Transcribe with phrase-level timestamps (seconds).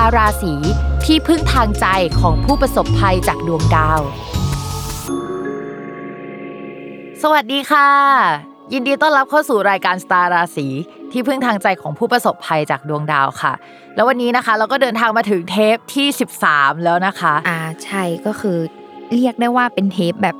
[0.00, 0.54] าร์ราศี
[1.04, 1.86] ที่พึ่งทางใจ
[2.20, 4.00] ของผู้ประสบภัยจากดวงดาว
[7.22, 7.88] สวัสดีค่ะ
[8.72, 10.66] ยินดีต้อนรับเข้าสู่รายการสตาร์ราศี
[11.12, 13.52] ที่พึ่งทางใจของผู้ประสบภัยจากดวงดาวค่ะ
[13.94, 16.06] แล้ววันนี้นะคะ เราก็เดินทางมาถึงเทปที่
[16.46, 18.58] 13 แล้วนะคะ อ่าใช่ก็คือ
[19.12, 20.36] เรียกได้ว่าเป็นเทปแบบ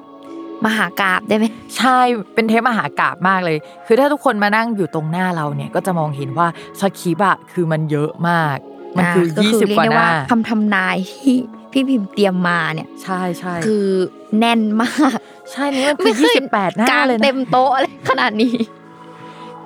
[0.66, 1.44] มหากราบได้ไหม
[1.76, 1.98] ใช่
[2.34, 6.48] เป็นเทปมหากราบมากเลย คือถ้าทุกคนมานั่งอยู่ตรงหน้าเราเนี่ยก็จะมองเห็นว่า
[6.80, 8.56] สคริปต์อะคือมันเยอะมาก
[8.96, 11.36] มันคือก็20เรียกว่าได้หน้าคำทำนายที่
[11.72, 13.86] พี่พิมพ์เตรียมมาเนี่ย ใช่ใช่คือ
[14.38, 15.18] แน่นมาก
[15.50, 16.14] ใช่นี่มันคือ
[16.52, 18.54] 28หน้ากลางเลยนะเต็มโต๊ะอะไรขนาดนี้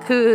[0.07, 0.25] คือ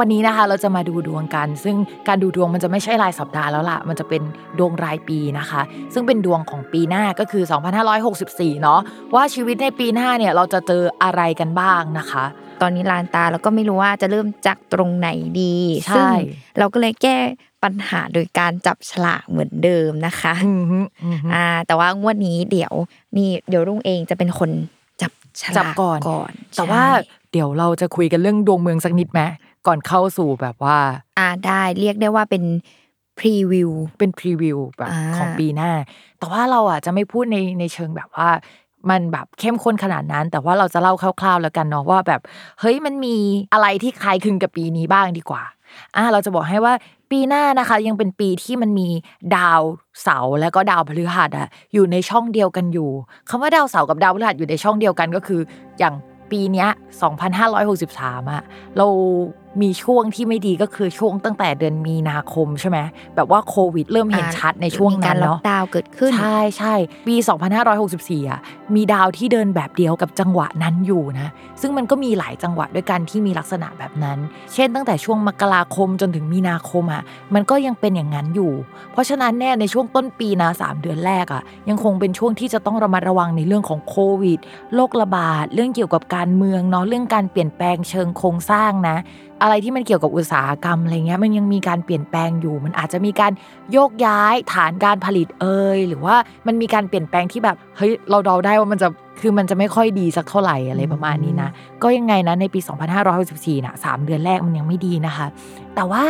[0.00, 1.76] วันนี้นะคะเราจะมาดูดวงกัน ซึ่ง
[2.08, 4.22] การดูดวงมันจะไม่ใช่รายสัปดาห์แล้วล่ะ มันจะเป็น
[4.58, 5.62] ดวงรายปีนะคะ
[5.94, 7.44] ซึ่งเป็นดวงของปีหน้าก็คือ
[8.02, 8.80] 2564 เนาะ
[9.14, 12.24] ว่าชีวิตในปีหน้าเนี่ยเราจะเจออะไรกันบ้างนะคะ
[12.62, 15.08] ตอนนี้ลานตาเราก็ไม่รู้ว่าจะเริ่มจากตรงไหน
[15.40, 16.08] ดีใช่ซึ่ง
[16.58, 17.18] เราก็เลยแก้
[17.62, 22.72] ปัญหาโดยการจับฉลากเหมือนเดิมนะคะอือฮึอือฮึอ่าแต่ว่างวดนี้เดี๋ยว
[23.16, 24.50] นี่เดี๋ยวรุ่งเองจะเป็นคน
[25.02, 29.20] จับฉลากจับก่อนก่อน แต่ว่าใช่เดี๋ยวเราจะคุยกันเรื่องดวงเมืองสักนิดไหม
[29.66, 30.78] ก่อนเข้าสู่แบบว่า
[31.18, 32.44] อ่าได้เรียกได้ว่าเป็น
[33.18, 35.72] พรีวิวเป็นพรีวิวแบบอ่าของปีหน้า
[36.18, 38.28] แต่ว่าเราอะจะไม่พูดในในเชิงแบบว่า
[38.90, 42.20] มันแบบเข้มข้นขนาดนั้น แต่ว่าเราจะเล่าคร่าวๆแล้วกันเนาะว่าแบบ
[42.60, 43.16] เฮ้ยมันมี
[43.52, 45.42] อะไรที่คล้ายคลึงกับปีนี้บ้างดีกว่า
[45.96, 46.74] อ่าเราจะบอกให้ว่า
[47.10, 48.88] ปีหน้านะคะ ยังเป็นปีที่มันมี
[49.36, 49.60] ดาว
[50.02, 52.90] เสาร์และก็ดาวพฤหัสอะอยู่ในช่องเดียวกันอยู่
[53.28, 55.40] คำว่าดาวเสาร์กับดาวพฤหัสอยู่ในช่องเดียวกันก็คือ
[55.78, 55.94] อย่าง
[56.30, 56.68] ปีเนี้ย
[57.50, 58.42] 2563อะ
[58.76, 58.86] เรา
[59.62, 62.78] มีช่วงที่ไม่ดีก็คือช่วงตั้งแต่เดือนมีนาคมใช่ไหม
[63.16, 66.74] แบบว่าโควิด เริ่มเห็นชัดในช่วงมีนั้การนล็อกเนาะดาวน์เกิดขึ้น ใช่ใช่
[67.06, 67.14] ปี
[67.72, 68.40] 2564อะ
[68.74, 71.28] มีดาวที่เดินแบบเดียวกับจังหวะนั้นอยู่นะ
[71.60, 74.18] ซึ่งมันก็มีหลายจังหวะด้วยกันที่มีลักษณะแบบนั้น
[74.52, 77.02] เช่นตั้งแต่ช่วงมกราคมจนถึงมีนาคมอะ
[77.34, 78.52] มันก็ยังเป็นอย่างนั้นอยู่
[78.92, 84.38] เพราะฉะนั้นเนี่ยในช่วงต้นปีนะสามเดือนแรกอะยังคงเป็นช่วงที่จะต้องระมัดระวังในเรื่องของโควิด
[84.74, 88.96] โรคระบาดเรื่องเกี่ยวกับการเมืองเนาะเรื่องการเปลี่ยนแปลงเชิงโครงสร้างนะ
[89.42, 93.32] อะไรที่มันเกี่ยวกับอุตสาหกรรมอะไรเงี้ยมันยังมีการเปลี่ยนแปลงอยู่ มันอาจจะมีการ
[93.72, 96.16] โยกย้ายฐานการผลิตเอยหรือว่า
[96.46, 98.88] มันมีการเปลี่ยนแปลงที่แบบเฮ้ยเราเดาได้ว่ามันจะ
[99.20, 101.50] คือมันจะไม่ค่อยดีสักเท่าไหร่อะไรประมาณนี้นะ
[101.82, 102.60] ก็ยังไงนะในปี
[103.12, 105.26] 2564นะสามเดือนแรกมันยังไม่ดีนะคะ
[105.74, 106.04] แต่ว่า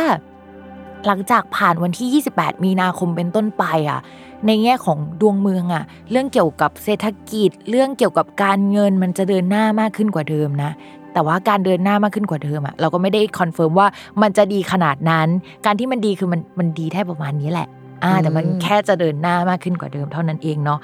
[1.07, 4.01] หลังจากผ่านวันที่ 28 มีนาคมเป็นต้นไปอะ
[4.47, 10.71] ในแง่ของดวงเมืองอะเรื่องเกี่ยวกับเศรษฐกิจ เรื่องเกี่ยวกับการเงินมันจะเดินหน้ามากขึ้นกว่าเดิมนะ
[11.17, 13.87] แต่ว่าการเดินหน้ามากขึ้นกว่าเดิมอะเราก็ไม่ได้ confirm ว่า
[14.21, 15.27] มันจะดีขนาดนั้น
[15.65, 17.67] การที่มันดีคือมันมันดีแค่ประมาณนี้แหละ
[18.03, 20.79] อ่าแต่มันอืมแค่จะเดินหน้ามากขึ้นกว่าเดิมเท่านั้นเองเนาะ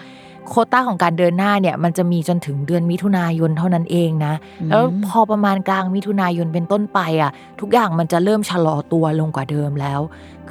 [0.48, 4.34] โควต้าของการเดินหน้าเนี่ยมันจะมีจนถึงเดือนมิถุนายนเท่านั้นเองนะ
[4.70, 10.00] แล้วพอประมาณกลางมิถุนายนเป็นต้นไปอะ ทุกอย่างมันจะเริ่มชะลอตัวลงกว่าเดิมแล้ว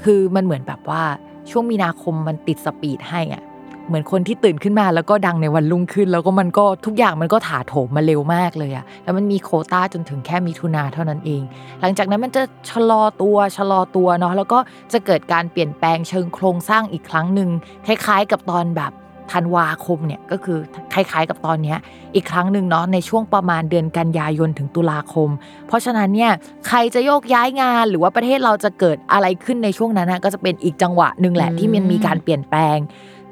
[0.03, 1.03] คือมันเหมือนแบบว่า
[1.51, 3.43] ช่วงมีนาคมมันติดสปีดให้อะ
[3.89, 11.43] เหมือนคนที่ตื่นขึ้นมาแล้วก็ดังในวันรุ่งขึ้น แล้วก็มันก็ทุกอย่างมันก็ถาโถมมาเร็วมากเลยอะแล้วมันมีโคต้าจนถึงแค่มิถุนาเท่านั้นเอง
[11.81, 14.59] หลังจากนั้นมันจะชะลอตัวชะลอตัวเนาะแล้วก็
[14.93, 17.49] จะเกิดการเปลี่ยนแปลงเชิงโครงสร้างอีกครั้งหนึ่ง
[17.87, 18.93] คล้ายๆ กับตอนแบบ
[19.33, 20.59] ธันวาคมเนี่ยก็คือ
[20.93, 21.75] คล้ายๆกับตอนนี้
[22.15, 25.29] อีกครั้งหนึ่งเนาะในช่วงประมาณเดือนกันยายนถึงตุลาคม
[25.67, 26.33] เพราะฉะนั้นเนี่ย
[26.69, 32.79] ใครจะโยกย้ายงานหรือว่าประเทศเราจะเกิดอะไรขึ้นในช่วงนั้นนะก็จะเป็นอีกจังหวะหนึ่งแหละที่มันมีการเปลี่ยนแปลง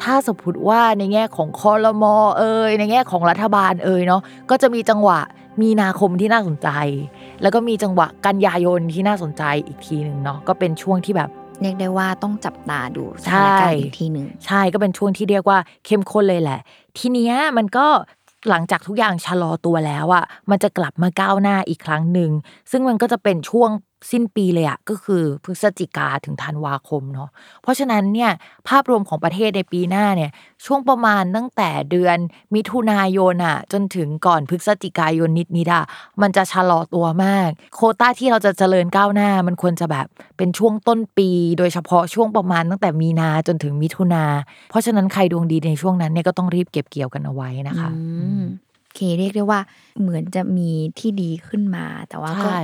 [0.03, 5.21] ถ้าสมมติว่าในแง่ของคอรมอเอ่ยในแง่ของรัฐบาลเอ่ยเนาะก็จะมีจังหวะ
[5.63, 6.69] มีนาคมที่น่าสนใจ
[7.43, 11.31] แล้วก็มีจังหวะกันยายนที่น่าสนใจอีกทีหนึ่งเนาะก็เป็นช่วงที่แบบ
[11.63, 16.61] เรียกได้ว่าต้องจับตาดูสใช่ถานการณ์อีกทีหนึ่งใช่ก็เป็นช่วงที่เรียกว่าเข้มข้นเลยแหละ
[16.99, 17.87] ทีเนี้ยมันก็
[18.49, 22.31] หลังจากทุกอย่างชะลอตัวแล้วอะมันจะกลับมาก้าวหน้าอีกครั้งหนึ่ง
[22.71, 23.71] ซึ่งมันก็จะเป็นช่วง
[24.11, 27.29] สิ้นปีเลยอะก็คือพฤศจิกาถึงธันวาคมเนาะ
[27.63, 28.31] เพราะฉะนั้นเนี่ย
[28.69, 30.31] ภาพรวมของประเทศในปีหน้าเนี่ย
[30.67, 32.17] ช่วงประมาณตั้งแต่เดือน
[32.55, 35.85] มิถุนายนอะจนถึงก่อนพฤศจิกายนนิดนิดอะ
[36.23, 40.07] มันจะชะลอตัวมาก โควต้าที่เราจะเจริญก้าวหน้า มันควรจะแบบ
[40.37, 44.25] เป็นช่วงต้นปี โดยเฉพาะช่วงประมาณตั้งแต่มีนาจนถึงมิถุนา
[44.71, 48.45] เพราะฉะนั้นใครดวงดีในช่วงนั้นเนี่ยก็ต้องรีบเก็บเกี่ยวกันเอาไว้นะคะอืม
[48.85, 49.61] โอเคเรียกได้ว่า
[50.01, 52.63] เหมือนจะมีที่ดีขึ้นมา แต่ว่าก็ใช่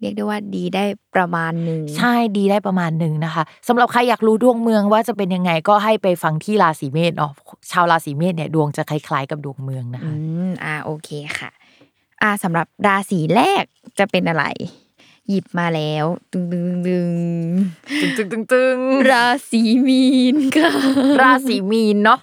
[0.00, 0.84] เรียกได้ว่าดีได้
[1.14, 7.32] ประมาณหนึ่งใช่ดีได้ประมาณหนึ่งนะคะสำหรับใครอยากรู้ดวงเมืองว่าจะเป็นยังไงก็ให้ไปฟังที่ราศีเมษเนาะ
[7.70, 10.14] ชาวราศีเมษเนี่ยดวงจะคล้ายๆกับดวงเมืองนะอืคะ
[10.48, 11.08] มอ่าโอเค
[11.38, 11.50] ค่ะ
[12.22, 13.64] อ่าสำหรับราศีแรก
[13.98, 14.44] จะเป็นอะไร
[15.28, 17.10] หยิบมาแล้วตึงตึงตึง
[18.00, 18.78] ตึงตึงตึงตึง
[19.10, 20.04] ราศีมี
[20.34, 20.72] นค่ะ
[21.22, 22.20] ราศีมีนเนาะ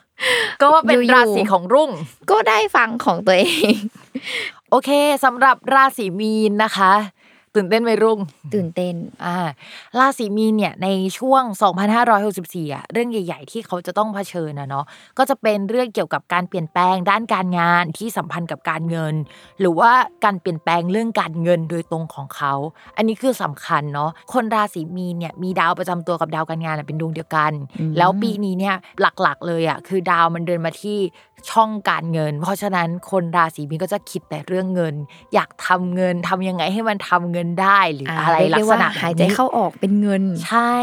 [0.61, 1.89] ก็ว่าเป็นอยู่ๆราศีของรุ่ง
[2.31, 3.73] ก็ได้ฟังของตัวเอง
[4.69, 4.89] โอเค
[5.23, 6.93] สำหรับราศีมีนนะคะ
[7.55, 8.19] ตื่นเต้นไหมรุ่ง
[8.53, 8.95] ตื่นเต้น
[9.25, 9.35] อ่า
[9.99, 11.43] ราศีมีนเนี่ยในช่วง
[12.09, 14.85] 2564อะเรื่องใหญ่ ๆ ที่เขาจะต้องเผชิญนะเนาะ
[15.17, 19.15] ก็จะเป็นเรื่องเกี่ยวกับการเปลี่ยนแปลงด้านการงานที่สัมพันธ์กับการเงิน
[19.59, 19.91] หรือว่า
[20.25, 22.53] การเปลี่ยนแปลงเรื่องการเงินโดยตรงของเขา
[22.97, 30.99] อันนี้คือสำคัญเนาะคนราศีมีนเนี่ยมีดาวประจำตัวกับดาวการงานอะเป็นดวงเดียวกันอืมแล้วปีนี้เนี่ยหลักๆ เลยอะคือดาวมันเดินมาที่
[31.49, 34.95] ช่องการเงิน เพราะฉะนั้นคนราศีมีนก็จะคิดแต่เรื่องเงิน
[35.33, 40.73] อยากทำเงินทำยังไงให้มันทำเงินได้หรืออะไรเรียกลัได้กษว่าณะแบบนี้หายใจเข้าออกเป็นเงิน ใช่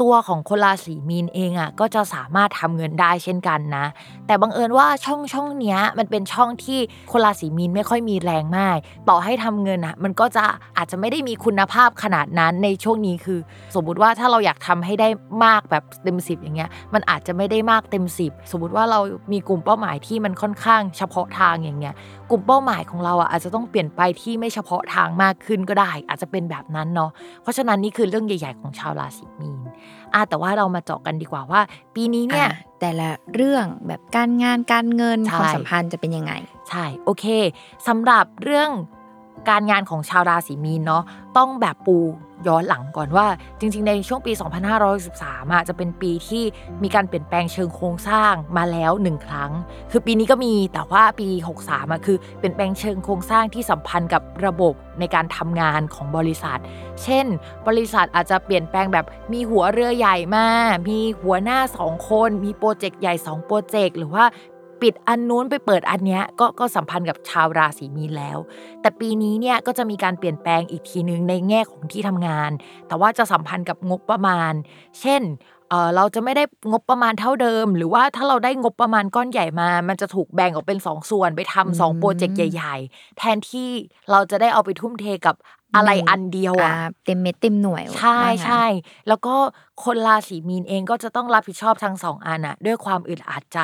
[0.00, 3.86] ตัวของคนราศีมีนเองอะก็จะสามารถทำเงินได้เช่นกันนะ
[4.26, 6.78] แต่บังเอิญว่าช่องช่องเนี้ยมันเป็นช่องที่
[7.12, 8.76] คนราศีมีนไม่ค่อยมีแรงมาก
[9.08, 10.44] ต่อให้ทำเงินอะมันก็จะ
[10.76, 13.38] อาจจะไม่ได้มีคุณภาพขนาดนั้นในช่วงนี้คือ
[13.74, 15.08] สมมุติว่าถ้าเราอยากทำให้ได้
[15.44, 19.00] มากแบบเต็มสิบอย่างเงี้ย มันอาจจะไม่ได้มากเต็มสิบสมมติว่าเรา
[19.32, 21.94] มีกลุ่มเป้าหมายที่มันค่อนข้างเฉพาะทางอย่างเงี้ย
[22.30, 27.10] กลุ่มเป้าหมายของเราอะอาจจะต้องเปลี่ยนไปที่ไม่เฉพาะทางมากขึ้นก็ได้ อาจจะเป็นแบบนั้นเนาะ
[27.42, 29.60] เพราะฉะนั้นนี่คือเรื่องใหญ่ ๆ ของชาวราศีมีน
[30.14, 31.60] อะแต่ว่าเรามาเจาะกันดีกว่าว่า
[31.94, 36.32] ปีนี้เนี่ยอะแต่ละเรื่องแบบการงานการเงินใช่ความสัมพันธ์จะเป็นยังไง
[36.68, 37.24] ใช่โอเค
[37.88, 38.70] สำหรับเรื่อง
[39.48, 41.02] การงานของชาวราศีมีนเนาะ
[41.36, 41.96] ต้องแบบปู
[42.46, 43.26] ย้อนหลังก่อนว่า
[43.60, 44.32] จริง ๆ ในช่วงปี
[44.92, 46.44] 2513อะจะเป็นปีที่
[46.82, 49.50] มีการเปลี่ยนแปลงเชิงโครงสร้างมาแล้วหนึ่งครั้ง
[49.90, 51.28] คือปีนี้ก็มีแต่ว่าปี
[51.60, 56.58] 63อะคือเปลี่ยนแปลงเชิงโครงสร้างที่สัมพันธ์กับระบบในการทำงานของบริษัท
[57.02, 57.26] เช่น
[57.68, 64.24] บริษัทอาจจะเปลี่ยนแปลงแบบมีหัวเรือใหญ่มากมีหัวหน้าสองคน มีโปรเจกต์ใหญ่สองโปรเจกต์หรือว่า
[64.82, 68.38] ปิดอันนู้นไปเปิดอันเนี้ยก็ก็สัมพันธ์กับชาวราศีมีนแล้ว
[68.80, 72.50] แต่ปีนี้เนี่ยก็จะมีการเปลี่ยนแปลงอีกทีนึงในแง่ของที่ทำงาน
[72.88, 74.52] แต่ว่าจะสัมพันธ์กับงบประมาณ
[75.00, 75.22] เช่น
[75.70, 83.70] เออเราจะไม่ได้งบประมาณเท่าเดิม หรือว่าถ้าเราได้งบประมาณก้อนใหญ่มา มันจะถูกแบ่งออกเป็นสองส่วนไปทำสองอืมโปรเจกต์ใหญ่ ๆ แทนที่
[84.10, 85.34] เราจะได้เอาไปทุ่มเทกับ
[85.76, 86.74] อะไรอันเดียวอ่าอะ
[87.04, 88.64] เต็มเม็ดเต็มหน่วย ใช่ว่างั้นใช่
[89.08, 89.34] แล้วก็
[89.84, 93.60] คนราศีมีนเองก็จะต้องรับผิดชอบทั้งสองอันอะด้วยความอึดอัดใจ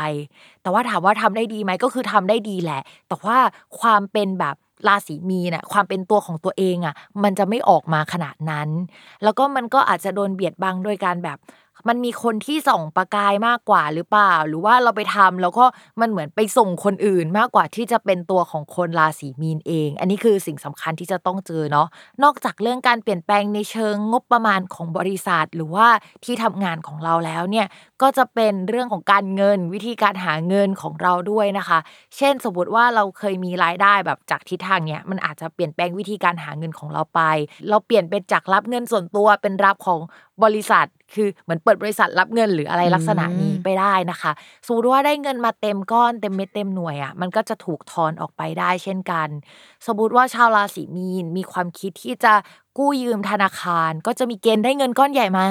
[0.63, 3.39] แต่ว่าถามว่าทำได้ดีไหมก็คือทำได้ดีแหละ แต่ว่า
[3.81, 4.57] ความเป็นแบบ
[4.89, 8.69] ราศีมีนอะความเป็นตัวของตัวเองอะมันจะไม่ออกมาขนาดนั้น
[9.23, 11.39] แล้วก็มันก็อาจจะโดนเบียดบังโดยการแบบ
[11.89, 15.65] มันมีคนที่ส่องประกายมากกว่าหรือเปล่า หรือว่าเราไปทำแล้วก็
[16.01, 21.89] มันเหมือนไปส่งคนอื่นมากกว่าที่จะเป็นตัวของคนราศีมีนเอง อันนี้คือสิ่งสำคัญที่จะต้องเจอเนาะ
[22.23, 25.89] นอกจากเรื่องการเปลี่ยนแปลงในเชิงงบประมาณของบริษัท หรือว่า
[26.25, 27.67] ที่ทำงานของเราแล้วเนี่ย
[28.03, 31.79] ก็จะเป็นเรื่องของการเงินวิธีการหาเงินของเราด้วยนะคะ
[32.17, 37.21] เช่นสมมติว่าเราเคยมีรายได้แบบจากทิศทางเนี้ยมันอาจจะเปลี่ยนแปลงวิธีการหาเงินของเราไป
[37.69, 40.01] เราเปลี่ยนเป็นจากรับเงินส่วนตัวเป็นรับของ
[40.45, 44.33] บริษัทคือเหมือนเปิดบริษัทรับเงินหรืออะไรลักษณะนี้ไปได้นะคะ
[44.67, 49.29] สมมติว่าได้เงินมาเต็มก้อนเต็มเม็ดเต็มหน่วยอะมันก็จะถูกทอนออกไปได้เช่นกัน
[49.87, 52.35] สมมติว่าชาวราศีมีนมีความคิดที่จะ
[52.79, 55.45] กู้ยืมธนาคารก็จะมีเกณฑ์ได้เงินก้อนใหญ่มา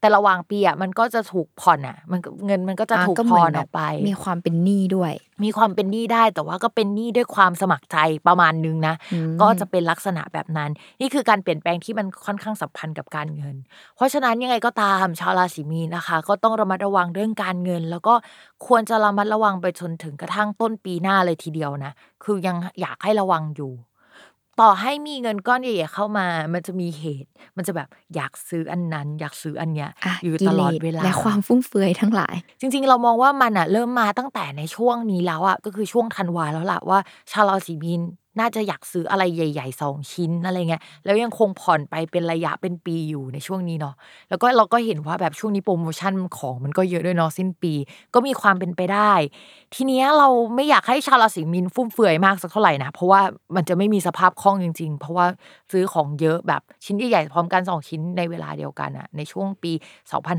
[0.00, 5.12] แต่ระหว่างปีอะมันก็จะถูกผ่อนอะ มันก็เงินมันก็จะอ่าถูกก็เหทมืออนนอแบอบกไป มีความเป็นหนี้ด้วย
[5.44, 7.96] มีความเป็นหนี้ได้แต่ว่าก็เป็นหนี้ด้วยความสมัครใจ
[8.26, 10.70] ประมาณนึงนะอืมก็จะเป็นลักษณะแบบนั้น
[11.00, 13.56] นี่คือการเปลี่ยนแปลงที่มันค่อนข้างสัมพันธ์กับการเงิน
[13.96, 18.14] เพราะฉะนั้นยังไงก็ตามชาวราศีมีนนะคะ ก็ต้องระมัดระวังเรื่องการเงิน แล้วก็
[18.66, 21.92] ควรจะระมัดระวังไปจนถึงกระทั่งต้นปีหน้าเลยทีเดียวนะ
[22.24, 23.72] คือยังอยากให้ระวังอยู่
[24.60, 36.98] ต่อให้มีเงินก้อนใหญ่ๆเข้ามา มันจะมีเหตุ มันจะแบบอยากซื้ออันนั้น อยากซื้ออันเนี้ยอะอยู่กิตลอดสเวลาและความฟุ่มเฟือยทั้งหลาย จริง ๆ เรามองว่ามันอะเริ่มมาตั้งแต่ในช่วงนี้แล้วอะก็คือช่วงธันวาแล้วล่ะว่า
[37.32, 38.02] ชาวราศีมีน
[38.38, 43.94] น่าจะอยากซื้ออะไรใหญ่ๆสองชิ้นอะไรเงี้ยแล้วยังคงผ่อนไปเป็นระยะเป็นปีอยู่ในช่วงนี้เนาะ
[44.28, 47.72] แล้วก็เราก็เห็นว่าแบบช่วงนี้โปรโมชั่นของมันก็เยอะด้วยเนาะสิ้นปี
[48.14, 49.12] ก็มีความเป็นไปได้
[49.74, 53.20] ทีเนี้ยเราไม่อยากให้ชาวราศีมีนฟุ่มเฟือยมากสักเท่าไหร่นะเพราะว่า
[53.56, 55.26] มันจะไม่มีสภาพคล่องจริง ๆ เพราะว่า
[55.72, 59.72] ซื้อของเยอะแบบชิ้นใหญ่ๆพร้อมกันสองชิ้นในเวลาเดียวกันอะในช่วงปี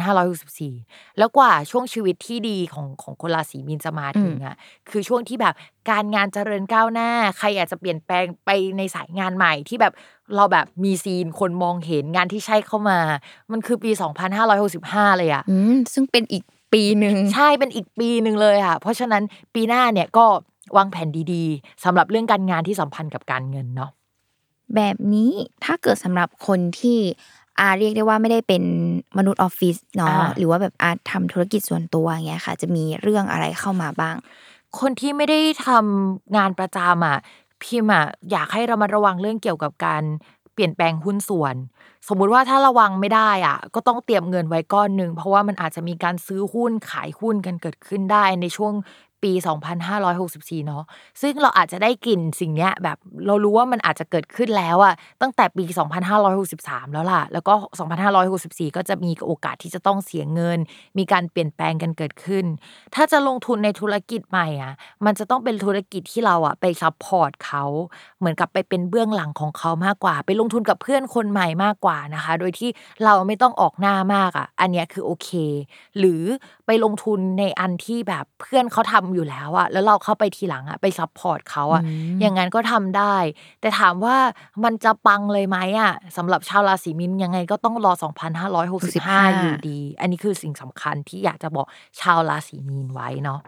[0.06, 4.56] 2564 แล้วกว่าช่วงชีวิตที่ดีของของคนราศีมีนจะมาถึงอะ
[4.90, 5.56] คือช่วงที่แบบ
[5.90, 9.94] การงานเจริญก้าวหน้า ใครอยากจะเปลี่ยนแปลงไปในสายงานใหม่ที่แบบ
[10.36, 13.00] เราแบบมีซีนคนมองเห็นงานที่ใช่เข้ามา
[13.52, 13.92] มันคือปี
[14.56, 19.24] 2565 เลยอะอืมซึ่งเป็นอีกปีหนึ่งใช่เป็นอีกปีหนึ่งเลยค่ะ เพราะฉะนั้น
[19.54, 20.26] ปีหน้าเนี่ยก็
[20.78, 23.92] วางแผนดีๆสำหรับเรื่องการงานที่สัมพันธ์กับการเงินเนาะ
[24.76, 25.32] แบบนี้
[25.66, 26.98] ถ้าเกิดสำหรับคนที่
[27.60, 28.64] อาเรียกได้ว่าไม่ได้เป็น
[29.18, 34.16] มนุษย์ออฟฟิศเนาะอ่าหรือว่าแบบอาทำธุรกิจส่วนตัวอย่างเงี้ยค่ะ จะมีเรื่องอะไรเข้ามาบ้าง
[34.80, 37.18] คนที่ไม่ได้ทำงานประจำอะ
[37.62, 40.04] พิมอะอยากให้ระมัดระวังเรื่องเกี่ยวกับการ
[40.54, 41.56] เปลี่ยนแปลงหุ้นส่วน
[42.08, 48.74] สมมุติว่าถ้าระวังไม่ได้อะก็ต้องเตรียมเงินไว้ก้อนหนึ่งเพราะว่ามันอาจจะมีการซื้อหุ้นขายหุ้นกันเกิดขึ้นได้ในช่วง
[49.24, 49.32] ปี
[50.00, 50.84] 2564 เนาะ
[51.22, 52.98] ซึ่งเราอาจจะได้กลิ่นสิ่งเนี้ยแบบ
[53.28, 55.64] เรารู้ว่ามันอาจจะเกิดขึ้นแล้วอะตั้งแต่ปี
[56.30, 57.54] 2563 แล้วล่ะ แล้วก็
[58.16, 60.60] 2564 ก็จะมีโอกาสที่จะต้องเสียเงิน
[60.98, 62.46] มีการเปลี่ยนแปลงกันเกิดขึ้น
[62.96, 64.74] ถ้าจะลงทุนในธุรกิจใหม่อะ
[65.06, 67.64] มันจะต้องเป็นธุรกิจที่เราอะไป support เขา
[68.20, 72.70] เหมือนกับไปเป็นเบื้องหลังของเขามากกว่า ไปลงทุนกับเพื่อนคนใหม่มากกว่านะคะ โดยที่
[73.06, 75.30] เราไม่ต้องออกหน้ามากอะอันเนี้ยคือโอเค
[76.00, 76.24] หรือ
[76.66, 81.82] ไปลงทุนในอันที่แบบเพื่อนเขาทำอยู่แล้วอะแล้วเราเข้าไปทีหลังอะไป support เขาอะ
[82.22, 83.16] อย่างนั้นก็ทำได้
[83.62, 84.16] แต่ถามว่า
[84.64, 87.92] มันจะปังเลยไหมอะสำหรับชาวราศีมีนยังไงก็ต้องรอ
[88.62, 91.68] 2565 อยู่ดี อันนี้คือสิ่งสำคัญที่อยากจะบอก
[92.00, 93.40] ชาวราศีมีนไว้เนาะ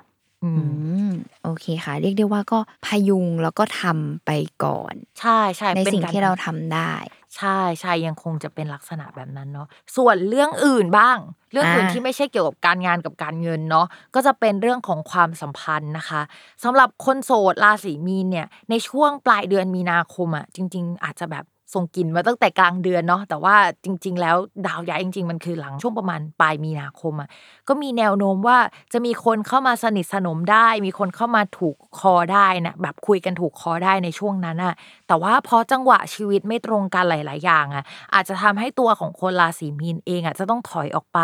[0.43, 0.74] อือืม
[1.10, 1.12] ม
[1.43, 4.32] โอเคค่ะ เรียกได้ว่าก็พยุงแล้วก็ทำไป
[4.63, 6.93] ก่อน ใช่ใช่เป็นสิ่งที่เราทำได้
[7.37, 11.17] ใช่ใช่ยังคงจะเป็นลักษณะแบบนั้นเนาะส่วนเรื่องอื่นบ้าง
[11.51, 13.85] เรื่องอื่นอ่าที่ไม่ใช่เกี่ยวกับการงานกับการเงินเนาะ
[14.15, 16.21] ก็จะเป็นเรื่องของความสัมพันธ์นะคะ
[16.63, 24.35] สำหรับคนโสดราศีมีนเนี่ยในช่วงปลายเดือนมีนาคมอะจริง ๆ อาจจะแบบส่งกลิ่นมาตั้งแต่กลางเดือนเนาะแต่ว่าจริง ๆ แล้ว
[24.67, 27.29] ดาวย้ายจริง ๆ มันคือหลังช่วงประมาณปลายมีนาคมอะ
[27.67, 28.57] ก็มีแนวโน้มว่า
[28.93, 34.73] จะมีคนเข้ามาสนิทสนมได้ มีคนเข้ามาถูกคอได้นะแบบคุยกันถูกคอได้ในช่วงนั้นอะ
[35.13, 41.20] แต่ว่าพอจังหวะชีวิตไม่ตรงกันหลาย ๆ อย่างอะอาจจะทำให้ตัวของคนราศีมีนเองอะจะต้องถอยออกไป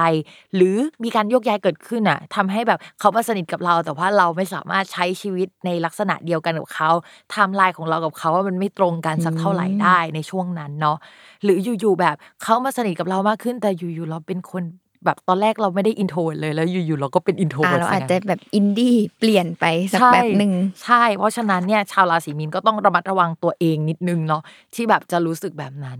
[0.55, 6.89] หรือมีการโยกย้ายเกิดขึ้นอะทำให้แบบเขามาสนิทกับเรา แต่ว่าเราไม่สามารถใช้ชีวิตในลักษณะเดียวกันกับเขา
[7.29, 10.97] ไทม์ไลน์ของเรากับเขาว่ามันไม่ตรงกันสักเท่าไหร่ได้ในช่วงนั้นเนาะ
[11.43, 14.63] หรืออยู่ ๆ แบบเขามาสนิทกับเรามากขึ้นแต่อยู่ ๆ เราเป็นคน
[15.05, 20.53] แบบตอนแรกเราไม่ได้ intro เลยแล้วอยู่ๆเราก็เป็น intro อ่าเราอาจจะแบบอินดี้เปลี่ยนไปสักใช่แบบหนึ่ง
[20.83, 24.41] ใช่ เพราะฉะนั้นเนี่ยชาวราศีมีนก็ต้องระมัดระวังตัวเองนิดนึงเนาะ
[24.75, 25.99] ที่แบบจะรู้สึกแบบนั้น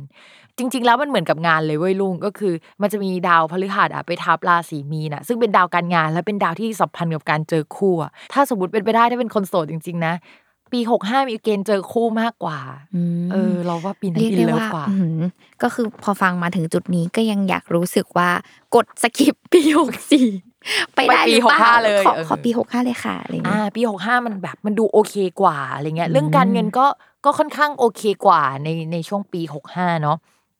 [0.58, 10.14] จริง ๆ แล้วมันเหมือนกับงานเลยเว้ยลุงก็คือ มันจะมีดาวพฤหัสอะไปทับราศีมีนอะซึ่งเป็นดาวการงานและเป็นดาวที่สัมพันธ์กับการเจอคู่อะถ้าสมมติเป็นไปได้ถ้าเป็นคนโสดจริง ๆ นะ
[10.74, 12.60] ปีหกห้ามีเกณฑ์เจอคู่มากกว่า
[12.96, 15.20] อืมเออ เราว่าปีนั้นเรียกอินได้เลิฟว่ากว่าอื้อหือ
[15.64, 18.30] ก็คือพอฟังมาถึงจุดนี้ก็ยังอยากรู้สึกว่า
[18.76, 20.28] กดสกิปปีหกสี่
[20.96, 26.86] ไปได้ไปปีหรือเปล่า65เลยขอเออขอปีหกห้าเลยค่ะอะไรอย่างอ่าเงี้ยปีหกห้ามันแบบมันดูโอเคกว่าอะไรเงี้ย เรื่องการเงินก็
[27.26, 30.18] ก็ค่อนข้างโอเคกว่าในในช่วงปีหกห้าเนาะ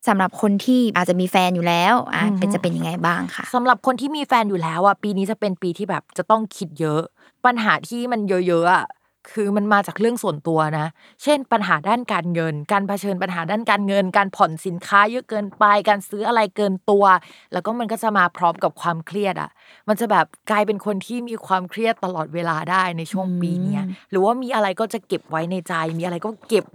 [0.08, 7.02] สำหรับคนที่อาจจะมีแฟนอยู่แล้วอะอือฮึเป็นจะเป็นยังไงบ้างค่ะสำหรับคนที่มีแฟนอยู่แล้วอะปีนี้จะเป็นปีที่แบบจะต้องคิดเยอะ
[7.46, 8.86] ปัญหาที่มันเยอะๆอะ
[9.34, 10.88] คือมันมาจากเรื่องส่วนตัวนะ
[11.24, 17.06] เช่น ปัญหาด้านการเงิน การเผชิญปัญหาด้านการเงิน การผ่อนสินค้าเยอะเกินไป การซื้ออะไรเกินตัว
[17.54, 19.50] แล้วก็มันก็จะมาพร้อมกับความเครียดอะ
[19.88, 26.66] มันจะแบบกลายเป็นคนที่มีความเครียดตลอดเวลาได้ในช่วงปีเนี้ยหรือว่ามีอะไรก็จะเก็บไว้ในใจ มีอะไรก็เก็บ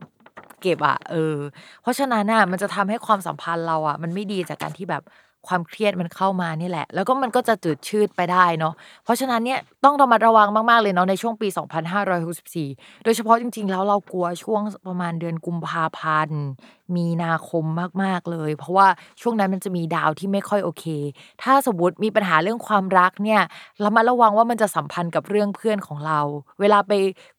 [0.63, 1.37] เก็บอะเออ
[1.83, 5.03] เพราะฉะนั้นอะมันจะทำให้ความสัมพันธ์เราอะ มันไม่ดีจากการที่แบบ
[5.47, 8.75] ความเครียดมันเข้ามานี่แหละ แล้วก็มันก็จะจืดชืดไปได้เนาะ
[9.05, 11.49] เพราะฉะนั้นเนี่ยต้องระมัดระวังมาก ๆ เลยเนาะในช่วงปี
[12.27, 16.41] 2564 โดยเฉพาะจริง ๆ แล้วเรากลัวช่วงประมาณเดือนกุมภาพันธ์
[16.97, 17.65] มีนาคม
[18.03, 18.89] มาก ๆ เลย เพราะว่า
[19.21, 20.85] ช่วงนั้นมันจะมีดาวที่ไม่ค่อยโอเค
[21.43, 23.41] ถ้าสมมติมีปัญหาเรื่องความรักเนี่ย
[23.85, 26.21] ระมัดระวังว่ามันจะสัมพันธ์กับเรื่องเพื่อนของเรา
[26.61, 26.93] เวลาไป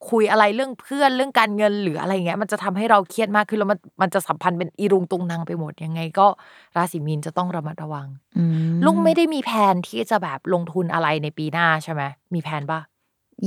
[0.10, 6.28] คุยอะไรเรื่องเพื่อนเรื่องการเงินหรืออะไรเงี้ยมันจะทำให้เราเครียดมากขึ้นแล้วมันมันจะสัมพันธ์เป็นอีรุงตุงนางไปหมดยังไงก็
[6.76, 7.95] ราศีมีนจะต้องระมัดระวัง
[8.38, 12.02] อืมลุงไม่ได้มีแผนที่จะแบบลงทุนอะไรในปีหน้าใช่ไหม
[12.34, 12.80] มีแผนปะ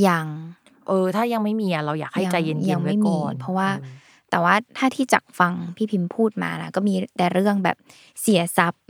[0.07, 0.27] ยัง
[0.89, 3.87] เออ ถ้ายังไม่มีอะเราอยากให้ใจเย็ยันงๆไม่ไว้มีก่อนเพราะว่าออ
[4.31, 7.77] แต่ว่าถ้าที่จากฟังพี่พิมพ์พูดมานะก็มีแต่เรื่องแบบ
[8.21, 8.83] เสียทรัพย์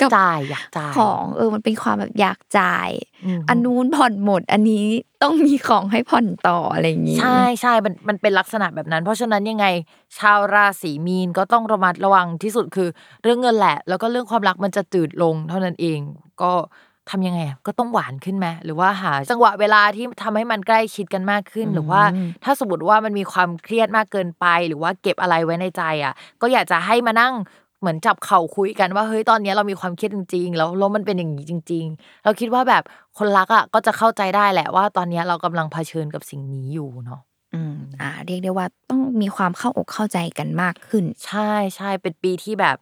[0.00, 2.90] กับจ่ายอยากจ่ายของเออมันเป็นความแบบอยากจ่าย
[3.38, 4.84] มอันนู้นผ่อนหมด อันนี้
[5.22, 9.66] ต้องมีของให้ผ่อนต่ออะไรอย่างงี้ใช่ใช่มันมันเป็นลักษณะแบบนั้น เพราะฉะนั้นยังไง
[10.18, 12.88] ชาวราศีมีนก็ต้องระมัดระวังที่สุดคือ
[13.22, 16.00] เรื่องเงินแหละ แล้วก็เรื่องความรักมันจะจืดลงเท่านั้นเอง
[16.42, 16.52] ก็
[17.10, 22.02] ทำยังไงอะก็ต้องหวานขึ้นไหมหรือว่าหาจังหวะเวลาที่ทำให้มันใกล้ชิดกันมากขึ้น หรือว่า
[22.44, 27.34] ถ้าสมมติว่ามันมีความเครียดมากเกินไป หรือว่าเก็บอะไรไว้ในใจอะ ก็อยากจะให้มานั่ง
[27.80, 32.82] เหมือนจับเข่าคุยกันว่าเฮ้ยตอนนี้เรามีความเครียดจริงๆ แล้วแล้วมันเป็นอย่างนี้จริง ๆ เราคิดว่าแบบ
[33.18, 37.20] คนรักอะก็จะเข้าใจได้แหละว่า ตอนนี้เรากำลังเผชิญกับสิ่งนี้อยู่เนาะ
[37.54, 42.76] อืมอ่า เรียกได้ว่าต้องมีความเข้าอกเข้าใจกันมากขึ้น ใช่ใช่เป็นปีที่แบบ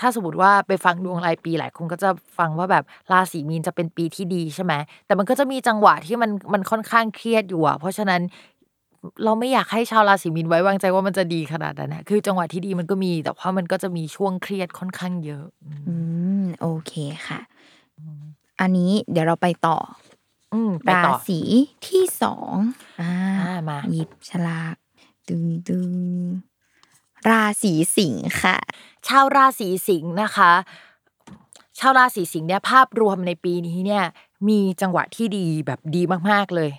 [0.00, 4.72] ถ้าสมมติว่าไปฟังดวงรายปีหลายคนก็จะฟังว่าแบบราศีมีนจะเป็นปีที่ดีใช่ไหม
[5.06, 8.20] แต่มันก็จะมีจังหวะที่มันมันค่อนข้างเครียดอยู่อะเพราะฉะนั้น
[9.24, 15.94] เราไม่อยากให้ชาวราศีมีนไว้วางใจว่ามันจะดีขนาดนั้นนะคือจังหวะที่ดีมันก็มี แต่ว่ามันก็จะมีช่วงเครียดค่อนข้างเยอะ อืมอื
[16.42, 16.92] มโอเค
[17.28, 17.40] ค่ะ
[18.60, 19.78] อันนี้เดี๋ยวเราไปต่อ
[20.52, 21.40] อืมไปราต่อศี
[21.88, 22.54] ที่สอง
[23.00, 24.76] อ่าอ่ามาหยิบฉลาก
[25.28, 25.92] ตึงตึง
[27.28, 28.56] ราศีสิงค์ค่ะ
[29.06, 30.52] ชาวราศีสิงห์นะคะ
[31.78, 34.04] ชาวราศีสิงห์เนี่ยภาพรวมในปีนี้เนี่ย
[34.48, 36.70] มีจังหวะที่ดีแบบดีมาก ๆ เลย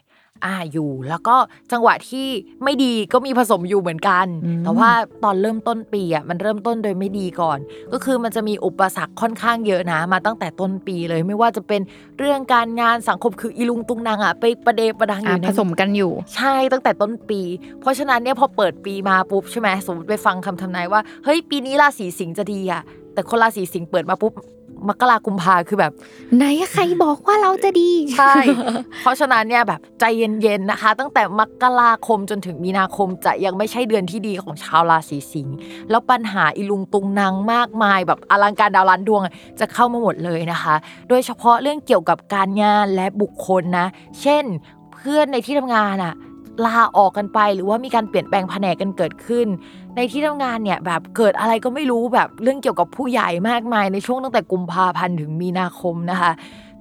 [0.45, 1.35] อ่าอยู่ แล้วก็
[1.71, 2.27] จังหวะที่
[2.63, 4.89] ไม่ดีก็มีผสมอยู่เหมือนกันอืมแต่ว่า
[5.23, 7.59] ตอนเริ่มต้นปีอะมันเริ่มต้นโดยไม่ดีก่อน
[7.93, 11.81] ก็คือมันจะมีอุปสรรคค่อนข้างเยอะนะ มาตั้งแต่ต้นปีเลยไม่ว่าจะเป็น
[12.19, 17.41] เรื่องการงานสังคมคืออีลุงตุงนางอะไปประเดประดังออ่ายู่ในผสมกันอยู่ ใช่ตั้งแต่ต้นปี
[17.81, 22.81] เพราะฉะนั้นเนี่ยพอเปิดปีมาปุ๊บใช่ไหมสมมติไปฟังคำทำนายว่าเฮ้ยปีนี้ราศีสิงห์จะดีอะ
[23.13, 24.33] แต่คนราศีสิงห์เปิดมาปุ๊บ
[24.89, 25.91] มกรากุมภาคือแบบ
[26.35, 28.33] ไหนใครบอกว่าเราจะดีใช่
[29.01, 35.55] เพราะฉะนั้นเนี่ยแบบใจเย็นๆนะคะ ตั้งแต่มกราคมจนถึงมีนาคมจะยังไม่ใช่เดือนที่ดีของชาวราศีสิงห์
[35.89, 39.21] แล้วปัญหาอีลุงตุงนางมากมาย แบบอลังการดาวล้านดวง
[39.59, 40.75] จะเข้ามาหมดเลยนะคะ
[41.09, 43.87] โดยเฉพาะเรื่องเกี่ยวกับการงานและบุคคลนะ
[44.21, 44.43] เช่น
[44.93, 46.15] เพื่อนในที่ทำงานอะ
[46.65, 49.47] ลาออกกันไปหรือว่ามีการเปลี่ยนแปลงแผนกกันเกิดขึ้น
[49.95, 56.31] ในที่ทำงานเนี่ยแบบเกิดอะไรก็ไม่รู้แบบเรื่องเกี่ยวกับผู้ใหญ่มากมายในช่วงตั้งแต่กุมภาพันธ์ถึงมีนาคมนะคะ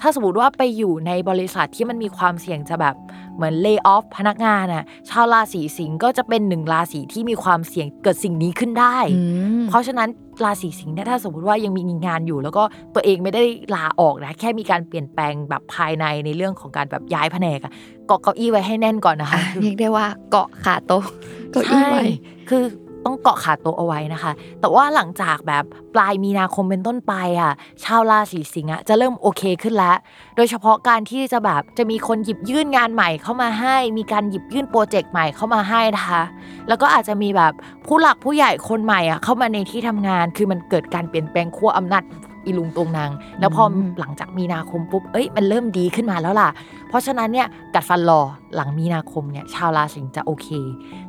[0.00, 2.94] ถ้าสมมติว่าไปอยู่ในบริษัทที่มันมีความเสี่ยงจะแบบ
[3.36, 9.22] เหมือนเลิกออฟพนักงานอะชาวราศีสิงห์ก็จะเป็นหนึ่งราศีที่มีความเสี่ยงเกิดสิ่งนี้ขึ้นได้อื
[9.60, 10.08] มเพราะฉะนั้น
[10.44, 12.62] ราศีสิงห์เนี่ยถ้าสมมติว่ายังมีงานอยู่ แล้วก็
[12.94, 13.42] ตัวเองไม่ได้
[13.74, 17.72] ลาออกนะแค่มีการเปลี่ยนแปลงแบบภายในในเรื่องของการแบบย้ายแผนกอะ
[18.06, 21.04] เกาะเก้าอี้ไว้ให้แน่นก่อนนะคะอะเรียกได้ว่าเกาะขาโต๊ะ
[21.52, 22.04] เก้าอี้ใช่ไว้
[22.50, 22.64] คือ
[23.04, 27.52] ต้องเกาะขาโต๊ะเอาไว้นะคะ แต่ว่าหลังจากแบบปลายมีนาคมเป็นต้นไปอะ
[27.84, 29.96] ชาวราศีสิงห์อะจะเริ่มโอเคขึ้นแล้ว
[30.36, 36.22] โดยเฉพาะการที่จะแบบจะมีคนหยิบยื่นงานใหม่เข้ามาให้ มีการหยิบยื่นโปรเจกต์ใหม่เข้ามาให้นะคะ
[36.68, 37.52] แล้วก็อาจจะมีแบบ
[37.86, 42.04] ผู้หลักผู้ใหญ่คนใหม่อะเข้ามาในที่ทำงาน คือมันเกิดการเปลี่ยนแปลงขั้วอำนาจ
[42.46, 46.48] อีลุงตรงนาง แล้วพออมหลังจากมีนาคมปุ๊บ เอ้ย มันเริ่มดีขึ้นมาแล้วล่ะ
[46.92, 48.20] เพราะฉะนั้นเนี่ยกัดฟันรอ
[48.54, 50.48] หลังมีนาคมเนี่ยชาวราศีสิงจะโอเค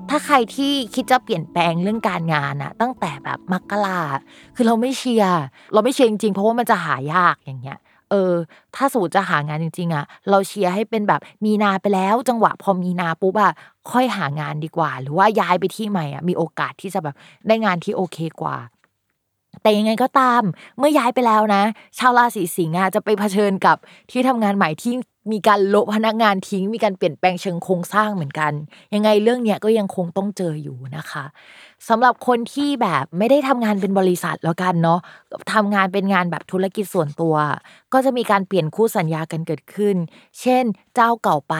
[0.09, 4.01] ถ้าใครที่คิดจะเปลี่ยนแปลงเรื่องการงานอะตั้งแต่แบบมกรา
[4.55, 5.41] คือเราไม่เชียร์
[5.73, 7.77] เราไม่เชียร์จริงๆเพราะว่ามันจะหายากอย่างเงี้ย
[8.09, 8.33] เออ
[8.75, 13.53] ถ้าสูตรจะหางานจริง ๆอะเราเชียร์ให้เป็นแบบมีนาไปแล้ว จังหวะพอมีนาปุ๊บอะ
[13.91, 17.15] ค่อยหางานดีกว่า หรือว่าย้ายไปที่ใหม่อะมีโอกาสที่จะแบบ
[17.47, 18.57] ได้งานที่โอเคกว่า
[19.61, 20.41] แต่ยังไงก็ตาม
[20.79, 21.63] เมื่อย้ายไปแล้วนะ
[21.97, 23.77] ชาวราศีสิงห์อะจะไปเผชิญกับ
[24.11, 24.93] ที่ทำงานใหม่ที่
[25.31, 28.51] มีการโละพนักงานทิ้ง มีการเปลี่ยนแปลงเชิงโครงสร้างเหมือนกัน
[28.93, 31.25] ยังไงเรื่องเนี้ยก็ยังคงต้องเจออยู่นะคะ
[31.89, 34.99] สำหรับคนที่แบบไม่ได้ทำงานเป็นบริษัทแล้วกันเนาะ
[35.53, 37.35] ทำงานเป็นงานแบบธุรกิจส่วนตัว
[37.93, 39.95] ก็จะมีการเปลี่ยนคู่สัญญากันเกิดขึ้น
[40.39, 40.63] เช่น
[40.95, 41.55] เจ้าเก่าไป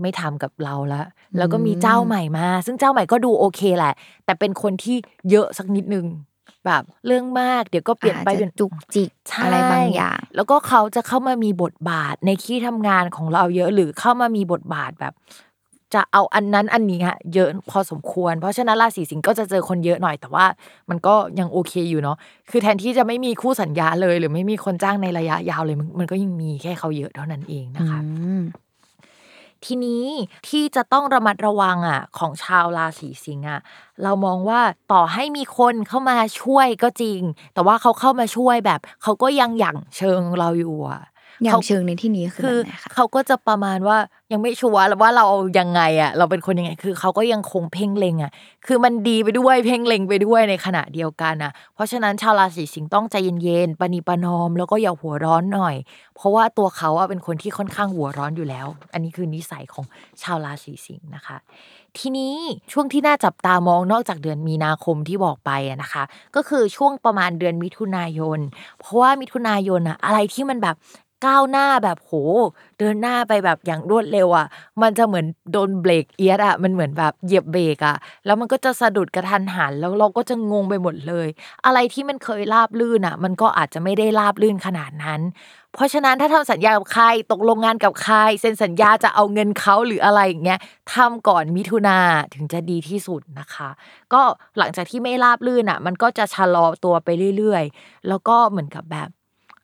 [0.00, 1.06] ไม่ทำกับเราแล้ว
[1.38, 3.92] แล้วก็มีเจ้าใหม่มา ซึ่งเจ้าใหม่ก็ดูโอเคแหละ
[4.24, 4.96] แต่เป็นคนที่
[5.30, 6.06] เยอะสักนิดนึง
[6.66, 15.14] แบบเรื่องมาก เดี๋ยวก็เปลี่ยนไปอาจเป็จะนจุกจิกใช่อะไรบางอย่าง แล้วก็เขาจะเข้ามามีบทบาทในที่ทำงานของเราเยอะหรือเข้ามามีบทบาทแบบ
[15.94, 20.44] จะเอาอันนั้นอันนี้ฮะเยอะพอสมควร เพราะฉะนั้นราศีสิงห์ก็จะเจอคนเยอะหน่อยแต่ว่า
[20.90, 22.16] มันก็ยังโอเคอยู่เนาะ
[22.50, 28.42] คือแทนที่จะไม่มีคู่สัญญาเลย หรือไม่มีคนจ้างในระยะยาวเลยมันมันก็ยังมีแค่เขาเยอะเท่านั้นเองนะคะอืม
[29.64, 30.04] ทีนี้
[30.48, 33.60] ที่จะต้องระมัดระวังอะของชาวราศีสิงห์อะ
[34.02, 34.60] เรามองว่า
[34.92, 37.20] ต่อให้มีคนเข้ามาช่วยก็จริง
[37.54, 41.02] แต่ว่าเขาเข้ามาช่วยแบบ เขาก็ยังหยั่งเชิงเราอยู่อะ
[41.42, 43.98] อย่าเขางเชิงในที่นี้คือคือแบบไหนคะเขาก็จะประมาณว่า
[44.32, 45.26] ยังไม่ชัวร์ว่าเรา
[45.58, 48.32] ยังไงอะ เราเป็นคนยังไง คือเขาก็ยังคงเพ่งเล็งอะ
[48.66, 55.76] คือมันดีไปด้วยเพ่งเล็งไปด้วยในขณะเดียวกันอะ เพราะฉะนั้นชาวราศีสิงห์ต้องใจเย็นๆปณีประนอม แล้วก็อย่าหัวร้อนหน่อย
[56.16, 59.84] เพราะว่าตัวเขาอะเป็นคนที่ค่อนข้างหัวร้อนอยู่แล้ว อันนี้คือนิสัยของ
[60.22, 61.36] ชาวราศีสิงห์นะคะ
[61.98, 62.34] ทีนี้
[62.72, 66.04] ช่วงที่น่าจับตามองนอกจากเดือนมีนาคมที่บอกไปอะนะคะ
[66.36, 68.38] ก็คือช่วงประมาณเดือนมิถุนายน
[68.80, 70.76] เพราะว่ามิถุนายนอะอะไรที่มันแบบ
[71.26, 72.12] ก้าวหน้าแบบโห
[72.78, 74.46] เดินหน้าไปแบบอย่างรวดเร็วอะ
[74.82, 81.28] มันจะเหมือนโดนเบรกเอียดอะมันเหมือนแบบเหยียบเบรกอะแล้วมันก็จะสะดุดกระทันหัน แล้วเราก็จะงงไปหมดเลย
[81.66, 85.20] อะไรที่มันเคยราบลื่นอะมันก็อาจจะไม่ได้ราบลื่นขนาดนั้น
[85.74, 90.60] เพราะฉะนั้นถ้าทำสัญญากับใครตกลงงานกับใครเซ็นสัญญาจะเอาเงินเขาหรืออะไรอย่างเงี้ย
[90.94, 91.98] ทำก่อนมิถุนา
[92.34, 93.68] ถึงจะดีที่สุดนะคะ
[94.12, 94.22] ก็
[94.58, 99.08] หลังจากที่ไม่ราบลื่นอะ มันก็จะชะลอตัวไปเรื่อย ๆ แล้วก็เหมือนกับแบบ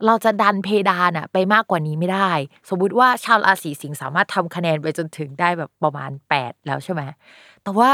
[0.06, 2.30] เราจะดันเพดานอะไปมากกว่านี้ไม่ได้
[2.68, 6.10] สมมุติว่าชาวราศีสิงห์สามารถทำคะแนนไปจนถึงได้แบบประมาณ
[6.40, 7.02] 8 แล้วใช่ไหม
[7.62, 7.90] แต่ว่า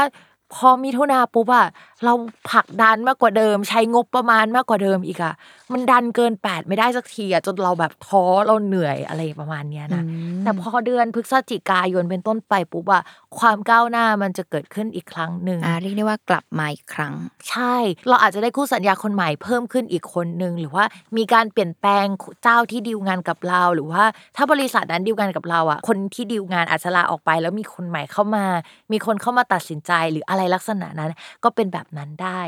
[0.53, 1.67] พอมิถุนาปุ๊บอะ
[2.05, 2.13] เรา
[2.51, 5.33] ผลักดันมากกว่าเดิม ใช้งบประมาณมากกว่าเดิมอีกอะ
[5.73, 10.03] มันดันเกิน8ไม่ได้สักทีอะจนเราแบบท้อเราเหนื่อยอะไรประมาณเนี้ยนะ
[10.43, 13.03] แต่พอเดือนพฤศจิกายนเป็นต้นไปปุ๊บอะ
[13.39, 17.13] ความก้าวหน้ามันจะเกิดขึ้นอีกครั้งหนึ่งอ่าเรียกได้ว่ากลับมาอีกครั้ง
[17.49, 17.75] ใช่
[18.09, 20.83] เราอาจจะได้คู่สัญญาคนใหม่เพิ่มขึ้นอีกคนนึงหรือว่า
[21.17, 22.05] มีการเปลี่ยนแปลง
[22.43, 24.03] เจ้าที่ดีลงานกับเราหรือว่า
[24.35, 28.45] ถ้าบริษัทนั้นดีลงานกับเราอะคนที่ดีลงานอาจจะลาออกไป แล้วมีคนใหม่เข้ามา
[28.91, 31.11] มีคนเข้ามาตัดสินใจหรืออะไรลักษณะนั้น
[31.43, 32.41] ก็เป็นแบบนั้นได้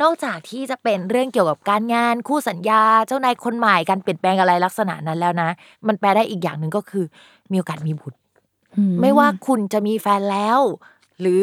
[0.00, 5.50] นอกจากที่จะเป็นเรื่องเกี่ยวกับการงานคู่สัญญา เจ้านายคนใหม่การเปลี่ยนแปลงอะไรลักษณะนั้นแล้วนะ
[5.86, 7.04] มันแปลได้อีกอย่างหนึ่งก็คือ
[7.50, 8.18] มีโอกาสมีบุตร
[9.00, 10.60] ไม่ว่าคุณจะมีแฟนแล้ว
[11.20, 11.42] หรือ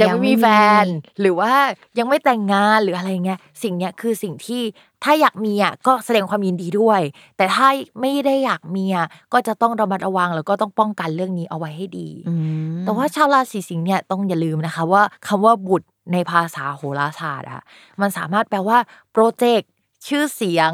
[0.00, 0.46] ยังไม่มีแฟ
[0.82, 0.86] น
[1.20, 1.52] หรือว่า
[1.98, 4.62] ยังไม่แต่งงานหรืออะไรเงี้ยสิ่งเนี้ยคือสิ่งที่
[5.04, 7.00] ถ้าอยากมีอะก็แสดงความยินดีด้วย
[7.36, 7.66] แต่ถ้า
[8.00, 12.34] ไม่ได้อยากมีอะก็จะต้องระมัดระวังแล้วก็ต้องป้องกันเรื่องนี้เอาไว้ให้ดีอื
[12.74, 17.62] มแต่ว่าชาวราศีสิงห์เนี่ยต้องอย่าลืมนะคะ ว่าคำว่าบุตร ในภาษาโหราศาสตร์อะ
[18.00, 18.78] มันสามารถแปลว่า
[19.12, 19.70] โปรเจกต์
[20.08, 20.72] ชื่อเสียง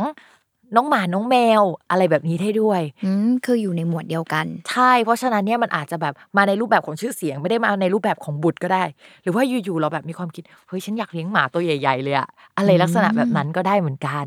[0.76, 8.84] น้องหมาน้องแมวอะไรแบบนี้ได้ด้วยอืมคืออยู่ในหมวดเดียวกัน ใช่ เพราะฉะนั้นเนี่ยมันอาจจะแบบมาในรูปแบบของชื่อเสียงไม่ได้มาในรูปแบบของบุตรก็ได้
[9.22, 14.26] หรือว่าอยู่ๆเราแบบมีความคิดเฮ้ยฉันอยากเลี้ยงหมาตัวใหญ่ ๆ เลยอะอะไรลักษณะแบบนั้นก็ได้เหมือนกัน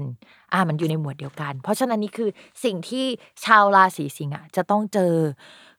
[0.54, 2.30] อ่ามันอยู่ในหมวดเดียวกัน เพราะฉะนั้นนี่คือ
[2.64, 3.06] สิ่งที่
[3.46, 5.14] ชาวราศีสิงห์อะจะต้องเจอ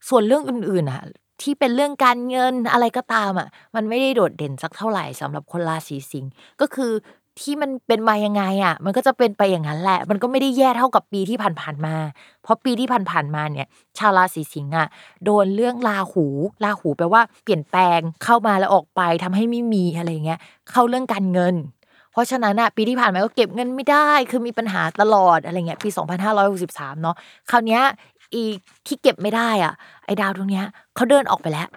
[0.09, 1.03] ส่วนเรื่องอื่นๆอะ
[1.43, 6.93] ที่เป็นเรื่องการเงินอะไรก็ตามอะ มันไม่ได้โดดเด่นสักเท่าไหร่สำหรับคนราศีสิงห์ก็คือ
[7.41, 11.97] ที่มันเป็นมายังไงอะ มันก็จะเป็นไปอย่างนั้นแหละ มันก็ไม่ได้แย่เท่ากับปีที่ผ่านๆมา
[12.43, 13.67] เพราะปีที่ผ่านๆมาเนี่ย
[13.99, 14.87] ชาวราศีสิงห์อะ
[15.25, 16.27] โดนเรื่องลาหู
[16.65, 20.39] ลาหูแปลว่าเปลี่ยนแปลงเข้ามาแล้วออกไปทำให้ไม่มีอะไรเงี้ย
[20.71, 21.55] เข้าเรื่องการเงิน
[22.13, 27.17] เพราะฉะนั้นอะปีที่ผ่านมาก็เก็บเงินไม่ได้ คือมีปัญหาตลอดอะไรเงี้ยปี 2563 เนาะ
[27.51, 27.83] คราวเนี้ย
[28.35, 28.43] อี
[28.87, 29.73] ที่เก็บไม่ได้อะ
[30.07, 31.69] ไอ้ดาวดวงเนี้ยเขาเดินออกไปแล้ว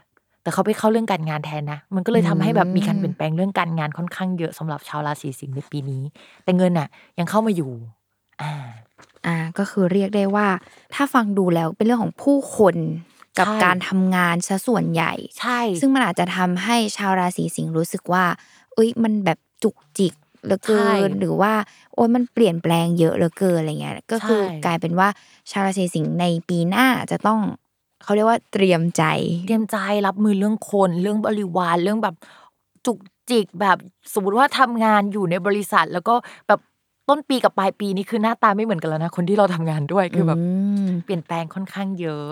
[0.41, 6.03] แต่เขาไปเข้าเรื่องการงานแทนนะ มันก็เลยทำให้แบบมีการเปลี่ยนแปลงเรื่องการงานค่อนข้างเยอะสำหรับชาวราศีสิงห์ในปีนี้
[6.43, 6.87] แต่เงินน่ะ
[7.19, 7.71] ยังเข้ามาอยู่
[8.41, 8.53] อ่า
[9.25, 10.47] อ่า ก็คือเรียกได้ว่า
[10.93, 12.75] ถ้าฟังดูแล้วเป็นเรื่องของผู้คน
[13.39, 18.25] กับใช่การทำงานซะส่วนใหญ่ ใช่ ซึ่งมันอาจจะทำให้ชาวราศีสิงห์รู้สึกว่า
[18.73, 20.13] เอ้ย มันแบบจุกจิก
[20.43, 21.53] เหลือเกินหรือว่า
[21.93, 25.07] โอ้ยมันเปลี่ยนแปลงเยอะเหลือเกินอะไรเงี้ย ก็คือกลายเป็นว่า
[25.51, 27.39] ชาวราศีสิงห์ในปีหน้าจะต้อง
[28.03, 29.03] เขาเรียกว่าเตรียมใจ
[29.47, 32.15] เตรียมใจรับมือเรื่องคนเรื่องบริวารเรื่องแบบ
[32.85, 32.97] จุก
[33.29, 33.77] จิกแบบ
[34.13, 36.15] สมมติว่าทำงานอยู่ในบริษัท แล้วก็
[36.47, 36.59] แบบ
[37.09, 40.43] ต้นปีกับปลายปีนี่คือหน้าตาไม่เหมือนกันแล้วนะคนที่เราทำงานด้วยคือแบบอื
[40.85, 42.31] มเปลี่ยนแปลงค่อนข้างเยอะ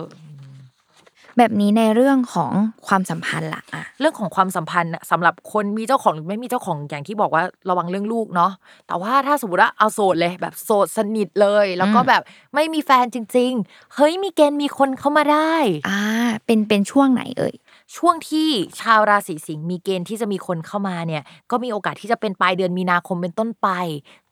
[1.37, 2.51] แบบนี้ในเรื่องของ
[2.87, 8.51] ความสัมพันธ์ล่ะอะเรื่องของความสัมพันธ์น่ะสำหรับคนมีเจ้าของหรือไม่มีเจ้าของอย่างที่บอกว่าระวังเรื่องลูกเนาะ
[8.87, 12.21] แต่ว่าถ้าสมมติว่าเอาโสดเลยแบบโสดสนิทเลย แล้วก็อืมแบบ
[12.55, 15.55] ไม่มีแฟนจริง ๆ เฮ้ยมีเกณฑ์มีคนเข้ามาได้
[15.87, 15.99] อ่า
[16.45, 17.55] เป็นเป็นช่วงไหนเอ่ย
[17.97, 23.67] ช่วงที่ชาวราศีสิงห์มีเกณฑ์ที่จะมีคนเข้ามาเนี่ย ก็มีโอกาสที่จะเป็นปลายเดือนมีนาคมเป็นต้นไป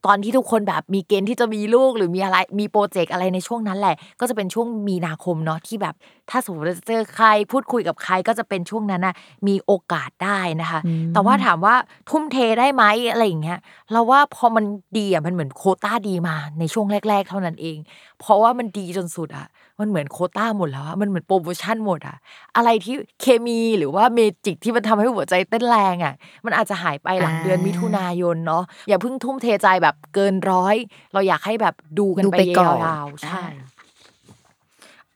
[0.06, 5.96] ตอนที่ทุกคนแบบมีเกณฑ์ที่จะมีลูกหรือมีอะไรมีโปรเจกต์อะไรในช่วงนั้นแหละ ก็จะเป็นช่วงมีนาคมเนาะที่แบบ
[6.30, 9.16] ถ้าสมมติว่าจะเจอใครพูดคุยกับใครก็จะเป็นช่วงนั้นน่ะ
[9.48, 11.76] มีโอกาสได้นะคะอืมแต่ว่าถามว่า
[12.10, 13.60] ทุ่มเทได้ไหมอะไรอย่างเงี้ย
[13.92, 14.66] เราว่าพอมัน
[14.98, 17.78] ดีอะมันเหมือนโควต้าดีมาในช่วงแรก ๆ เท่านั้นเอง
[18.20, 19.48] เพราะว่ามันดีจนสุดอะ
[19.80, 22.18] มันเหมือนโควต้าหมดแล้วอะมันเหมือนโปรโมชั่นหมดอะ
[22.56, 26.13] อะไรที่เคมีหรือว่า magic ที่มันทำให้หัวใจเต้นแรงอะ
[26.46, 30.75] มันอาจจะหายไปหลังอ่าเดือนมิถุนายนเนาะอย่าเพิ่งทุ่มเทใจแบบเกินร้อย
[31.13, 33.67] เราอยากให้แบบดูกันดูไปไปก่ยอนาวๆใช่อ่า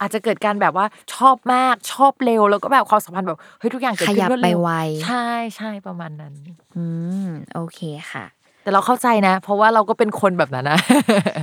[0.00, 4.72] อาจจะเกิดการแบบว่าชอบมากชอบเร็วแล้วก็แบบความสัมพันธ์แบบเฮ้ยทุกอย่างเกิดขขึ้นยับรวดไปเร็วไว
[5.04, 6.34] ใช่ใช่ประมาณนั้น
[6.76, 6.84] อื
[7.24, 7.80] มโอเค
[8.12, 8.24] ค่ะ
[8.62, 10.80] แต่เราเข้าใจนะ เพราะว่าเราก็เป็นคนแบบนั้นนะ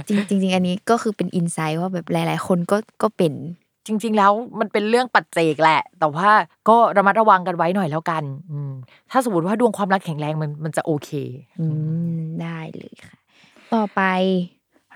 [0.08, 3.34] จริงจริงๆอันนี้ก็คือเป็นอินไซต์ว่าแบบหลาย ๆ คนก็ก็เป็น
[3.88, 6.30] จริง ๆ แล้วมันเป็นเรื่องปัจเจกแหละ แต่ว่า
[6.70, 8.72] ก็ระมัดระวังกันไว้หน่อยแล้วกัน อืม
[9.12, 11.10] ถ้าสมมติว่าดวงความรักแข็งแรงมันมันจะโอเค
[11.60, 11.66] อื
[12.18, 13.16] มได้เลยค่ะ
[13.76, 14.02] ต่อไป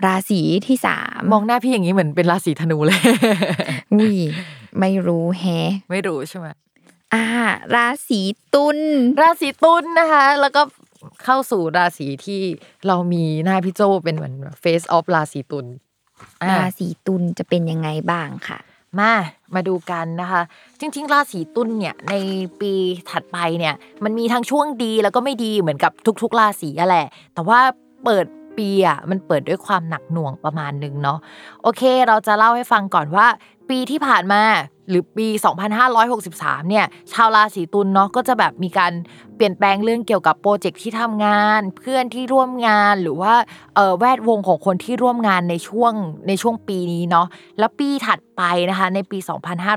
[0.05, 3.01] ราศีที่สามมองหน้าพี่อย่างนี้เหมือนเป็นราศีธนูเลย
[3.93, 4.19] อุ้ย
[4.79, 6.47] ไม่รู้แฮะไม่รู้ใช่ไหม
[7.13, 7.25] อ่า
[7.75, 8.21] ราศี
[8.53, 8.77] ตุล
[9.21, 10.61] ราศีตุลนะคะ แล้วก็
[11.23, 12.41] เข้าสู่ราศีที่
[12.87, 15.65] เรามีหน้าพี่โจเป็นเหมือน face of ราศีตุล
[16.41, 18.59] อะราศีตุลจะเป็นยังไงบ้างค่ะ
[18.99, 19.13] มา
[19.55, 20.41] มาดูกันนะคะ
[20.79, 22.13] จริง ๆ ราศีตุลเนี่ยใน
[22.59, 22.73] ปี
[23.09, 27.59] ถัดไปเนี่ย มันมีทั้งช่วงดีแล้วก็ไม่ดีเหมือนกับทุก ๆ ราศีอะแหละ แต่ว่า
[28.05, 28.25] เปิด
[28.59, 31.19] ปีอะมันเปิดด้วยความหนักหน่วงประมาณหนึ่งเนาะ
[31.63, 33.27] โอเค เราจะเล่าให้ฟังก่อนว่า
[33.69, 34.41] ปีที่ผ่านมา
[34.89, 35.27] หรือปี
[35.99, 38.93] 2563 เนี่ยชาวราศีตุลเนาะก็จะแบบมีการ
[39.35, 43.33] เปลี่ยนแปลงเรื่องเกี่ยวกับโปรเจกต์ที่ทำงาน เพื่อนที่ร่วมงานหรือว่า
[43.75, 45.93] เออแวดวงของคนที่ร่วมงานในช่วง
[46.27, 47.27] ในช่วงปีนี้เนาะ
[47.59, 49.17] แล้วปีถัดไปนะคะในปี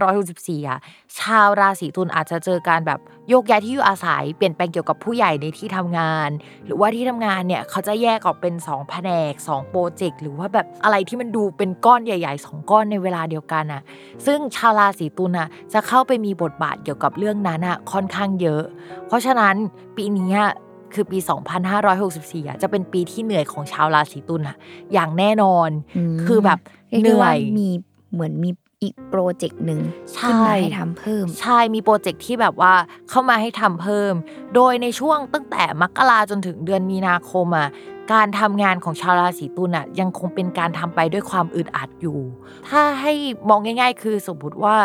[0.05, 0.79] 2564อะ
[1.19, 6.31] ชาวราศีตุลอาจจะเจอการแบบโยกย้ายที่อยู่อาศัยเปลี่ยนแปลงเกี่ยวกับผู้ใหญ่ในที่ทำงาน
[6.65, 13.83] หรือว่าที่ทำงานเนี่ยเขาจะแยกออกเป็น 2 แผนก 2 โปรเจกต์หรือว่าแบบอะไรที่มันดูเป็นก้อนใหญ่ ๆ 2 ก้อนในเวลาเดียวกันอะ
[14.27, 18.63] ซึ่งชาวราศีตุลอะจะเข้าไปมีบทบาทเกี่ยวกับเรื่องนั้นอะค่อนข้างเยอะ
[19.07, 19.55] เพราะฉะนั้น
[19.97, 20.35] ปีนี้
[20.95, 21.19] คือปี
[21.83, 24.57] 2564อะจะเป็นปีที่เหนื่อยของชาวราศีตุลอะ
[24.93, 25.71] อย่างแน่นอน
[26.27, 26.59] คือแบบ
[27.03, 28.51] เหนื่อยมเหมือนมี
[28.83, 29.81] อีกโปรเจกต์หนึ่ง
[30.15, 32.75] ใช่ขึ้นมาให้ทำเพิ่ม ใช่มีโปรเจกต์ที่แบบว่า
[33.11, 34.13] เข้ามาให้ทำเพิ่ม
[34.55, 37.69] โดยในช่วงตั้งแต่มกราจนถึงเดือนมีนาคมอะ
[38.13, 42.19] การทำงานของชาวราศีตุลอะยังคงเป็นการทำไปด้วยความอึดอัดอยู่
[42.69, 43.13] ถ้าให้
[43.49, 44.77] มองง่าย ๆ คือสมมติว่า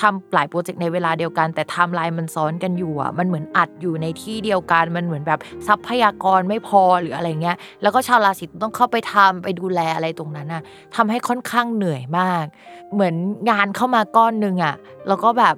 [0.00, 10.62] ทำหลายโปรเจกต์ในเวลาเดียวกัน แต่ไทม์ไลน์มันซ้อนกันอยู่อะมันเหมือนอัดอยู่ในที่เดียวกันมันเหมือนแบบทรัพยากรไม่พอหรืออะไรเงี้ย แล้วก็ชาวราศีตุลต้องเข้าไปทำไปดูแลอะไรตรงนั้นน่ะ
[10.96, 12.44] ทำให้ค่อนข้างเหนื่อยมาก
[12.92, 13.14] เหมือน
[13.50, 14.74] งานเข้ามาก้อนหนึ่งอะ
[15.08, 15.54] แล้วก็แบบ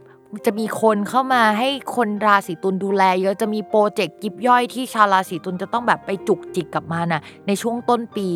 [0.47, 8.27] จะมีคนเข้ามาให้คนราศีตุลดูแล เยอะจะมีโปรเจกต์ยิบย่อยที่ชาวราศีตุลจะต้องแบบไปจุกจิกกับมันน่ะในช่วงต้นปี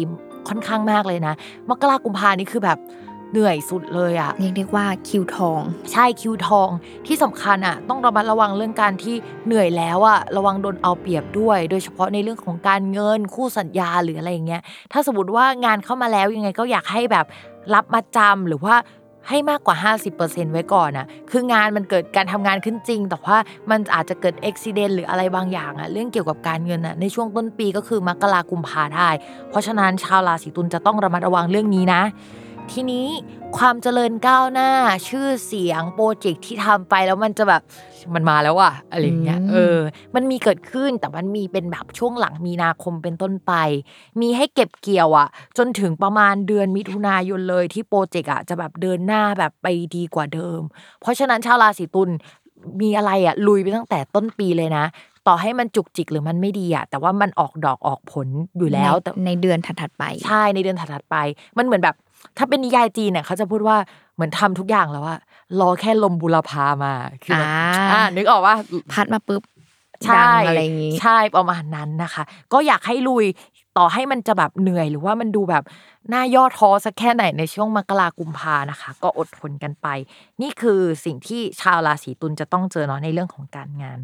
[0.49, 1.35] ค่อนข้างมากเลยนะ
[1.69, 2.79] มกรากุมภานี่คือแบบ
[3.33, 5.61] เหนื่อยสุดเลยอะเรียกได้ว่าคิวทอง
[5.93, 6.69] ใช่คิวทอง
[7.07, 9.15] ที่สำคัญอะต้องระมัดระวังเรื่องการที่
[9.47, 17.27] เหนื่อยแล้วอะระวังโดนเอาเปรียบด้วย โดยเฉพาะในเรื่องของการเงินคู่สัญญาหรืออะไรอย่างเงี้ยถ้าสมมติว่างานเข้ามาแล้วยังไงก็อยากให้แบบ
[17.75, 18.75] รับมาจำหรือว่า
[19.29, 19.77] ให้มากกว่า
[20.17, 23.37] 50%ไว้ก่อนอะคืองานมันเกิดการทำงานขึ้นจริง แต่ว่า
[23.71, 29.09] มันอาจจะเกิดอุบิเหตุหรืออะไรบางอย่างอะเรื่องเกี่ยวกับการเงินอะในช่วงต้นปีก็คือมกรากุมภาได้
[29.51, 32.03] เพราะฉะนั้นชาวราศีตุลจะต้องระมัดระวังเรื่องนี้นะ
[32.73, 33.07] ทีนี้
[33.59, 34.71] ความเจริญก้าวหน้า
[35.09, 37.63] ชื่อเสียงโปรเจกต์ที่ทำไปแล้วมันจะแบบ
[38.15, 39.79] มันมาแล้วอะอะไรอย่างเงี้ยอืมเออ
[40.15, 43.53] มันมีเกิดขึ้นแต่มันมีเป็นแบบช่วงหลังมีนาคมเป็นต้นไป
[44.21, 45.29] มีให้เก็บเกี่ยวอะ
[45.59, 50.61] จนถึงประมาณเดือนมิถุนายนเลยที่โปรเจกต์อะจะแบบเดินหน้าแบบไปดีกว่าเดิม
[51.01, 52.11] เพราะฉะนั้นชาวราศีตุล
[52.81, 54.85] มีอะไรอะลุยไปตั้งแต่ต้นปีเลยนะ
[55.27, 58.29] ต่อให้มันจุกจิกหรือมันไม่ดีอะแต่ว่ามันออกดอกออกผล
[58.59, 61.17] อยู่แล้วแต่ในในเดือนถัดๆไป ใช่ในเดือนถัดๆไป
[61.59, 61.97] มันเหมือนแบบ
[62.39, 63.77] ถ้าเป็นนิยายจีนเนี่ยเขาจะพูดว่า
[64.15, 65.21] เหมือนทำทุกอย่างแล้วอะ
[65.61, 66.93] รอแค่ลมบุรพามา
[67.25, 68.55] คือแบบอ่าอ่านึกออกว่า
[68.93, 69.43] พัดมาปุ๊บ
[70.05, 72.23] ใช่ดังอะไรอย่างงี้ใช่ประมาณนั้นนะคะ
[72.53, 73.25] ก็อยากให้ลุย
[73.79, 75.65] ต่อให้มันจะแบบเหนื่อยหรือว่ามันดูแบบ
[76.13, 79.87] น่าย่อท้อสักแค่ไหนในช่วงมกรากุมภานะคะ ก็อดทนกันไป
[80.43, 83.99] นี่คือสิ่งที่ชาวราศีตุลจะต้องเจอเนาะในเรื่องของการงาน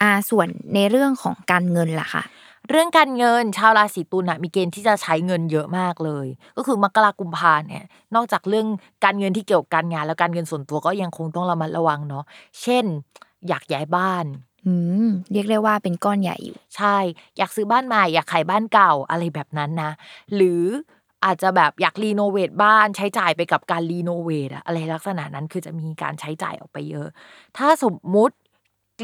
[0.00, 2.22] อ่าส่วนในเรื่องของการเงินล่ะค่ะ
[2.68, 8.66] เรื่องการเงินชาวราศีตุลน่ะมีเกณฑ์ที่จะใช้เงินเยอะมากเลย ก็คือมกรากุมภาเนี่ยนอกจากเรื่อง
[9.04, 12.24] การเงินที่เกี่ยวกับการงาน แล้วการเงินส่วนตัวก็ยังคงต้องระมัดระวังเนาะ
[12.62, 12.84] เช่น
[13.48, 14.24] อยากย้ายบ้าน
[14.66, 14.74] อื
[15.06, 16.96] มเรียกได้ว่าเป็นก้อนใหญ่อยู่ ใช่
[17.38, 19.90] อยากซื้อบ้านใหม่อยากขายบ้านเก่าอะไรแบบนั้นนะ
[20.34, 20.64] หรือ
[21.24, 27.08] อาจจะแบบอยากรีโนเวทบ้านใช้จ่ายไปกับการรีโนเวทอะอะไรลักษณะนั้นคือจะมีการใช้จ่ายออกไปเยอะ
[27.56, 28.34] ถ้าสมมุติ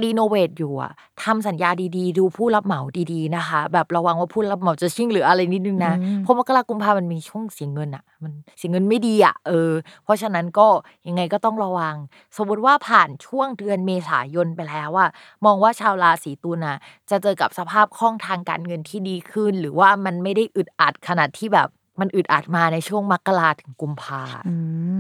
[0.03, 2.81] รีโนเวทอยู่อะทำสัญญาดีๆ ดูผู้รับเหมา
[3.13, 9.73] ดีๆนะคะ แบบระวังว่าผู้รับเหมาจะชิ่งหรืออะไรนิดนึงนะอืมเพราะมกรากุมภามันมีช่วงเสียเงินอะมันเสียเงินไม่ดีอะเออ
[10.05, 10.69] เพราะฉะนั้นก็
[11.09, 11.95] ยังไงก็ต้องระวัง
[12.37, 15.09] สมมติว่าผ่านช่วงเดือนเมษายนไปแล้วอะ
[15.45, 16.77] มองว่าชาวราศีตุลอะ
[17.11, 21.69] จะเจอกับสภาพคล่องทางการเงินที่ดีขึ้น หรือว่ามันไม่ได้อึดอัดขนาดที่แบบ
[22.01, 24.55] มันอึดอัดมาในช่วงมกราถึงกุมภาอื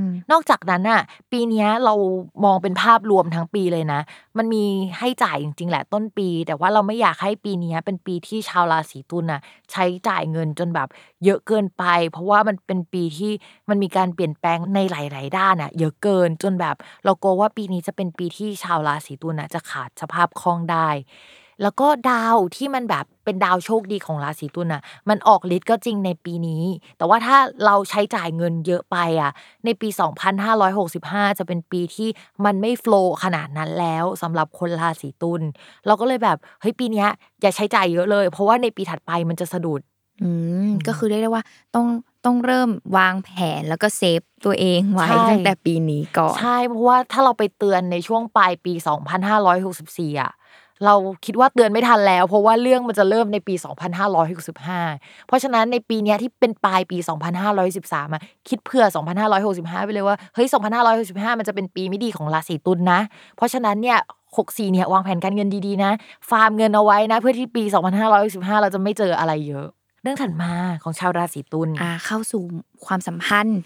[0.04, 1.94] มนอกจากนั้นน่ะปีเนี้ยเรา
[2.44, 4.00] มองเป็นภาพรวมทั้งปีเลยนะ
[4.38, 4.64] มันมี
[4.98, 9.40] ให้จ่ายจริง ๆ แหละต้นปี แต่ว่าเราไม่อยากให้ปีเนี้ยเป็นปีที่ชาวราศีตุลน่ะ
[9.72, 10.88] ใช้จ่ายเงินจนแบบ
[11.24, 13.32] เยอะเกินไป เพราะว่ามันเป็นปีที่
[13.68, 20.88] มันมีการเปลี่ยนแปลงในหลาย ๆ ด้านอะเยอะเกินจนแบบ เรากลัวว่าปีนี้จะเป็นปีที่ชาวราศีตุลน่ะจะขาดสภาพคล่องได้
[21.62, 26.64] แล้วก็ดาวที่มันแบบเป็นดาวโชคดีของราศีตุลน่ะ มันออกฤทธิ์ก็จริงในปีนี้
[26.98, 29.30] แต่ว่าถ้าเราใช้จ่ายเงินเยอะไปอะ
[29.64, 29.88] ในปี
[30.64, 32.08] 2565 จะเป็นปีที่
[32.44, 35.42] มันไม่โฟลว์ขนาดนั้นแล้วสำหรับคนราศีตุล
[35.86, 37.08] เราก็เลยแบบเฮ้ยปีเนี้ย
[37.42, 39.80] อย่าใช้จ่ายเยอะเลย เพราะว่าในปีถัดไปมันจะสะดุด
[40.22, 40.30] อื
[40.68, 41.86] มก็คือเรียกได้ว่าต้อง
[42.24, 48.72] ต้องเริ่มวางแผนแล้วก็เซฟตัวเองไว้ใช่ตั้งแต่ปีนี้ก่อน ใช่เพราะว่าถ้าเราไปเตือนในช่วงปลายปี
[49.46, 50.32] 2564อะ
[50.84, 53.54] เราคิดว่าเตือนไม่ทันแล้ว เพราะว่าเรื่องมันจะเริ่มในปี
[54.40, 56.98] 2565 เพราะฉะนั้นในปีนี้ที่เป็นปลายปี
[57.56, 58.84] 2513อะคิดเผื่อ
[59.36, 60.46] 2565 ไปเลยว่าเฮ้ย
[60.92, 63.00] 2565 มันจะเป็นปีไม่ดีของราศีตุลนะ
[63.36, 63.98] เพราะฉะนั้นเนี่ย
[64.36, 65.92] 64เนี่ยวางแผนการเงินดีๆนะ
[66.30, 67.62] ฟาร์มเงินเอาไว้นะ เพื่อที่ปี
[68.12, 69.66] 2565 เราจะไม่เจออะไรเยอะ
[70.02, 72.42] เรื่องถัดมาของชาวราศีตุลอ่าเข้าสู่
[72.86, 73.60] ความสัมพันธ์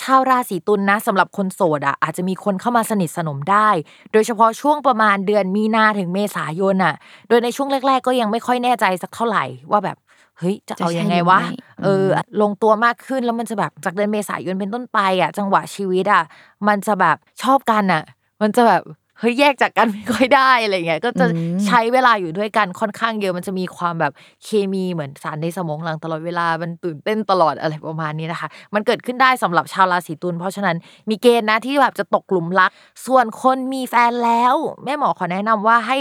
[0.00, 3.68] ชาวราศีตุลนนะสำหรับคนโสดอะอาจจะมีคนเข้ามาสนิทสนมได้
[4.12, 6.94] โดยเฉพาะช่วงประมาณเดือนมีนาถึงเมษายนอะ
[7.28, 9.96] โดยในช่วงแรก ๆ ก็ยังไม่ค่อยแน่ใจสักเท่าไหร่ว่าแบบ
[10.38, 11.40] เฮ้ยจะเอายังไงวะ
[11.84, 12.06] เออ
[12.42, 16.22] ลงตัวมากขึ้นแล้วมันจะแบบจากเดือนเมษายนเป็นต้นไปอะ จังหวะชีวิตอะ
[16.68, 18.02] มันจะแบบชอบกันอะ
[18.42, 18.82] มันจะแบบ
[19.20, 21.26] เฮ้ยแยกจากกันไม่ค่อยได้อะไรเงี้ยก็จะ
[21.66, 24.12] ใช้เวลาอยู่ด้วยกันค่อนข้างเยอะมันจะมีความแบบ
[24.44, 30.76] เคมีเหมือนสารในสมองหลังตลอดเวลามันตื่นเต้นตลอดอะไรประมาณนี้นะคะ มันเกิดขึ้นได้สำหรับชาวราศีตุลเพราะฉะนั้น
[31.08, 32.70] มีเกณฑ์นะที่แบบจะตกหลุมรัก
[33.06, 34.54] ส่วนคนมีแฟนแล้ว
[34.84, 35.96] แม่หมอขอแนะนำว่าให้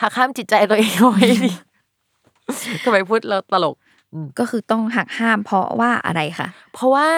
[0.00, 1.52] หักห้ามจิตใจตัวเองไว้ดี
[2.84, 3.74] ทำไมพูดแล้วตลก
[4.38, 7.08] ก็คือต้องหักห้ามเพราะว่าอะไรคะเพราะว่า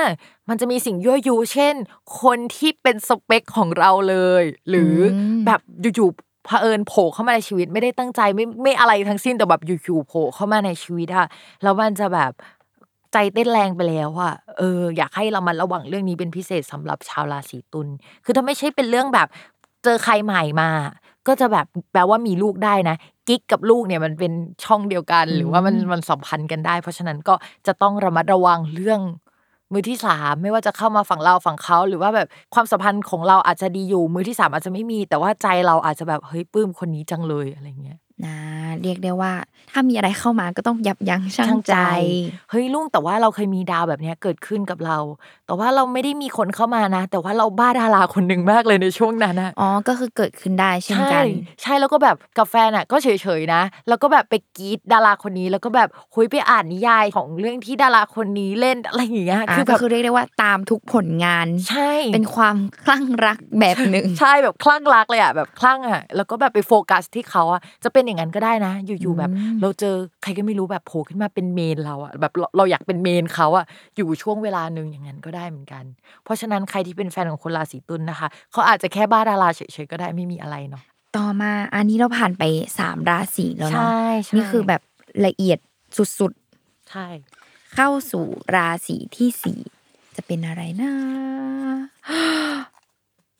[0.49, 1.75] มันจะมีสิ่งยั่วยุเช่น
[2.23, 4.95] คนที่เป็นสเปคของเราเลย หรือ
[5.47, 5.61] แบบ
[5.97, 11.27] อยู่ๆเผอิญโผล่เข้ามาในชีวิตไม่ได้ตั้งใจไม่ไม่อะไรทั้งสิ้นแต่แบบอยู่ๆโผล่เข้ามาในชีวิตอะ
[11.63, 12.33] แล้วมันจะแบบ
[13.13, 17.89] ใจเต้นแรงไปแล้วอะเออ อยากให้เรามันระวังเรื่องนี้เป็นพิเศษสำหรับชาวราศีตุล
[18.25, 19.29] คือถ้าไม่ใช่เป็นเรื่องแบบ
[19.85, 20.71] เจอใครใหม่มา
[21.27, 22.97] ก็จะแบบแปลว่ามีลูกได้นะ
[23.29, 24.33] กิ๊กกับลูกเนี่ยมันเป็น
[24.65, 27.35] ช่องเดียวกัน หรือว่ามันมันสัมพันธ์กันได้ เพราะฉะนั้นก็
[27.67, 29.01] จะต้องระมัดระวังเรื่อง
[29.73, 38.37] มือที่สามไม่ว่าจะเข้ามาฝั่งเราฝั่งเขาหรือว่าแบบความสัมพันธ์ของเราอาจจะดีอยู่มือที่สามอาจจะไม่มี แต่ว่าใจเราอาจจะแบบเฮ้ยปลื้มคนนี้จังเลยอะไรเงี้ย นะ
[38.83, 39.33] เรียกได้ว่า
[39.73, 41.77] ถ้ามีอะไรเข้ามาก็ต้องยับยั้งชั่งใจ
[42.51, 44.99] เฮ้ยลุงแต่ว่าเราเคยมีดาวแบบนี้เกิดขึ้นกับเรา
[45.47, 51.25] แต่ว่าเราไม่ได้มีคนเข้ามานะ แต่ว่าเราบ้าดาราคนหนึ่งมากเลยในช่วงนั้นนะอ๋อก็คือเกิดขึ้นได้เช่นกัน
[51.63, 73.65] ใช่แล้วก็แบบกับแฟนอะ ก็เฉยๆนะ แล้วก็แบบไปกีดดาราคนนี้ แล้วก็แบบคุยไปอ่านนิยายของเรื่องที่ดาราคนนี้เล่นอะไรอย่างเงี้ยคือก็คือเรียกได้ว่าตามทุกผลงาน ใช่ เป็นความคลั่งรักแบบหนึ่งใช่แบบคลั่งรักเลยอะแบบคลั่งอะแล้วก็แบบไปโฟกัสที่เขาอะจะเป็นอย่างนั้นก็ได้นะ อยู่ๆแบบ เราเจอใครก็ไม่รู้แบบโผล่ขึ้นมาเป็นเมนเราอะแบบเราอยากเป็นเมนเขาอะ
[73.97, 75.85] อยู่ช่วงเวลาหนึ่งอย่างนั้นก็ได้เหมือนกัน
[76.25, 80.83] เพราะฉะนั้นใครที่เป็นแฟนของคนราศีตุลนะคะเขาอาจจะแค่บ้าดาราเฉยๆก็ได้ไม่มีอะไรเนาะ
[81.17, 82.45] ต่อมาอันนี้เราผ่านไป
[82.79, 83.91] สามราศีแล้วเนาะ
[84.35, 84.83] นี่คือแบบ
[85.27, 85.59] ละเอียด
[85.97, 87.07] สุดๆใช่
[87.75, 89.61] เข้าสู่ราศีที่สี่
[90.17, 90.93] จะเป็นอะไรนะ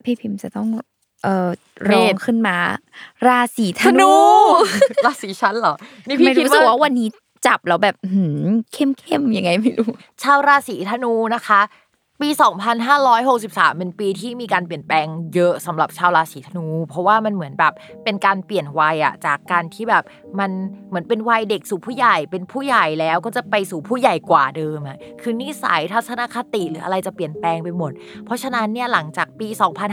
[0.05, 0.69] พี่พิมพ์จะต้อง
[1.25, 1.49] เอ่อ
[1.89, 2.57] ร้องขึ้นมา
[3.27, 4.15] ราศีธนู
[5.05, 5.75] ราศีชั้นเหรอ
[6.07, 7.09] นี่พี่รู้สึกว่าวันนี้
[7.47, 9.91] จับแล้วแบบหืมเข้มเข้มยังไงไม่รู้
[10.23, 11.61] ชาวราศีธนูนะคะ
[12.23, 12.29] ปี
[13.05, 17.73] 2563 เป็นปีที่มีการเปลี่ยนแปลงเยอะสำหรับชาวราศีธนู เพราะว่ามันเหมือนแบบ
[18.05, 20.05] เป็นการเปลี่ยนวัยอะจากการที่แบบ
[20.41, 20.51] มัน
[20.89, 27.93] เหมือนเป็นวัยเด็กสู่ผู้ใหญ่ เป็นผู้ใหญ่แล้วก็จะไปสู่ผู้ใหญ่กว่าเดิมอะคือนิสัยทัศนคติหรืออะไรจะเปลี่ยนแปลงไปหมด
[28.25, 29.49] เพราะฉะนั้นเนี่ยหลังจากปี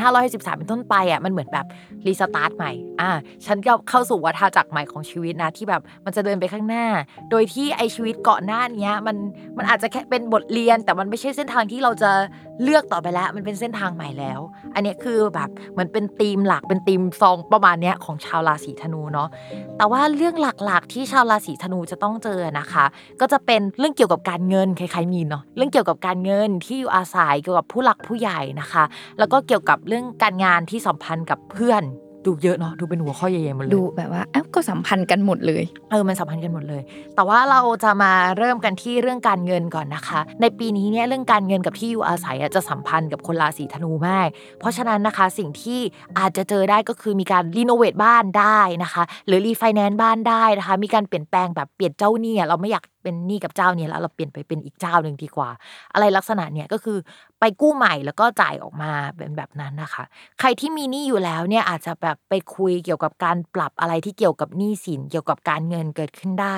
[0.07, 1.65] 2563เป็นต้นไปอะมันเหมือนแบบ
[2.07, 3.09] รีสตาร์ทใหม่อ่า
[3.45, 6.85] ฉันก็เข้าสู่วัฏจักรใหม่ของชีวิตนะที่แบบมันจะเดินไปข้างหน้า
[7.31, 9.17] โดยที่ไอชีวิตเกาะหน้านี้มัน
[9.57, 12.10] มันอาจจะแค่เป็นบทเรียนแต่มันไม่ใช่เส้นทางที่เราจะ
[12.63, 14.39] เลือกต่อไปแล้วมันเป็นเส้นทางใหม่แล้ว
[14.75, 19.29] อันนี้คือแบบเหมือนเป็นธีมหลักเป็นธีมซองประมาณนี้ของชาวราศีธนูเนาะ
[19.77, 22.85] แต่ว่าเรื่องหลักๆที่ชาวราศีธนูจะต้องเจอนะคะ
[23.19, 28.83] ก็จะเป็นเรื่องเกี่ยวกับการเงินคล้ายๆมีเนาะเรื่องเกี่ยวกับการเงินที่อยู่อาศัยเกี่ยวกับผู้หลักผู้ใหญ่นะคะ
[29.19, 31.83] แล้วก็เกี่ยวกับเรื่องการงานที่สัมพันธ์กับเพื่อน
[32.25, 36.81] ดูเยอะเนาะดูเป็นหัวข้อใหญ่ๆหมดเลยดูแบบว่าอ้าวก็สัมพันธ์กันหมดเลย เออมันสัมพันธ์กันหมดเลย
[37.15, 44.27] แต่ว่าเราจะมาเริ่มกันที่เรื่องการเงินก่อนนะคะ ในปีนี้เนี่ยเรื่องการเงินกับที่อยู่อาศัยจะสัมพันธ์กับคนราศีธนูมาก
[44.59, 45.79] เพราะฉะนั้นนะคะสิ่งที่
[46.19, 55.49] อาจจะเจอได้ก็คือมีการรีโนเวทบ้านได้นะคะ หรือรีไฟแนนซ์บ้านได้นะคะ มีการเปลี่ยนแปลงแบบเปลี่ยนเจ้าหนี้เราไม่อยากเป็นหนี้กับเจ้าเนี่ยแล้วเราเปลี่ยนไปเป็นอีกเจ้าหนึ่งดีกว่า
[55.93, 56.97] อะไรลักษณะเนี่ยก็คือ
[57.41, 60.03] ไปกู้ใหม่แล้วก็จ่ายออกมาเป็นแบบนั้นนะคะ
[60.39, 66.57] ใครที่มีหนี้อยู่แล้วเนี่ยอาจจะแบบไปคุยเกี่ยวกับการปรับอะไรที่เกี่ยวกับหนี้สินเกี่ยวกับการเงินเกิดขึ้นได้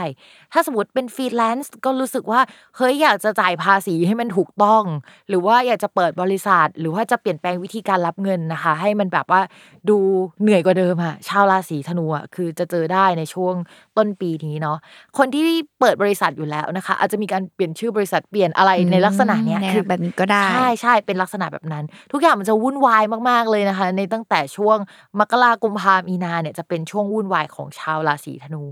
[0.54, 2.42] ถ้าสมมติเป็นฟรีแลนซ์ก็รู้สึกว่า
[2.78, 4.84] เฮ้ยอยากจะจ่ายภาษีให้มันถูกต้อง
[5.30, 9.42] หรือว่าอยากจะเปิดบริษัท หรือว่าจะเปลี่ยนแปลงวิธีการรับเงินนะคะ ให้มันแบบว่า
[9.90, 9.98] ดู
[10.42, 13.56] เหนื่อยกว่าเดิมอะชาวราศีธนูอะคือจะเจอได้ในช่วง
[13.98, 14.78] ต้นปีนี้เนาะ
[15.18, 15.46] คนที่
[15.80, 24.78] เปิดบริษัทอยู่แล้วนะคะ อาจจะมีการเปลี่ยนชื่อบริษัทเปลี่ยนอะไรในลักษณะเนี้ยคือแบบนี้ก็ได้ใช่ใช่เป็นลักษณะแบบนั้น ทุกอย่างมันจะวุ่นวายมากๆเลยนะคะ ในตั้งแต่ช่วง
[25.20, 28.64] มกรากุมภามีนาเนี่ยจะเป็นช่วงวุ่นวายของชาวราศีธนู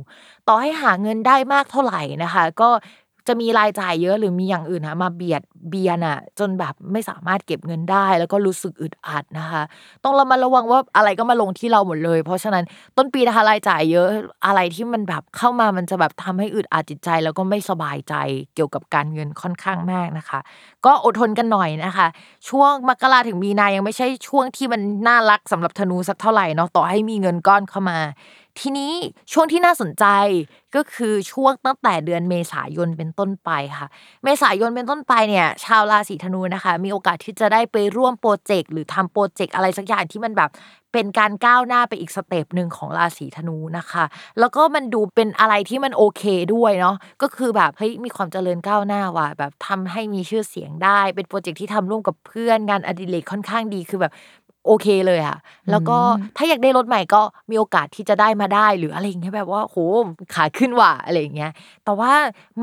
[0.48, 2.70] ต่อให้หาเงินได้มากเท่าไหร่นะคะ ก็
[3.32, 9.64] จะมีรายจ่ายเยอะหรือมีอย่างอื่นนะมาเบียดเบียนอะจนแบบไม่สามารถเก็บเงินได้ แล้วก็รู้สึกอึดอัดนะคะ
[10.04, 12.64] ต้องระมัดระวังว่าอะไรก็มาลงที่เราหมดเลย เพราะฉะนั้น
[12.98, 14.08] ต้นปีนะคะรายจ่ายเยอะ
[14.46, 18.14] อะไรที่มันแบบเข้ามามันจะแบบทำให้อึดอัดจิตใจ แล้วก็ไม่สบายใจ
[18.56, 20.40] เกี่ยวกับการเงินค่อนข้างมากนะคะ
[20.86, 22.08] ก็อดทนกันหน่อยนะคะ
[22.50, 27.98] ช่วงมกราถึงมีนายังไม่ใช่ช่วงที่มันน่ารักสำหรับธนูสักเท่าไหร่เนาะต่อให้มีเงินก้อนเข้ามา
[28.60, 28.94] ทีนี้
[29.34, 30.06] ช่วงที่น่าสนใจ
[30.76, 33.88] ก็คือช่วงตั้งแต่เดือนเมษายนเป็นต้นไปค่ะ
[34.24, 40.50] เมษายนเป็นต้นไปเนี่ย ชาวราศีธนูนะคะ มีโอกาสที่จะได้ไปร่วมโปรเจกต์หรือทำโปรเจกต์อะไรสักอย่างที่มันแบบ
[40.94, 44.04] เป็นการก้าวหน้าไปอีก step หนึ่งของราศีธนูนะคะ
[44.40, 46.24] แล้วก็มันดูเป็นอะไรที่มันโอเค
[46.54, 54.12] ด้วยเนาะก็คือแบบเฮ้ยมีความเจริญก้าวหน้าว่ะแบบทำให้มีชื่อเสียงได้ เป็นโปรเจกต์ที่ทำร่วมกับเพื่อนงานอดิเรกค่อนข้างดีคือแบบ
[54.66, 55.38] โอเคเลยอะ
[55.70, 55.98] แล้วก็
[56.38, 59.78] ถ้าอยากได้รถใหม่ก็มีโอกาสที่จะได้มาได้หรืออะไรอย่างเงี้ยแบบว่าโห
[60.34, 61.52] ขาขึ้นว่ะอะไรอย่างเงี้ย
[61.84, 62.14] แต่ว่า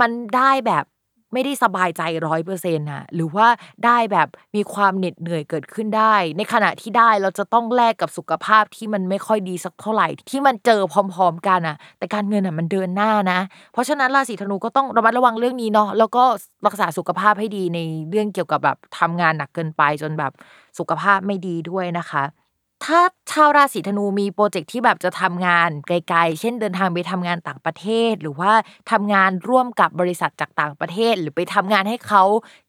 [0.01, 0.85] มันได้แบบ
[1.33, 3.47] ไม่ได้สบายใจร้อยเปอร์เซ็นต์อะหรือว่า
[3.85, 13.41] ได้แบบมีความเหน็ดเหนื่อยเกิดขึ้นได้ ในขณะที่ได้เราจะต้องแลกกับสุขภาพที่มันไม่ค่อยดีสักเท่าไหร่ ที่มันเจอพร้อม ๆ กันอะแต่การเงินอะมันเดินหน้านะ
[13.72, 16.24] เพราะฉะนั้นราศีธนูก็ต้องระมัดระวังเรื่องนี้เนาะแล้วก็
[16.66, 17.79] รักษาสุขภาพให้ดีใน
[18.11, 20.33] เรื่องเกี่ยวกับแบบทำงานหนักเกินไปจนแบบ
[20.79, 22.48] สุขภาพไม่ดีด้วยนะคะ
[22.85, 23.01] ถ้า
[23.31, 28.53] ชาวราศีธนูมีโปรเจกต์ที่แบบจะทำงานไกลๆ เช่นเดินทางไปทำงานต่างประเทศ หรือว่า
[28.91, 32.22] ทำงานร่วมกับบริษัทจากต่างประเทศ หรือไปทำงานให้เขา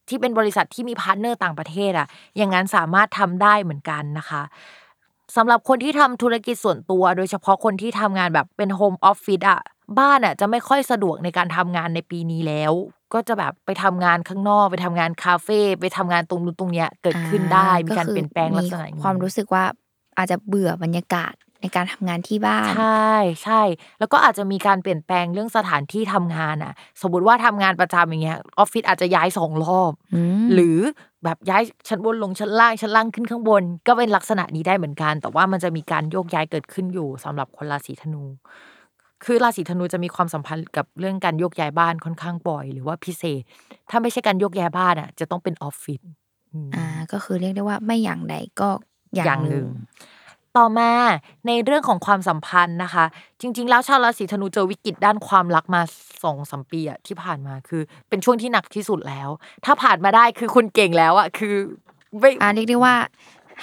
[0.09, 2.07] ที่เป็นบริษัทที่มี partner ต่างประเทศอะ
[2.37, 4.41] อย่างนั้นสามารถทำได้เหมือนกันนะคะ
[5.35, 9.59] สำหรับคนที่ทำธุรกิจส่วนตัว โดยเฉพาะคนที่ทำงานแบบเป็นโฮมออฟฟิศอะ
[9.99, 12.73] บ้านอะจะไม่ค่อยสะดวกในการทำงานในปีนี้แล้ว
[13.13, 19.63] ก็จะแบบไปทำงานข้างนอก ไปทำงานคาเฟ่ไปทำงานตรงนู้นตรงเนี้ยเกิดขึ้นได้มีการเปลี่ยนแปลงลักษณะความรู้สึกว่า
[20.19, 23.09] อาจจะเบื่อบรรยากาศในการทำงานที่บ้าน ใช่
[23.43, 23.61] ใช่
[23.99, 29.91] แล้วก็อาจจะมีการเปลี่ยนแปลงเรื่องสถานที่ทำงานอะ สมมติว่าทำงานประจำอย่างเงี้ยออฟฟิศอาจจะย้ายสองรอบ
[30.53, 30.77] หรือ
[31.23, 38.23] แบบย้ายชั้นบนลงชั้นล่างชั้นล่างขึ้นข้างบน ก็เป็นลักษณะนี้ได้เหมือนกัน แต่ว่ามันจะมีการโยกย้ายเกิดขึ้นอยู่สำหรับคนราศีธนู
[39.25, 43.41] คือราศีธนูจะมีความสัมพันธ์กับเรื่องการโยกย้ายบ้านค่อนข้างบ่อย หรือว่าพิเศษ
[43.89, 45.99] ถ้าไม่ใช่การโยกย้ายบ้านอะ จะต้องเป็นออฟฟิศ
[46.75, 48.69] อ่าก็คือเรียกได้ว่าไม่อย่างใดก็
[49.15, 49.67] อย่างหนึ่ง
[50.57, 50.91] ต่อมา
[51.47, 53.05] ในเรื่องของความสัมพันธ์นะคะ
[53.41, 55.81] จริง ๆ แล้วชาวราศีธนูเจอวิกฤตด้านความรักมา
[56.23, 59.29] สองสมปีอะที่ผ่านมาคือ เป็นช่วงที่หนักที่สุดแล้ว
[59.65, 61.55] ถ้าผ่านมาได้คือคุณเก่งแล้วอะคือ
[62.19, 62.95] ไม่อ่าเรียกได้ว่า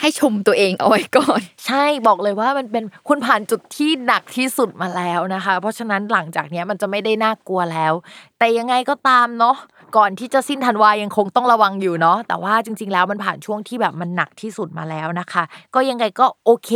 [0.00, 7.92] ให้ชมตัวเองเอาไว้ก่อน ใช่บอกเลยว่ามันเป็นคุณผ่านจุดที่หนักที่สุดมาแล้วนะคะ เพราะฉะนั้นหลังจากนี้มันจะไม่ได้น่ากลัวแล้ว
[8.38, 9.56] แต่ยังไงก็ตามเนาะ
[9.96, 15.42] ก่อนที่จะสิ้นธันวายังคงต้องระวังอยู่เนาะแต่ว่าจริง ๆ แล้วมันผ่านช่วงที่แบบมันหนักที่สุดมาแล้วนะคะ
[15.74, 16.70] ก็ยังไงก็โอเค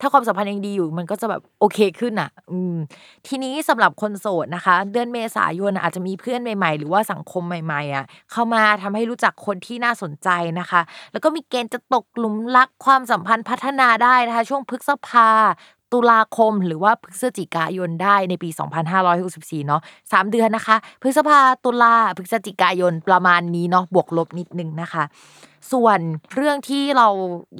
[0.00, 2.76] ถ้าความสัมพันธ์ยังดีอยู่ มันก็จะแบบ โอเคขึ้นอะ อืม
[3.26, 10.28] ทีนี้สำหรับคนโสดนะคะ เดือนเมษายนอาจจะมีเพื่อนใหม่ๆ หรือว่าสังคมใหม่ๆอะเข้ามาทำให้รู้จักคนที่น่าสนใจ
[10.60, 10.80] นะคะ
[11.12, 15.28] แล้วก็มีเกณฑ์จะตกหลุมรักความสัมพันธ์พัฒนาได้นะคะ ช่วงพฤษภา
[15.92, 18.48] ตุลาคมหรือว่าพฤศจิกายนได้ในปี
[19.08, 25.04] 2564 เนาะ3เดือนนะคะ พฤษภาตุลาพฤศจิกายนประมาณนี้เนาะบวกลบนิดนึงนะคะ
[25.72, 26.00] ส่วน
[26.34, 27.08] เรื่องที่เรา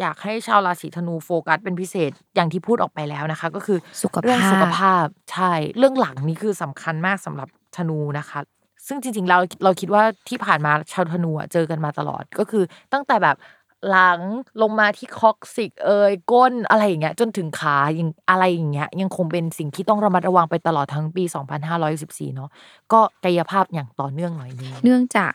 [0.01, 3.78] อยากให้ชาวราศีธนูโฟกัสเป็นพิเศษอย่างที่พูดออกไปแล้วนะคะ ก็คือ
[4.22, 8.41] เรื่องสุขภาพใช่เรื่องหลังนี้คือสำคัญมากสำหรับธนูนะคะ
[8.87, 13.37] ซึ่งจริงๆเราเราคิดว่าที่ผ่านมาชาวธนูเจอกันมาตลอดก็คือตั้งแต่แบบ
[13.89, 14.20] หลัง
[14.62, 21.24] ลงมาที่ coccyx เอยก้นอะไรอย่างเงี้ยจนถึงขายังอะไรอย่างเงี้ยยังคงเป็นสิ่งที่ต้องระมัดระวังไปตลอดทั้งปี
[21.78, 22.51] 2514 เนาะ
[22.93, 25.33] ก็กายภาพอย่างต่อเนื่องหน่อยนึงเนื่องจาก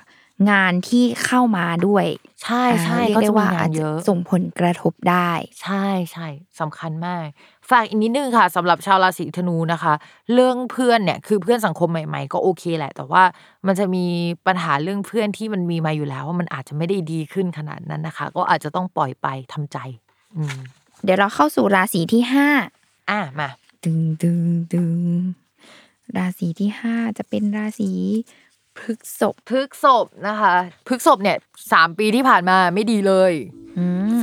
[0.51, 2.05] งานที่เข้ามาด้วย
[2.43, 5.31] ใช่ใช่ก็จะมีงานเยอะส่งผลกระทบได้
[5.61, 6.27] ใช่ใช่
[6.59, 7.25] สำคัญมาก
[7.69, 9.93] ฝากอีกนิดนึงค่ะสำหรับชาวราศีธนูนะคะ
[10.33, 13.23] เรื่องเพื่อนเนี่ยคือเพื่อนสังคมใหม่ ๆ ก็โอเคแหละ แต่ว่า
[13.67, 14.05] มันจะมี
[14.47, 19.77] ปัญหาเรื่องเพื่อนที่มันมีมาอยู่แล้ว ว่ามันอาจจะไม่ได้ดีขึ้นขนาดนั้นนะคะ ก็อาจจะต้องปล่อยไปทำใจ
[20.35, 20.43] อื
[21.03, 22.47] เดี๋ยวเราเข้าสู่ราศีที่ห้า
[23.09, 23.49] อะมา
[23.83, 24.41] ดึงดึง
[24.73, 24.97] ดึง
[26.17, 27.91] ราศีที่ห้าจะเป็นราศี
[28.77, 30.53] พฤกษบพฤกษบนะคะ
[30.87, 31.37] พฤกษบเนี่ย
[31.71, 33.33] สามปีที่ผ่านมาไม่ดีเลย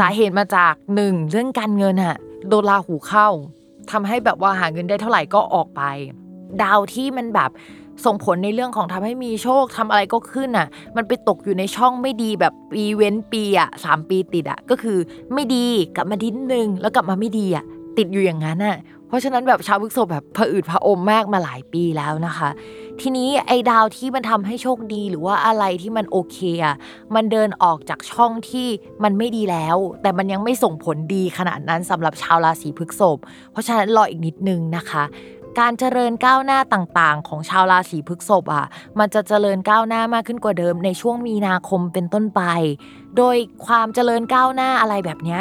[0.00, 2.16] สาเหตุมาจากหนึ่งเรื่องการเงินอะ
[2.48, 3.28] โดนลาหูเข้า
[3.90, 5.82] ทำให้แบบว่าหาเงินได้เท่าไหร่ก็ออกไป
[6.62, 7.50] ดาวที่มันแบบ
[8.04, 14.98] ส่งผลในเรื่องของทำให้มีโชคทำอะไรก็ขึ้นอะ มันไปตกอยู่ในช่องไม่ดีแบบปีเว้นปีอะสามปีติดอะก็คือ
[15.34, 15.66] ไม่ดี
[15.96, 17.64] กลับมาดิ้นหนึ่งแล้วกลับมาไม่ดีอะ
[17.98, 18.76] ติดอยู่อย่างนั้นอะ
[19.12, 22.48] เพราะฉะนั้นแบบชาวพฤกษบแบบผะอืดผะอมมากมาหลายปีแล้วนะคะ
[23.00, 26.76] ทีนี้ไอ้ดาวที่มันทำให้โชคดีหรือว่าอะไรที่มันโอเคอะ
[27.14, 28.68] มันเดินออกจากช่องที่
[29.04, 33.18] มันไม่ดีแล้ว แต่มันยังไม่ส่งผลดีขนาดนั้นสำหรับชาวราศีพฤษภ
[33.52, 35.04] เพราะฉะนั้นรออีกนิดนึงนะคะ
[35.60, 38.66] การเจริญก้าวหน้าต่างๆ ของชาวราศีพฤษภอะ
[38.98, 42.42] มันจะเจริญก้าวหน้ามากขึ้นกว่าเดิมในช่วงมีนาคมเป็นต้นไป
[43.16, 43.36] โดย
[43.66, 45.40] ความเจริญก้าวหน้าอะไรแบบนี้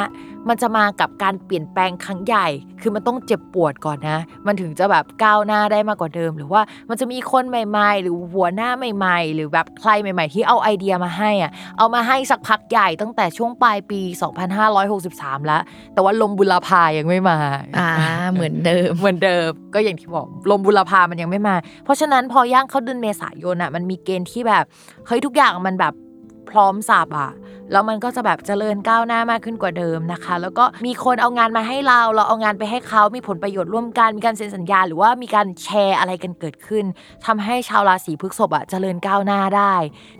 [0.49, 2.47] มันจะมากับการเปลี่ยนแปลงครั้งใหญ่
[2.81, 4.17] คือมันต้องเจ็บปวดก่อนนะ
[4.47, 14.01] มันถึงจะแบบก้าวหน้าได้มากกว่าเดิม หรือว่ามันจะมีคนใหม่ ๆ หรือหัวหน้าใหม่ ๆ หรือแบบใครใหม่ ๆ ที่เอาไอเดียมาให้อะ เอามาให้สักพักใหญ่ตั้งแต่ช่วงปลายปี
[14.73, 15.61] 2563 แล้ว
[15.93, 17.37] แต่ว่าลมบุรพายังไม่มา
[17.77, 17.89] อ่า
[18.33, 24.63] เหมือนเดิม เหมือนเดิม ก็อย่างที่บอกลมบุรพามันยังไม่มา เพราะฉะนั้นพอย่างเข้าเดือนเมษายนอะ มันมีเกณฑ์ที่แบบ
[25.07, 25.93] เฮ้ยทุกอย่างมันแบบ
[26.49, 27.31] พร้อมสับอะ
[27.71, 36.85] แล้วมันก็จะแบบเจริญก้าวหน้ามากขึ้นกว่าเดิมนะคะ แล้วก็มีคนเอางานมาให้เรา เราเอางานไปให้เขามีผลประโยชน์ร่วมกัน มีการเซ็นสัญญา หรือว่ามีการแชร์อะไรกันเกิดขึ้น
[37.25, 39.73] ทำให้ชาวราศีพฤษภอะเจริญก้าวหน้าได้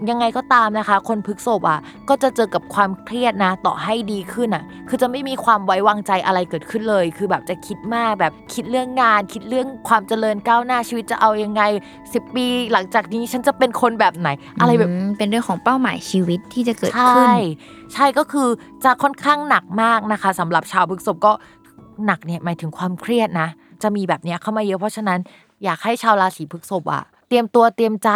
[0.09, 1.79] ยังไงก็ตามนะคะ คนพฤษภอะ
[2.09, 11.61] ก็จะเจอกับความเครียดนะต่อให้ดีขึ้นอะ คือจะไม่มีความไว้วางใจอะไรเกิดขึ้นเลย คือแบบจะคิดมากแบบคิดเรื่องงาน คิดเรื่องความเจริญก้าวหน้าชีวิตจะเอายังไง
[12.01, 14.29] 10 ปี หลังจากนี้ฉันจะเป็นคนแบบไหน
[14.61, 17.27] อะไรแบบเป็นเรื่องของเป้าหมายชีวิตที่จะเกิดขึ้น
[17.93, 18.47] ใช่ก็คือ
[18.83, 21.33] จะค่อนข้างหนักมากนะคะสำหรับชาวพฤกษภก็
[22.05, 23.47] หนักเนี่ยหมายถึงความเครียดนะ
[23.83, 25.19] จะมีแบบเนี้ยเข้ามาเยอะเพราะฉะนั้น
[25.63, 28.09] อยากให้ชาวราศีพฤษภอะเตรียมตัวเตรียมใจ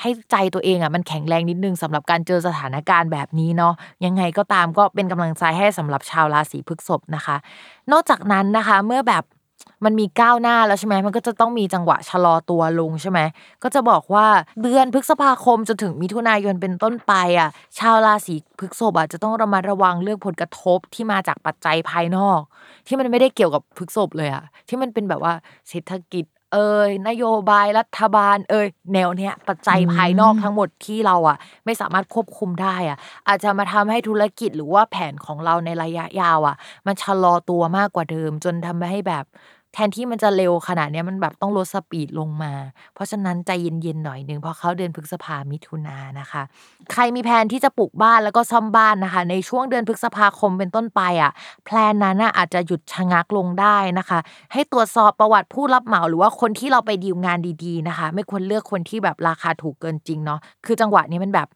[0.00, 7.36] ให้ใจตัวเองอะมันแข็งแรงนิดนึงสำหรับการเจอสถานการณ์แบบนี้เนาะยังไงก็ตามก็เป็นกำลังใจให้สำหรับชาวราศีพฤษภนะคะ
[7.92, 9.24] นอกจากนั้นนะคะ เมื่อแบบ
[9.84, 13.20] มันมีก้าวหน้าแล้วใช่ไหมมันก็จะต้องมีจังหวะชะลอตัวลงใช่ไหม
[13.62, 14.26] ก็จะบอกว่า
[14.62, 22.40] เดือนพฤษภาคมจนถึงมิถุนายนเป็นต้นไปอะ ชาวราศีพฤษภอะจะต้องระมัดระวังเรื่องผลกระทบที่มาจากปัจจัยภายนอก
[22.86, 25.32] ที่มันไม่ได้เกี่ยวกับพฤษภเลยอะที่มันเป็นแบบว่า
[25.68, 26.24] เศรษฐกิจ
[26.54, 36.56] เอ่ยนโยบายรัฐบาล เอ่ยแนวเนี้ยปัจจัยภายนอกทั้งหมดที่เราอะ ไม่สามารถควบคุมได้อะ อาจจะมาทำให้ธุรกิจหรือว่าแผนของเราในระยะยาวอะ
[36.86, 39.24] มันชะลอตัวมากกว่าเดิม จนทำให้แบบ
[39.74, 42.52] แทนที่มันจะเร็วขนาดนี้มันแบบต้องลดสปีดลงมา
[42.94, 46.42] เพราะฉะนั้นใจเย็นๆหน่อยหนึงเพราะเขาเดือนพฤษภามิถุนายนะคะ
[46.92, 51.32] ใครมีแผนที่จะปลูกบ้านแล้วก็ซ่อมบ้านนะคะ ในช่วงเดือนพฤษภาคมเป็นต้นไปอะ
[51.64, 54.18] แพลนนั้นอาจจะหยุดชะงักลงได้นะคะ
[54.52, 61.48] ให้ตรวจสอบประวัติผู้รับเหมาหรือว่าคนที่เราไปดีลงานดีๆนะคะ ไม่ควรเลือกคนที่แบบราคาถูกเกินจริงเนาะคือจังหวะนี้มันแบบ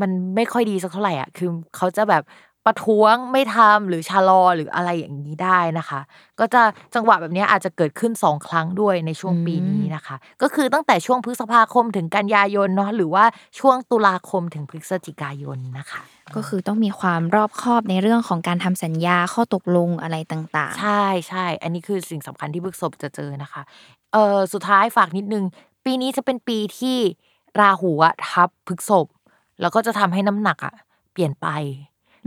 [0.00, 2.22] มันไม่ค่อยดีสักเท่าไหร่อะ คือเขาจะแบบ
[2.66, 6.00] ประท้วงไม่ทำหรือชะลอหรืออะไรอย่างนี้ได้นะคะ
[6.40, 6.62] ก็จะ
[6.94, 13.24] จังหวะแบบนี้อาจจะเกิดขึ้น 2 ครั้งด้วยในช่วงปีนี้นะคะ ก็คือตั้งแต่ช่วงพฤษภาคมถึงกันยายนเนาะหรือว่า
[13.58, 16.00] ช่วงตุลาคมถึงพฤศจิกายนนะคะ
[16.36, 23.62] ก็คือต้องมีความรอบคอบในเรื่องของการทำสัญญาข้อตกลงอะไรต่างใช่ใช่อันนี้คือสิ่งสำคัญที่พฤษภจะเจอนะคะ
[24.12, 25.44] เออสุดท้ายฝากนิดนึง
[25.84, 26.98] ปีนี้จะเป็นปีที่
[27.60, 29.06] ราหูอะทับพฤษภ
[29.60, 30.74] แล้วก็จะทำให้น้ำหนักอะ
[31.12, 31.48] เปลี่ยนไป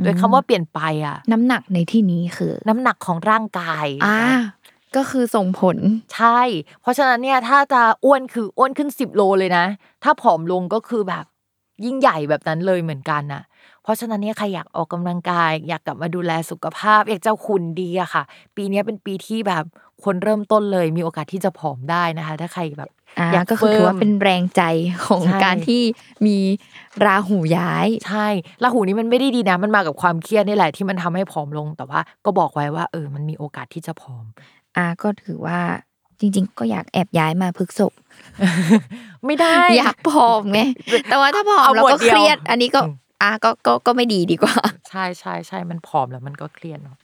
[0.04, 4.20] โดยคำว่าเปลี่ยนไปอะๆน้ำหนักในที่นี้คือ น้ำหนักของร่างกายอ่า
[4.96, 5.78] ก็คือส่งผล
[6.16, 6.40] ใช่
[6.82, 9.66] เพราะฉะนั้นเนี่ยถ้าจะอ้วนคืออ้วนขึ้นสิบโลเลยนะ
[10.04, 11.26] ถ้าผอมลงก็คือแบบ
[11.86, 13.44] ยิ่งใหญ่แบบนั้นเลยเหมือนกันน่ะ
[13.84, 18.24] เพราะฉะนั้นเนี่ยใครอยากออกกำลังกาย อยากกลับมาดูแลสุขภาพ อยากจะหุ่นดีอะค่ะ
[18.56, 19.64] ปีนี้เป็นปีที่แบบ
[20.04, 22.99] คนเริ่มต้นเลยมีโอกาสที่จะผอมได้นะคะ ถ้าใครแบบอ่าอ
[23.36, 24.62] ยากก็คือถือว่าฟิร์มเป็นแรงใจ
[25.06, 25.82] ของใช่การที่
[26.26, 26.38] มี
[27.06, 28.28] ราหูย้าย ใช่
[28.64, 34.26] ราหูนี้มันไม่ได้ดีนะ มันมากับความเครียดนี่แหละที่มันทำให้ผอมลง แต่ว่าก็บอกไว้ว่า เออ มันมีโอกาสที่จะผอม
[34.78, 35.60] อ่าก็ถือว่า
[36.20, 37.94] จริง ๆ ก็อยากแอบย้ายมาพฤกษบ
[39.26, 40.60] ไม่ได้อยากผอมไง
[41.10, 44.56] แต่ว่าถ้าผอมเอาแล้วหมวดก็เดียวเครียด อันนี้ก็อืมอ่าก็ก็ก็ไม่ดีดีกว่า
[44.90, 46.98] ใช่ใช่ใช่มันผอมแล้วมันก็เครียดเนาะ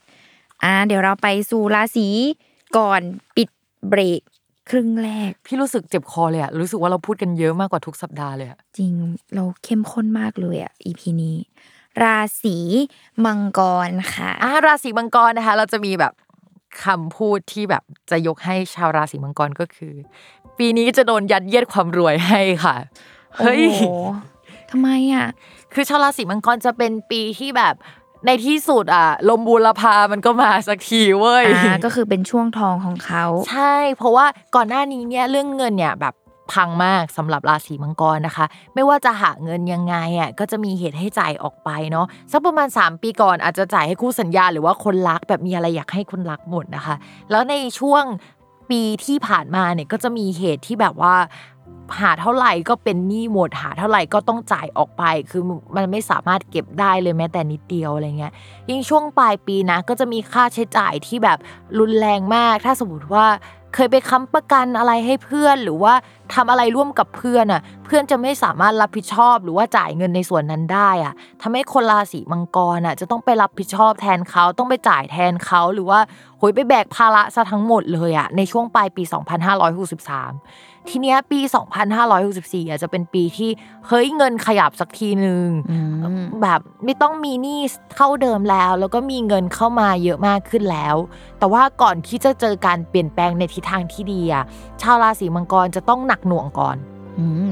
[0.63, 2.07] อ่า เดี๋ยวเราไปสู่ราศี
[2.77, 3.01] ก่อน
[3.35, 3.49] ปิด
[3.89, 4.21] เบรก
[4.69, 8.93] ครึ่งแรก พี่รู้สึกเจ็บคอเลยอะรู้สึกว่าเราพูดกันเยอะมากกว่าทุกสัปดาห์เลยอะจริง
[9.35, 11.37] เราเข้มข้นมากเลยอะ EP นี้
[12.03, 12.57] ราศี
[13.25, 16.13] มังกรค่ะอ่าราศีมังกรนะคะ เราจะมีแบบ
[16.83, 19.93] คำพูดที่แบบจะยกให้ชาวราศีมังกรก็คือ
[20.57, 22.75] ปีนี้จะโดนยัดเยียดความรวยให้ค่ะ
[23.37, 23.83] เฮ้ยโอ้โห
[24.71, 25.27] ทำไมอะ
[25.73, 27.75] คือชาวราศีมังกรจะเป็นปีที่แบบ
[28.25, 36.13] ในที่สุดอะ ลมบูรพามันก็มาสักทีเว้ยอ่าก็คือเป็นช่วงทองของเขา ใช่ เพราะว่าก่อนหน้านี้เนี่ยเรื่องเงินเนี่ยแบบ
[36.53, 46.95] พังมากสำหรับราศีมังกรนะคะ ไม่ว่าจะหาเงินยังไงอะก็จะมีเหตุให้จ่ายออกไปเนาะสักประมาณ 3 ปีก่อนอาจจะจ่ายให้คู่สัญญาหรือว่าคนรักแบบมีอะไรอยากให้คนรักหมดนะคะ
[47.31, 48.03] แล้วในช่วง
[48.69, 51.15] ปีที่ผ่านมาเนี่ยก็จะมีเหตุที่แบบว่า
[51.99, 55.43] หาเท่าไหร่ก็เป็นหนี้หมดหาเท่าไหร่ก็ต้องจ่ายออกไป คือ
[55.75, 58.33] มันไม่สามารถเก็บได้เลยแม้แต่นิดเดียวอะไรเงี้ย
[58.69, 61.37] ยิ่งช่วงปลายปีนะ ก็จะมีค่าใช้จ่ายที่แบบ
[61.79, 63.25] รุนแรงมาก ถ้าสมมติว่า
[63.73, 65.93] เคยไปค้ำประกันอะไรให้เพื่อนหรือว่า
[66.33, 75.99] ทำอะไรร่วมกับเพื่อนอะ เพื่อนจะไม่สามารถรับผิดชอบหรือว่าจ่ายเงินในส่วนนั้นได้อะทำให้คนราศีมังกรอะ จะต้องไปรับผิดชอบแทนเขาต้องไปจ่ายแทนเขาหรือว่า
[76.37, 81.39] โหยไปแบกภาระซะทั้งหมดเลยอะในช่วงปลายปี 2563 ทีเนี้ยปี
[82.05, 83.49] 2564อาจจะเป็นปีที่
[83.87, 85.47] เฮ้ยเงินขยับสักทีหนึ่ง
[86.41, 87.61] แบบไม่ต้องมีหนี้
[87.95, 90.95] เท่าเดิมแล้ว แล้วก็มีเงินเข้ามาเยอะมากขึ้นแล้ว
[91.39, 94.43] แต่ว่าก่อนที่จะเจอการเปลี่ยนแปลงในทิศทางที่ดีอะ
[94.81, 96.77] ชาวราศีมังกรจะต้องหนักหน่วงก่อน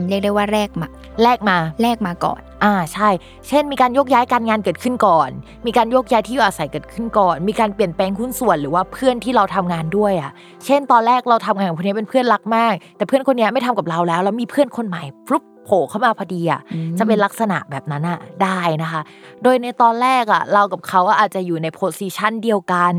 [0.10, 0.88] เรียกได้ว่าแรกมา
[1.24, 3.10] แรกมาแรกมาก่อน อ่าใช่
[3.48, 5.30] เช่น มีการยกย้ายการงานเกิดขึ้นก่อน
[5.66, 10.32] มีการยกย้ายที่อยู่อาศัยเกิดขึ้นก่อน มีการเปลี่ยนแปลงหุ้นส่วนหรือว่าเพื่อนที่เราทำงานด้วยอะ
[10.66, 16.62] เช่น ตอนแรกเราทำงานกับคนนี้เป็นเพื่อนรักมาก แต่เพื่อนคนนี้ไม่ทำกับเราแล้วแล้วมีเพื่อนคนใหม่ปุ๊บ โผล่เข้ามาพอดีอะ
[16.98, 19.02] จะเป็นลักษณะแบบนั้นอะได้นะคะ
[19.44, 22.94] โดยในตอนแรกอะเรากับเขาอาจจะอยู่ในโพสิชันเดียวกัน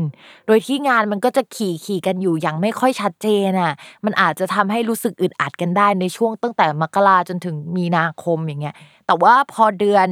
[0.47, 3.73] โดยที่งานมันก็จะขี่ขี่กันอยู่อย่างไม่ค่อยชัดเจนอะ
[4.05, 8.75] มันอาจจะทำให้รู้สึกอึดอัดกันได้ในช่วงตั้งแต่มกราจนถึงมีนาคมอย่างเงี้ย
[9.07, 10.07] แต่ว่าพอเดือน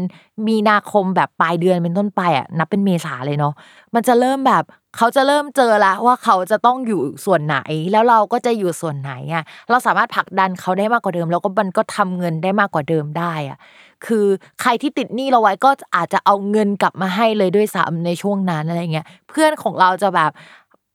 [0.48, 3.54] มีนาคมแบบปลายเดือนเป็นต้นไปอะนับเป็นเมษาเลยเนาะ
[3.94, 4.64] มันจะเริ่มแบบ
[4.98, 7.58] เขาจะเริ่มเจอแล้วว่าเขาจะต้องอยู่ส่วนไหน
[7.92, 13.58] แล้วเราก็จะอยู่ส่วนไหนอะเราสามารถผลักดันเขาได้มากกว่าเดิม แล้วก็มันก็ทำเงินได้มากกว่าเดิมได้อะ
[14.06, 14.26] คือ
[14.62, 20.32] ใครที่ติดหนี้เราไว้ก็อาจจะเอาเงินกลับมาให้เลยด้วยซ้ำในช่วงนั้นอะไรเงี้ยเพื่อนของเราจะแบบ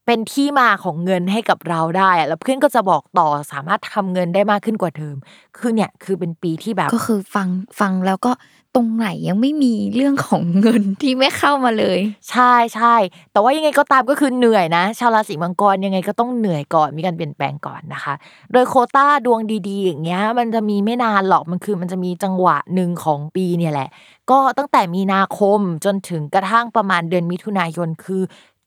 [0.06, 5.16] เป็นที่มาของเงินให้กับเราได้อะแล้วเพื่อนก็จะบอกต่อสามารถทำเงินได้มากขึ้นกว่าเดิม
[5.58, 7.48] คือเนี่ยคือเป็นปีที่แบบ ก็คือฟัง
[7.80, 8.32] ฟังแล้วก็
[8.74, 11.98] ตรงไหนยังไม่มีเรื่องของเงินที่ไม่เข้ามาเลย
[12.30, 12.94] ใช่ใช่
[13.32, 18.14] แต่ว่ายังไงก็ตามก็คือเหนื่อยนะ ชาวราศีมังกรยังไงก็ต้องเหนื่อยก่อนมีการเปลี่ยนแปลงก่อนนะคะ
[18.52, 23.88] โดยโคต้าดวงดีๆ อย่างเงี้ย มันจะมีไม่นานหรอกมันคือมันจะมีจังหวะหนึ่งของปีเนี่ยแหละ
[24.30, 28.22] ก็ตั้งแต่มีนาคมจนถึงกระทั่งประมาณเดือนมิถุนายนคือ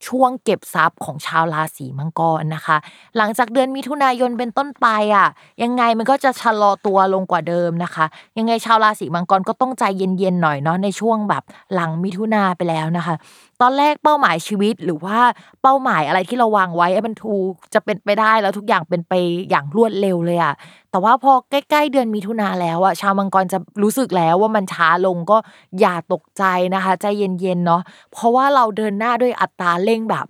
[0.08, 2.78] ช่วงเก็บทรัพย์ของชาวราศีมังกรนะคะ
[3.18, 5.28] หลังจากเดือนมิถุนายนเป็นต้นไปอะ
[5.64, 8.06] ยังไงมันก็จะชะลอตัวลงกว่าเดิมนะคะ
[8.38, 11.44] ยังไงชาวราศีมังกรก็ต้องใจเย็นๆหน่อยเนาะในช่วงแบบ
[11.74, 13.16] หลังมิถุนาไปแล้วนะคะ
[13.62, 15.20] ตอนแรกเป้าหมายชีวิตหรือว่า
[15.62, 17.34] เป้าหมายอะไรที่เราวางไว้มันทู
[17.74, 19.14] จะเป็นไปได้แล้วทุกอย่างเป็นไป
[19.50, 20.54] อย่างรวดเร็วเลยอะ
[20.92, 25.38] แต่ว่าพอใกล้ๆเดือนมิถุนาแล้วอะชาวมังกรจะรู้สึกแล้วว่ามันช้าลงก็
[25.80, 26.44] อย่าตกใจ
[26.76, 27.82] นะคะ ใจเย็นๆเนาะ
[28.12, 30.26] เพราะว่าเราเดินหน้าด้วยอัตราเร่งแบบ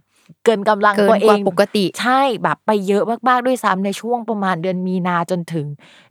[0.45, 5.65] เกินกำลังตัวเองปกติ ใช่แบบไปเยอะมากๆด้วยซ้ำในช่วงประมาณเดือนมีนาจนถึง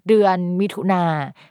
[0.08, 1.02] เดือนมิถุนา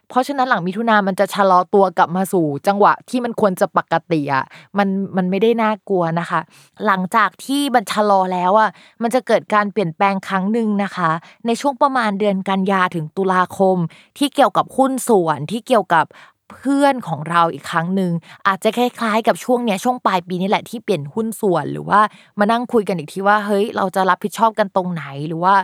[0.10, 4.46] เพราะฉะนั้นหลังมิถุนามันจะชะลอตัวกลับมาสู่ จังหวะที่มันควรจะปกติอะ
[4.78, 6.40] มันมันไม่ได้น่ากลัวนะคะ
[6.86, 8.70] หลังจากที่มันชะลอแล้วอะ
[9.02, 11.12] มันจะเกิดการเปลี่ยนแปลงครั้งหนึ่งนะคะ
[11.46, 13.78] ในช่วงประมาณเดือนกันยาถึงตุลาคม
[14.18, 16.06] ที่เกี่ยวกับหุ้นส่วนที่เกี่ยวกับ
[16.52, 18.12] เพื่อนของเราอีกครั้งหนึ่ง
[18.48, 22.00] อาจจะคล้าย ๆ กับช่วงเนี้ยช่วงปลายปีนี่แหละที่เปลี่ยนหุ้นส่วน หรือว่า
[22.40, 25.56] มานั่งคุยกันอีกทีว่าเฮ้ยเราจะรับผิดชอบกันตรงไหนหรือว่า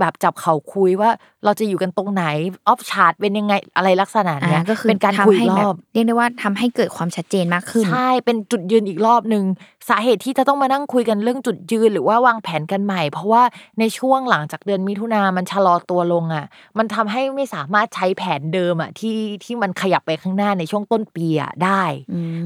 [0.00, 1.10] แบบจับเขาคุยว่า
[1.44, 2.24] เราจะอยู่กันตรงไหน
[2.68, 9.44] ออฟชาร์ตเป็นยังไงอะไรลักษณะเนี้ยก็คือเป็นการคุยรอบเรียกได้ว่าทำให้เกิดความชัดเจนมากขึ้นใช่เป็นจุดยืนอีกรอบหนึ่ง
[9.88, 13.42] สาเหตุที่จะต้องมานั่งคุยกันเรื่องจุดยืนหรือว่าวางแผนกันใหม่ เพราะว่า
[13.80, 16.46] ในช่วงหลังจากเดือนมิถุนามันชะลอตัวลงอะ
[16.78, 21.82] มันทำให้ไม่สามารถใช้แผนเดิมอะที่ที่มันขยับไปข้างหน้าในช่วงต้นปีอะได้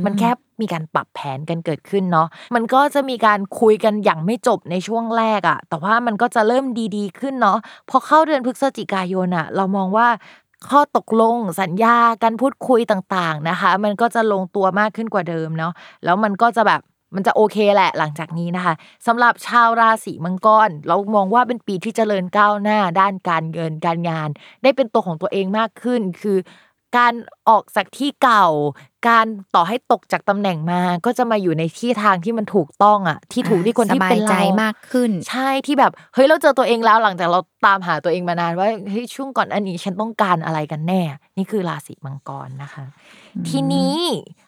[0.04, 0.30] มันแค่
[0.60, 6.64] มีการปรับแผนกันเกิดขึ้นเนาะมันก็จะมีการคุยกันอย่างไม่จบในช่วงแรกอะแต่ว่ามันก็จะเริ่ม
[6.96, 10.08] ดีๆ ขึ้นเนาะพอเข้าเดือนพฤศจิกายนอะเรามองว่า
[10.68, 15.72] ข้อตกลงสัญญาการพูดคุยต่างๆนะคะ มันก็จะลงตัวมากขึ้นกว่าเดิมเนาะ
[16.04, 16.80] แล้วมันก็จะแบบ
[17.14, 18.74] มันจะโอเคแหละหลังจากนี้นะคะ
[19.06, 24.28] สำหรับชาวราศีมังกรเรามองว่าเป็นปีที่เจริญก้าวหน้า ด้านการเงินการงาน
[24.62, 26.38] ได้เป็นตัวของตัวเองมากขึ้น คือ
[26.96, 27.14] การ
[27.48, 28.46] ออกจากที่เก่า
[29.08, 41.00] การต่อให้ตกจากตำแหน่งมา ก็จะมาอยู่ในที่ทางที่มันถูกต้องอะ ที่ถูกที่คนที่เป็นเรามากขึ้น ใช่ที่แบบเฮ้ยเราเจอตัวเองแล้วหลังจากเราตามหาตัวเองมานานว่าเฮ้ยช่วงก่อนอันนี้ฉันต้องการอะไรกันแน่
[41.36, 42.84] นี่คือราศีมังกรนะคะ
[43.48, 43.96] ทีนี้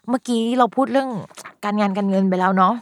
[0.08, 1.10] เมื่อกี้เราพูดเรื่อง
[1.64, 2.74] การงานการเงินไปแล้วเนาะ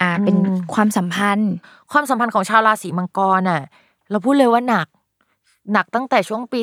[0.00, 0.36] อ่าเป็น
[0.74, 1.52] ความสัมพันธ์
[1.92, 3.62] ความสัมพันธ์ของชาวราศีมังกรอะ
[4.10, 4.86] เราพูดเลยว่าหนัก
[5.72, 6.60] หนักตั้งแต่ช่วงปี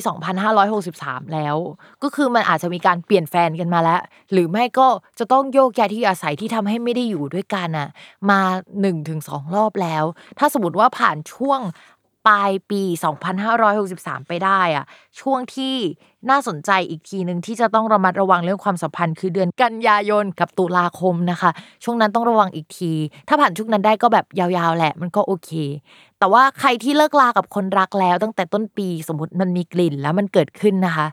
[0.65, 1.55] 2563 แล้ว
[2.03, 4.01] ก็คือมันอาจจะมีการเปลี่ยนแฟนกันมาแล้ว
[4.31, 4.87] หรือไม่ก็
[5.19, 7.89] จะต้องโยกย้ายที่อาศัยที่ทำให้ไม่ได้อยู่ด้วยกันอะ
[8.29, 8.39] มา
[8.99, 10.03] 1-2 รอบแล้ว
[10.39, 11.61] ถ้าสมมติว่าผ่านช่วง
[12.27, 12.81] ปลายปี
[13.55, 14.85] 2563 ไปได้อะ
[15.19, 15.75] ช่วงที่
[16.29, 21.51] น่าสนใจอีกทีหนึ่งที่จะต้องระมัดระวังเรื่องความสัมพันธ์ คือเดือนกันยายนกับตุลาคมนะคะ
[21.83, 22.93] ช่วงนั้นต้องระวังอีกที
[23.27, 25.51] ถ้าผ่านช่วงนั้นได้ก็แบบยาวๆแหละมันก็โอเค
[26.23, 31.07] แต่ว่าใครที่เลิกลากับคนรักแล้ว ตั้งแต่ต้นปีสมมติมันมีกลิ่นแล้วมันเกิดขึ้นนะคะ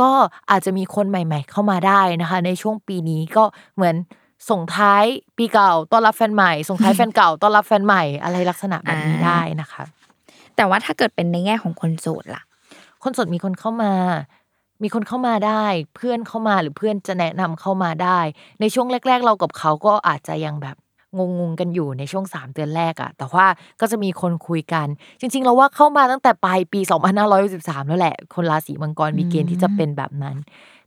[0.00, 0.10] ก็
[0.50, 3.44] อาจจะมีคนใหม่ ๆ เข้ามาได้นะคะ ในช่วงปีนี้ก็
[3.74, 3.94] เหมือน
[4.50, 5.04] ส่งท้าย
[5.36, 9.84] ปีเก่าต้อนรับแฟนใหม่ ส่งท้ายแฟนเก่าต้อนรับแฟนใหม่อะไรลักษณะแบบนี้ได้นะคะ
[10.56, 12.42] แต่ว่าถ้าเกิดเป็นในแง่ของคนโสดล่ะ
[13.02, 13.92] คนโสดมีคนเข้ามา
[14.82, 15.64] มีคนเข้ามาได้
[15.96, 18.18] เพื่อนเข้ามาหรือเพื่อนจะแนะนำเข้ามาได้
[18.60, 20.76] ในช่วงแรก ๆ เรากับเขาก็อาจจะยังแบบ
[21.18, 23.46] งงๆกันอยู่ในช่วง 3 เดือนแรกอะแต่ว่า
[23.80, 24.86] ก็จะมีคนคุยกัน
[25.20, 26.80] จริง ๆ เราว่าเข้ามาตั้งแต่ปลายปี
[27.34, 30.36] 2563แล้วแหละ คนราศีมังกรมีเกณฑ์ที่จะเป็นแบบนั้น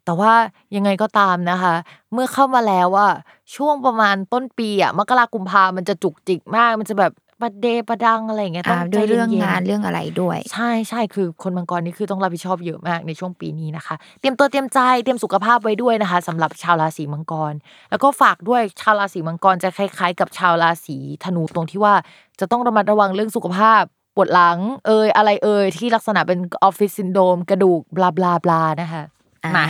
[0.06, 0.34] แต่ว่า
[0.76, 1.74] ยังไงก็ตามนะคะ
[2.14, 3.08] เมื่อเข้ามาแล้วว่า
[3.56, 7.12] ช่วงประมาณต้นปีอะมกรากุมภามันจะจุกจิกมากมันจะแบบ
[7.42, 17.54] ประเดประดังอะไรอย่างเงี้ยต้องด้วยเรื่องใจย็ๆงานเรื่องอะไรด้วยใช่ใช่คือคนมังกรนี่คือต้องรับผิดชอบเยอะมากในช่วงปีนี้นะคะ เตรียมตัวเตรียมใจเตรียมสุขภาพไว้ด้วยนะคะสำหรับชาวราศีมังกร
[17.90, 21.94] แล้วก็ฝากด้วยชาวราศีมังกรจะคล้าย ๆ กับชาวราศีธนูตรงที่ว่า
[22.40, 23.82] จะต้องระมัดระวังเรื่องสุขภาพ
[24.16, 29.04] ปวดหลัง เอยอะไรเอยที่ลักษณะเป็นออฟฟิศซินโดรมกระดูกบลาบลาบลานะคะ
[29.44, 29.66] อ่า มา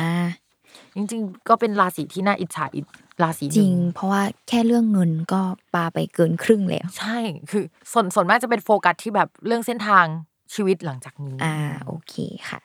[0.96, 2.86] จริงๆ ก็เป็นราศีที่น่าอิจฉาอีก
[3.22, 5.42] ราศีหจรินึ่งงเพราะว่าแค่เรื่องเงินก็
[5.74, 7.18] ปาไปเกินครึ่งแล้ว ใช่
[7.52, 10.06] คือส่วนส่วนมากจะเป็นโฟกัสที่แบบเรื่องเส้นทาง
[10.54, 11.56] ชีวิตหลังจากนี้ อ่า
[11.86, 12.14] โอเค
[12.50, 12.60] ค่ะ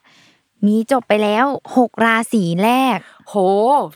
[0.67, 1.47] มีจบไปแล้ว
[1.77, 2.99] หกราศีแรก
[3.29, 3.35] โห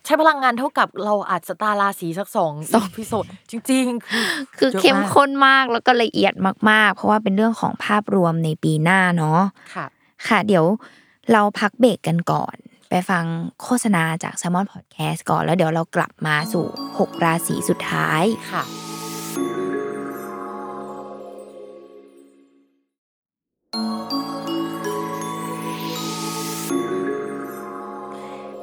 [0.04, 4.26] ใช้พลังงานเท่ากับเราอาจจะตาราศีสักสองสองพิโซดจริง ๆ คือ
[4.58, 6.32] คือเยะเข้มมากข้นมากแล้วก็ละเอียด
[6.70, 9.40] มาก ๆ เพราะว่าเป็นเรื่องของภาพรวมในปีหน้าเนาะ
[9.74, 9.86] ค่ะ
[10.28, 10.64] ค่ะ เดี๋ยว
[11.32, 12.56] เราพักเบรกกันก่อน
[12.90, 13.24] ไปฟัง
[13.62, 16.66] โฆษณาจาก s ซ m o n Podcast ก่อนแล้วเดี๋ยวเรากลับมาสู่
[16.96, 18.64] 6 ราศีสุดท้ายค่ะ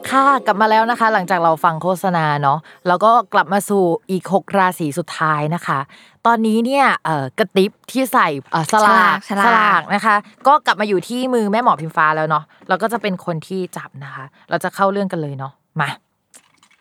[0.10, 5.80] ค่ะกลับมาแล้วนะคะ หลังจากเราฟังโฆษณาเนาะแล้วก็กลับมาสู่อีก 6 ราศีสุดท้ายนะคะ
[6.26, 10.16] ตอนนี้เนี่ยเอ่อกระติบที่ใส่เอ่อสลากฉลากฉลากนะคะ
[10.47, 15.89] ก็กลับมาอยู่ที่มือแม่หมอพิมฟ้าแล้วเนาะเราก็จะเป็นคนที่จับนะคะ เราจะเข้าเรื่องกันเลยเนาะมา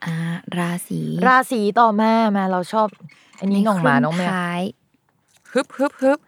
[0.04, 0.14] อ่า
[0.58, 2.88] ราศีราศีต่อมามาเราชอบ
[3.40, 4.62] อันนี้น้องหมาน้องแมวท้าย
[5.52, 6.18] ฮึบฮึบฮึบ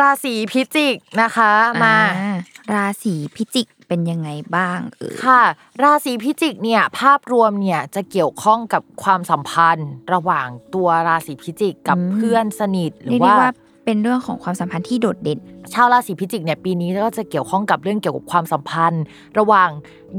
[0.00, 1.52] ราศีพิจิกนะคะ
[1.84, 2.30] มาอ่
[2.74, 5.42] ราศีพิจิก เป็นยังไงบ้างเออค่ะ
[5.82, 13.50] ราศีพิจิกเนี่ยภาพรวมเนี่ยจะเกี่ยวข้องกับความสัมพันธ์ ระหว่างตัวราศีพิจิกกับเพื่อนสนิทหรือเรียอกได้ว่าว่า
[13.84, 15.38] เป็นเรื่องของความสัมพันธ์ที่โดดเด่น
[15.72, 19.02] ชาวราศีพิจิกเนี่ยปีนี้ก็จะเกี่ยวข้องกับเรื่องเกี่ยวกับความสัมพันธ์
[19.38, 19.70] ระหว่าง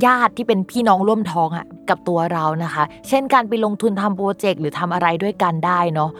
[0.05, 6.11] ญาติที่เป็นพี่น้องร่วมท้องอะกับตัวเรานะคะ เช่นการไปลงทุนทำโปรเจกต์หรือทำอะไรด้วยกันได้เนาะ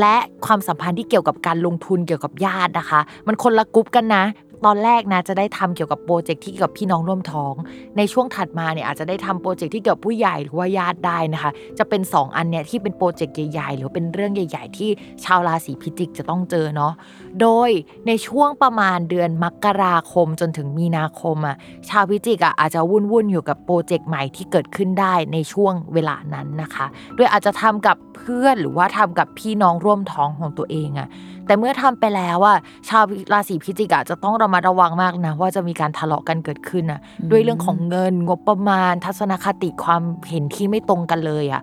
[0.00, 4.24] และความสัมพันธ์ที่เกี่ยวกับการลงทุนเกี่ยวกับญาตินะคะ มันคนละกรุ๊ปกันนะ
[4.64, 7.54] ตอนแรกนะจะได้ทำเกี่ยวกับโปรเจกต์ที่เกี่ยวกับพี่น้องร่วมท้อง
[7.96, 14.90] ในช่วงถัดมาเนี่ยอาจจะได้ทำโปรเจกต์ที่เกี่ยวกับผู้ใหญ่หรือว่าญาติได้นะคะ จะเป็น 2 อันเนี่ยที่เป็นโปรเจกต์ใหญ่ๆ หรือเป็นเรื่องใหญ่ ๆ ที่
[15.24, 16.92] ชาวราศีพิจิกจะต้องเจอเนาะ
[17.40, 17.70] โดย
[18.06, 21.56] ในช่วงประมาณเดือนมกราคมจนถึงมีนาคมอะ
[21.88, 26.86] ชาวพิจิกอะอาจจะวุ่นๆอยู่กับโปรเจกต์ใหม่ที่เกิดขึ้นได้ในช่วงเวลานั้นนะคะ
[27.16, 31.08] โดยอาจจะทำกับเพื่อนหรือว่าทำกับพี่น้องร่วมท้องของตัวเองอะ
[31.48, 41.62] แต่เมื่อทำไปแล้วอะชาวราศีพิจิกอะจะต้องระมัดระวังมากนะ ว่าจะมีการทะเลาะกันเกิดขึ้นอะด้วยเรื่องของเงินงบประมาณ ทัศนคติความเห็นที่ไม่ตรงกันเลยอะ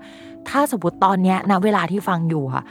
[0.50, 2.64] ถ้าสมมติตอนเนี้ยณเวลาที่ฟังอยู่อะ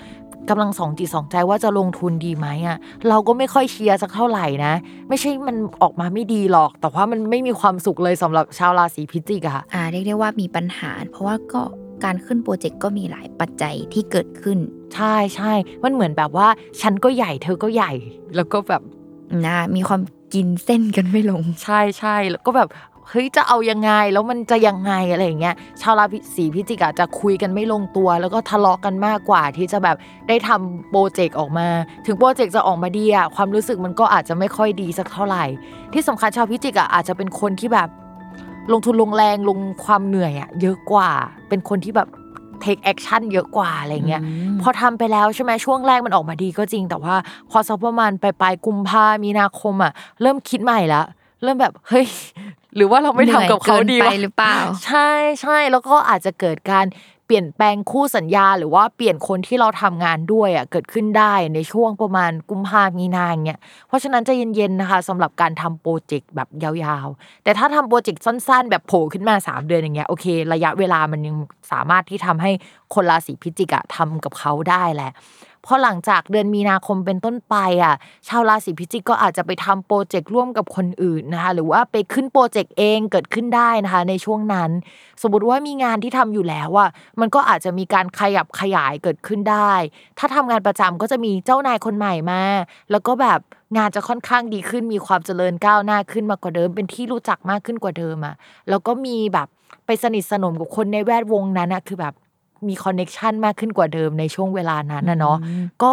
[0.51, 2.77] กำลังสองจิตสองใจว่าจะลงทุนดีไหมอะ
[3.09, 4.75] เราก็ไม่ค่อยเชียร์สักเท่าไหร่นะ
[5.09, 11.63] ไม่ใช่มันออกมาไม่ดีหรอก แต่ว่ามันไม่มีความสุขเลยสำหรับชาวราศีพิจิกอะอ่าเรียกได้ว่ามีปัญหา เพราะว่าก็
[12.05, 14.59] การขึ้นโปรเจกต์ก็มีหลายปัจจัยที่เกิดขึ้น
[14.95, 15.53] ใช่ใช่
[15.85, 16.49] มันเหมือนแบบว่า
[16.81, 17.93] ฉันก็ใหญ่เธอก็ใหญ่
[18.37, 18.83] แล้วก็แบบ
[19.47, 20.01] นะมีความ
[20.35, 22.69] กินเส้นกันไม่ลง ใช่ใช่แล้วก็แบบ
[23.09, 29.97] เฮ้ยจะเอายังไงแล้วมันจะยังไงอะไรอย่างเงี้ยชาวราศีพิจิกอะจะคุยกันไม่ลงตัว แล้วก็ทะเลาะกันมากกว่าที่จะแบบ
[30.29, 31.69] ได้ทำโปรเจกต์ออกมา
[32.07, 35.45] ถึงโปรเจกต์จะออกมาดีอะความรู้สึกมันก็อาจจะไม่ค่อยดีสักเท่าไหร่
[35.93, 37.89] ที่สำคัญชาวพิจิกอะอาจจะเป็นคนที่แบบ
[38.73, 41.11] ลงทุนลงแรงลงความเหนื่อยอะเยอะกว่า
[41.49, 42.09] เป็นคนที่แบบ
[42.65, 44.23] take action เยอะกว่าอะไรเงี้ย
[44.63, 47.15] พอทำไปแล้วใช่ไหมช่วงแรกมันออกมาดีก็จริง แต่ว่า
[47.51, 49.93] พอสักประมาณปลายปลายๆกุมภามีนาคมอะ
[50.23, 51.03] เริ่มคิดใหม่ละ
[51.43, 52.07] เริ่มแบบเฮ้ย
[52.77, 54.57] หรือว่าเราไม่ทำกับเขาดีหนื่อยวะเกินไปหรือเปล่า
[54.87, 55.11] ใช่
[55.43, 56.87] ใช่แล้วก็อาจจะเกิดการ
[57.27, 63.59] เปลี่ยนแปลงคู่สัญญา หรือว่าเปลี่ยนคนที่เราทำงานด้วยอะเกิดขึ้นได้ในช่วงประมาณกุมภาพันาอย่างเงี้ย
[63.89, 71.37] เพราะฉะนั้นจะเย็นๆนะคะสำหรับการทำโปรเจกต์แบบยาวๆ แต่ถ้าทำโปรเจกต์สั้น ๆ แบบโผล่ขึ้นมา 3 เดือนอย่างเงี้ยโอเค ระยะเวลามันยัง
[71.73, 72.51] สามารถที่ทำให้
[72.95, 75.11] คนราศีพิจิกอะทำกับเขาได้แหละ
[75.67, 77.95] พอหลังจากเดือนมีนาคมเป็นต้นไปอะ
[78.29, 84.71] ชาวราศีพิจิกก็อาจจะไปทำโปรเจกต์ร่วมกับคนอื่นนะคะหรือว่าไปขึ้นโปรเจกต์เองเกิดขึ้นได้นะคะ ในช่วงนั้น
[85.23, 86.89] สมมติว่ามีงานที่ทำอยู่แล้วอะ
[87.21, 89.73] มันก็อาจจะมีการขยับขยายเกิดขึ้นได้
[90.19, 92.43] ถ้าทำงานประจำก็จะมีเจ้านายคนใหม่มา
[92.91, 93.41] แล้วก็แบบ
[93.77, 98.35] งานจะค่อนข้างดีขึ้นมีความเจริญก้าวหน้าขึ้นมากกว่าเดิม เป็นที่รู้จักมากขึ้นกว่าเดิมอะ
[98.69, 99.49] แล้วก็มีแบบ
[99.87, 102.15] ไปสนิทสนมกับคนในแวดวงนั้นอะคือแบบ
[102.69, 105.37] มีคอนเน็ชันมากขึ้นกว่าเดิมในช่วงเวลานั้นนะเนาะ
[105.83, 105.93] ก็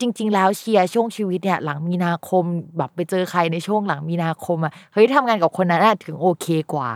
[0.00, 2.44] จริง ๆ แล้วเชียร์ช่วงชีวิตเนี่ยหลังมีนาคม
[2.76, 6.90] แบบไปเจอใครในช่วงหลังมีนาคมอะเฮ้ยทำงานกับคนนั้นถึงโอเคกว่า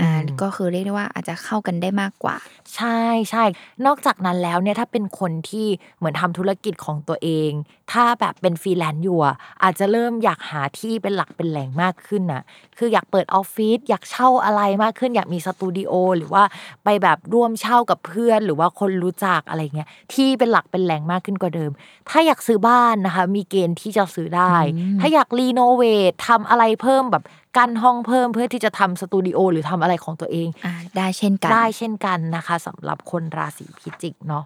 [0.00, 0.10] อ่า
[0.42, 2.36] ก็คือเรียกได้ว่าอาจจะเข้ากันได้มากกว่า
[2.76, 3.44] ใช่ใช่
[3.86, 5.66] นอกจากนั้นแล้วเนี่ยถ้าเป็นคนที่
[5.98, 7.50] เหมือนทำธุรกิจของตัวเอง
[7.92, 12.42] ถ้าแบบเป็นฟรีแลนซ์อยู่อะอาจจะเริ่มอยากหาที่เป็นหลักเป็นแหล่งมากขึ้นน่ะ
[12.78, 16.42] คืออยากเปิดออฟฟิศอยากเช่าอะไรมากขึ้น อยากมีสตูดิโอหรือว่า
[16.84, 21.70] ไปแบบร่วมเช่ากับเพื่อน หรือว่าคนรู้จักอะไรเงี้ยที่เป็นหลักเป็นแหล่งมากขึ้นกว่าเดิม
[22.08, 24.54] ถ้าอยากซื้อบ้านนะคะ มีเกณฑ์ที่จะซื้อได้
[25.00, 27.24] ถ้าอยาก renovate ทำอะไรเพิ่มแบบ
[27.56, 34.44] กั้นห้องเพิ่มเพื่อที่จะทำสตูดิโอหรือทำอะไรของตัวเองอะได้เช่นกันได้เช่นกันนะคะสำหรับคนราศีพิจิกเนาะ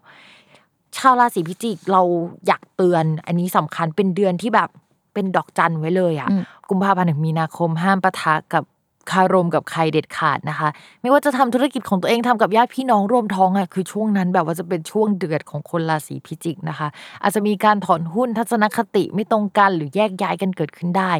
[0.96, 2.02] ชาวราศีพิจิกเรา
[2.46, 4.70] อยากเตือน อันนี้สำคัญเป็นเดือนที่แบบ
[5.14, 6.28] เป็นดอกจันไว้เลยอะ
[6.68, 8.64] กุมภาพันธ์ถึงมีนาคมห้ามปะทะกับ
[9.10, 10.68] คารมกับใครเด็ดขาดนะคะ
[11.02, 16.88] ไม่ว่าจะทำธุรกิจของตัวเองทำกับญาติพี่น้องร่วมท้องอะคือช่วงนั้นแบบว่าจะเป็นช่วงเดือดของคนราศีพิจิกนะคะ
[17.22, 21.12] อาจจะมีการถอนหุ้นทัศนคติไม่ตรงกันหรือแยกย้ายกันเกิดขึ้นได้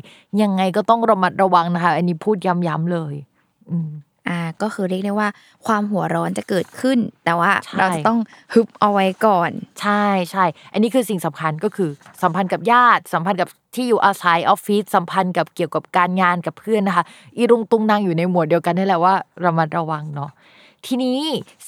[0.42, 3.14] ยังไงก็ต้องระมัดระวังนะคะ อันนี้พูดย้ำๆเลย
[3.70, 3.90] อืม
[4.28, 5.28] อ่าก็คือเรียกได้ว่า
[5.66, 8.18] ความหัวร้อนจะเกิดขึ้น แต่ว่าเราจะต้อง
[8.52, 9.50] ฮึบเอาไว้ก่อน
[9.80, 11.90] ใช่ใช่ อันนี้คือสิ่งสำคัญก็คือ
[12.22, 17.04] สัมพันธ์กับญาติ สัมพันธ์กับที่อยู่อาศัยออฟฟิศสัมพันธ์กับเกี่ยวกับการงานกับเพื่อนนะคะ
[17.36, 19.14] อีรุงตุงนางอยู่ในหมวดเดียวกันนี่แหละว่า
[19.44, 20.30] ระมัดระวังเนาะ
[20.86, 21.20] ทีนี้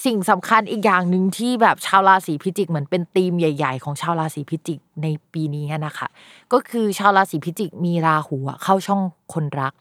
[0.04, 6.08] สิ่งสำคัญอีกอย่างหนึ่งที่แบบชาวราศีพิจิกเหมือนเป็นธีมใหญ่ ๆ ของชาวราศีพิจิกในปีนี้นะคะ
[6.52, 9.00] ก็คือชาวราศีพิจิกมีราหูเข้าช่อง
[9.32, 9.72] คนรัก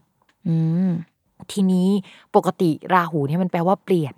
[0.48, 0.56] อื
[0.90, 0.92] ม
[1.52, 1.90] ทีนี้
[2.36, 4.16] ปกติราหูเนี่ยมันแปลว่าเปลี่ยน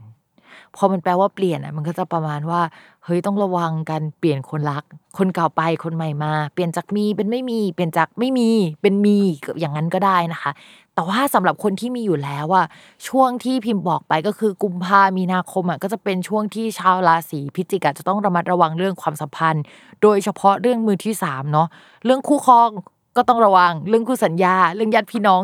[0.75, 2.61] พอมันแปลว่าเปลี่ยนอะมันก็จะประมาณว่า
[3.05, 4.83] เฮ้ยต้องระวังกันเปลี่ยนคนรัก
[5.17, 8.49] คนเก่าไปคนใหม่มา เปลี่ยนจากมีเป็นไม่มีเปลี่ยนจากไม่มี
[8.81, 9.17] เป็นมี
[9.59, 10.51] อย่างนั้นก็ได้นะคะ
[10.93, 12.63] แต่ว่าสำหรับคนที่มีอยู่แล้วว่า
[13.07, 19.63] ช่วงที่พิมพ์บอกไปก็คือกุมภามีนาคมอะก็จะเป็นช่วงที่ชาวราศีพิจิกจะต้องระมัดระวังเรื่องความสัมพันธ์
[20.01, 21.67] โดยเฉพาะเรื่องมือที่สามเนาะ
[22.05, 22.69] เรื่องคู่ครอง
[23.17, 25.41] ก็ต้องระวังเรื่องคู่สัญญา เรื่องญาติพี่น้อง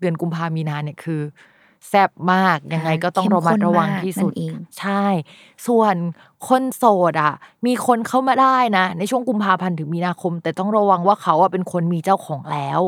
[0.00, 1.22] เดือนกุมภามีนาเนี่ยคือ
[1.88, 4.32] แซ่บมากยังไงก็ต้องระมัดระวังที่สุด
[4.80, 5.04] ใช่
[5.66, 5.96] ส่วน
[6.48, 7.34] คนโสดอะ
[7.66, 12.80] มีคนเข้ามาได้นะ ในช่วงกุมภาพันธ์ถึงมีนาคม แต่ต้องระวังว่าเขาอะเป็นคนมีเจ้าของแล้ว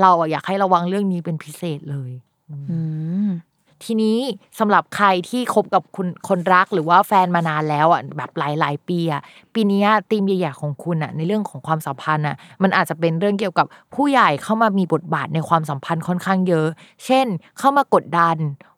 [0.00, 2.10] เราอะอยากให้ระวังเรื่องนี้เป็นพิเศษเลย
[2.70, 2.78] อื
[3.26, 3.28] ม
[3.84, 4.18] ทีนี้
[4.58, 9.22] สำหรับใครที่คบกับคุณคนรักหรือว่าแฟนมานานแล้วอะแบบหลายหลายปีอะ
[9.54, 16.66] ปีนี้ธีมใหญ่ๆของคุณอะในเรื่องของความสัมพันธ์อะมันอาจจะเป็นเรื่องเกี่ยวกับผู้ใหญ่เข้ามามีบทบาทในความสัมพันธ์ค่อนข้างเยอะ
[17.04, 17.26] เช่น
[17.58, 18.36] เข้ามากดดัน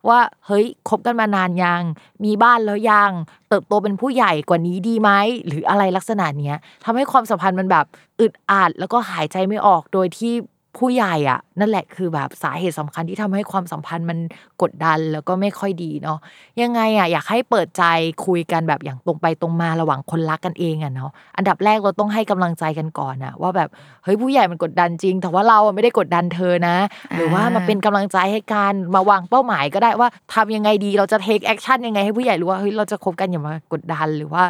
[0.09, 1.83] ว่าเฮ้ยคบกันมานานยัง
[2.25, 3.11] มีบ้านแล้วยัง
[3.49, 5.11] เติบโตเป็นผู้ใหญ่กว่านี้ดีไหม
[5.47, 7.87] หรืออะไรลักษณะเนี้ยทำให้ความสัมพันธ์มันแบบ
[8.21, 10.33] อึดอัดแล้วก็หายใจไม่ออกโดยที่
[10.79, 14.19] ผู้ใหญ่อะนั่นแหละคือแบบสาเหตุสำคัญที่ทำให้ความสัมพันธ์มัน
[14.63, 16.19] กดดันแล้วก็ไม่ค่อยดีเนาะ
[16.63, 17.85] ยังไงอะอยากให้เปิดใจ
[18.27, 23.69] คุยกันแบบอย่างตรงไปตรงมาระหว่างคนรักกันเองอะเนาะอันดับแรกเราต้องให้กำลังใจกันก่อนอะว่าแบบ
[24.05, 26.77] เฮ้ยผู้ใหญ่มันกดดันจริง แต่ว่าเราไม่ได้กดดันเธอนะ
[27.17, 34.45] หรือว่ามาเป็นกำลังใจให้การมาวางเป้าหมายก็ได้ว่าทำยังไงดีเราจะ take action ยังไงให้ผู้ใหญ่รู้ว่าเฮ้ยเราจะคบกันอย่ามากดดันหรือว่า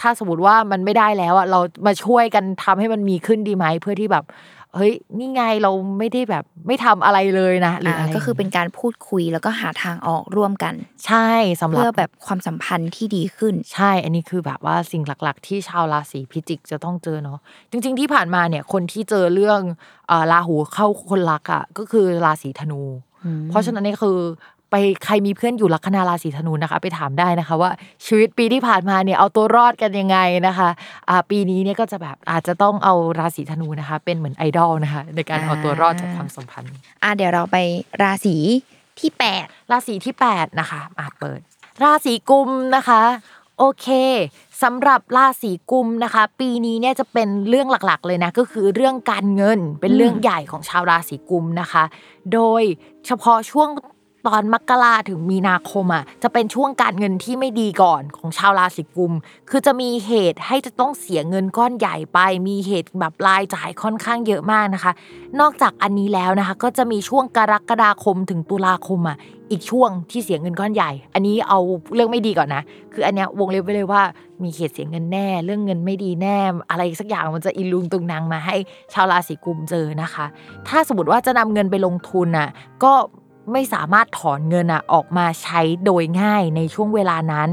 [0.00, 4.24] ถ้าสมมติว่ามันไม่ได้แล้วอะเรามาช่วยกันทำให้มันมีขึ้นดีไหมเพื่อที่แบบ
[4.76, 10.74] เฮ้ยนี่ไงเราไม่ได้แบบไม่ทำอะไรเลยนะหรืออะไรก็คือเป็นการพูดคุยแล้วก็หาทางออกร่วมกัน
[11.06, 17.38] ใช่สำหรับเพื่อแบบความสัมพันธ์ที่ดีขึ้น ใช่ อันนี้คือแบบว่าสิ่งหลักๆ ที่ชาวราศีพิจิกจะต้องเจอเนาะ
[17.70, 19.60] จริง ๆ ที่ผ่านมาเนี่ยคนที่เจอเรื่อง
[20.32, 22.82] ราหูเข้าคนรักอะก็คือราศีธนู
[23.48, 24.18] เพราะฉะนั้นนี่คือ
[24.72, 27.70] ไปใครมีเพื่อนอยู่ลัคนาราศีธนูนะคะ ไปถามได้นะคะว่า
[28.06, 30.68] ชีวิตปีที่ผ่านมาเนี่ยเอาตัวรอดกันยังไงนะคะ
[31.08, 37.56] อ่าปีนี้เนี่ยก็จะแบบอาจจะต้องเอาราศีธนูนะคะ เป็นเหมือนไอดอลนะคะ ในการเอาตัวรอดจากความสัมพันธ์อ่าเดี๋ยวเราไป
[38.02, 38.36] ราศี
[39.00, 41.40] ที่แปดราศีที่แปดนะคะอ่าเปิด
[41.82, 43.02] ราศีกุมนะคะ
[43.58, 43.88] โอเค
[44.62, 51.84] สำหรับราศีกุมนะคะ ปีนี้เนี่ยจะเป็นเรื่องหลักๆเลยนะก็คือเรื่องการเงินเป็นเรื่องใหญ่ของชาวราศีกุมนะคะ
[52.32, 52.62] โดย
[53.06, 53.68] เฉพาะช่วง
[54.26, 59.12] ตอนมกราถึงมีนาคมอะจะเป็นช่วงการเงินที่ไม่ดีก่อนของชาวราศีกุม
[59.50, 62.18] คือจะมีเหตุให้จะต้องเสียเงินก้อนใหญ่ไป
[62.48, 64.92] มีเหตุแบบรายจ่ายค่อนข้างเยอะมากนะคะ
[65.40, 69.18] นอกจากอันนี้แล้วนะคะ ก็จะมีช่วงกรกฎาคมถึงตุลาคมอะ
[69.50, 71.58] อีกช่วงที่เสียเงินก้อนใหญ่ อันนี้เอา
[71.94, 72.62] เรื่องไม่ดีก่อนนะ
[72.92, 74.02] คืออันเนี้ยวงเล็บไว้เลยว่า
[74.42, 76.38] มีเหตุเสียเงินแน่ เรื่องเงินไม่ดีแน่
[76.70, 78.56] อะไรสักอย่างมันจะอิลุงตุงนางมาให้
[78.92, 80.26] ชาวราศีกุมเจอนะคะ
[80.68, 82.48] ถ้าสมมติว่าจะนำเงินไปลงทุนอะ
[82.84, 82.92] ก็
[83.52, 87.50] ไม่สามารถถอนเงินอะออกมาใช้โดยง่ายในช่วงเวลานั้น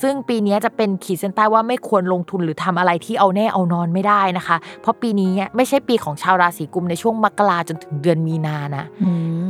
[0.00, 8.84] ซึ่งปีนี้จะเป็นขีดเส้นใต้ว่าไม่ควรลงทุนหรือทำอะไรที่เอาแน่เอานอนไม่ได้นะคะ เพราะปีนี้ไม่ใช่ปีของชาวราศีกุมในช่วงมกราจนถึงเดือนมีนานะ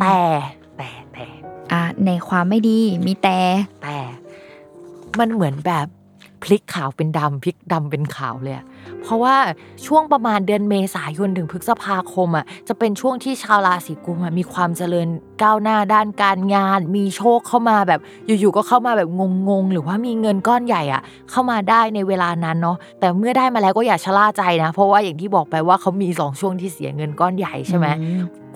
[0.01, 0.19] แต่
[0.77, 1.27] แต่แต่
[1.73, 3.39] อะในความไม่ดีมีแต่
[3.83, 3.99] แต่
[5.19, 5.87] มันเหมือนแบบ
[6.43, 8.57] พลิกขาวเป็นดำพลิกดำเป็นขาวเลย
[9.03, 9.37] เพราะว่า
[9.87, 15.09] ช่วงประมาณเดือนเมษายนถึงพฤษภาคมอะจะเป็นช่วงที่ชาวราศีกุมมีความเจริญ
[15.43, 19.09] ก้าวหน้าด้านการงาน มีโชคเข้ามาแบบอยู่ๆก็เข้ามาแบบ
[19.49, 27.87] งงๆ หรือว่ามีเงินก้อนใหญ่อะเข้ามาได้ในเวลานั้นเนาะแต่เมื่อได้มาแล้วก็อย่าชะล่าใจนะ เพราะว่าอย่างที่บอกไปว่าเขามี 2 ช่วงที่เสียเงินก้อนใหญ่ใช่ไหม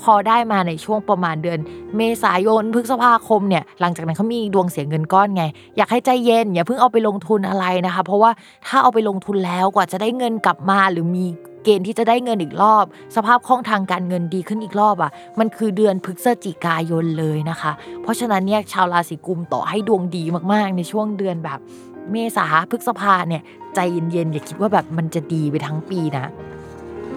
[0.05, 1.59] พอได้มาในช่วงประมาณเดือน
[1.97, 5.45] เมษายนพฤษภาคมเนี่ยหลังจากนั้นเขามีดวงเสียเงินก้อนไง
[5.77, 8.31] อยากให้ใจเย็นอย่าเพิ่งเอาไปลงทุนอะไรนะคะ เพราะว่า
[8.67, 11.27] ถ้าเอาไปลงทุนแล้วกว่าจะได้เงินกลับมาหรือมี
[11.65, 12.85] เกณฑ์ที่จะได้เงินอีกรอบ
[13.17, 21.59] สภาพคล่องทางการเงินดีขึ้นอีกรอบอะ มันคือเดือนพฤศจิกายนเลยนะคะ เพราะฉะนั้นเนี่ยชาวราศีกุมต่อให้ดวงดีมากๆ ในช่วงเดือนแบบ
[22.11, 23.43] เมษาพฤษภาเนี่ย
[23.75, 26.27] ใจเย็นๆอย่าคิดว่าแบบมันจะดีไปทั้งปีนะ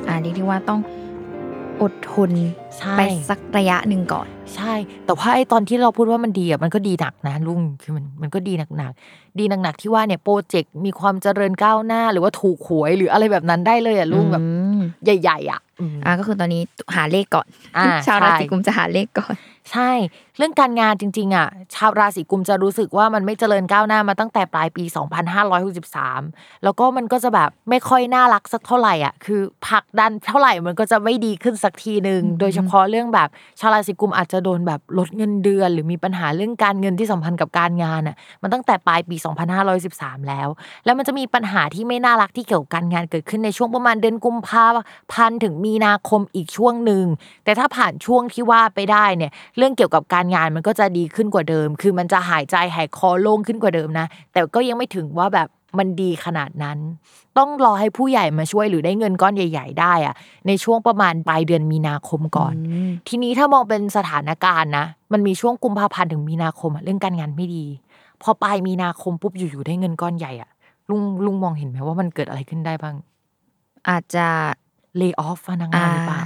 [0.07, 0.79] อ่าเรียกได้ว่าต้อง
[1.81, 2.31] อดทน
[2.97, 4.73] ไปสักระยะหนึ่งก่อน ใช่
[5.05, 14.45] แต่ว่าไอ้ตอนที่เราพูดว่ามันดีอะมันก็ดีหนักนะลุงคือมันมันก็ดีหนักๆดีหนักๆที่ว่าเนี่ยโปรเจกต์มีความเจริญก้าวหน้า หรือว่าถูกหวยหรืออะไรแบบนั้นได้เลยอะลุงแบบ
[15.21, 15.61] ใหญ่ ๆ อะ
[16.05, 16.61] อ่าก็คือตอนนี้
[16.95, 17.47] หาเลขก่อน
[18.07, 19.35] ชาวราศีกุมจะหาเลขก่อน
[19.71, 19.91] ใช่
[20.30, 24.83] เรื่องการงานจริงๆอะชาวราศีกุมจะรู้สึกว่ามันไม่เจริญก้าวหน้ามาตั้งแต่ปลายปี
[25.73, 33.29] 2563 แล้วก็มันก็จะแบบไม่ค่อยน่ารักสักเท่าไหร่อะคือผลักดันเท่าไหร่มันก็จะไม่ดีขึ้นสักทีหนึ่งโดยเฉพาะเรื่องแบบ
[33.59, 39.15] ชาวราศีกุมอาจจะโดนแบบลดเงินเดือน หรือมีปัญหาเรื่องการเงินที่สัมพันธ์กับการงานอะมันตั้งแต่ปลายปี
[39.71, 40.47] 2513 แล้ว
[40.85, 44.65] แล้วมันจะมีปัญหาที่ไม่น่ารักที่เกี่ยวกับการงานเกิดขึ้นในช่วงประมาณเดือนกุมภา
[45.11, 47.05] พันธ์ถึงมีนาคมอีกช่วงหนึ่ง
[47.43, 56.77] แต่ถ้าผ่านช่วงที่ว่าไปได้เนี่ยเรื่องเกี่ยวกับการงานมันก็จะดีขึ้นกว่าเดิม คือมันจะหายใจหายคอโล่งขึ้นกว่าเดิมนะ แต่ก็ยังไม่ถึงว่าแบบมันดีขนาดนั้น
[57.37, 60.15] ต้องรอให้ผู้ใหญ่มาช่วยหรือได้เงินก้อนใหญ่ ๆ ได้อะ
[60.47, 62.53] ในช่วงประมาณปลายเดือนมีนาคมก่อน
[63.07, 67.65] ทีนี้ถ้ามองเป็นสถานการณ์นะ มันมีช่วงกุมภาพันธ์ถึงมีนาคมเรื่องการงานไม่ดี
[68.21, 70.49] พอปลายมีนาคมปุ๊บอยู่ๆได้เงินก้อนใหญ่อะ
[70.89, 72.95] ลุงลุงมองเห็นไหมว่ามันเกิดอะไรขึ้นได้บ้าง
[73.89, 74.27] อาจจะ
[74.97, 76.23] เลิกออฟพนักงานหรือเปล่า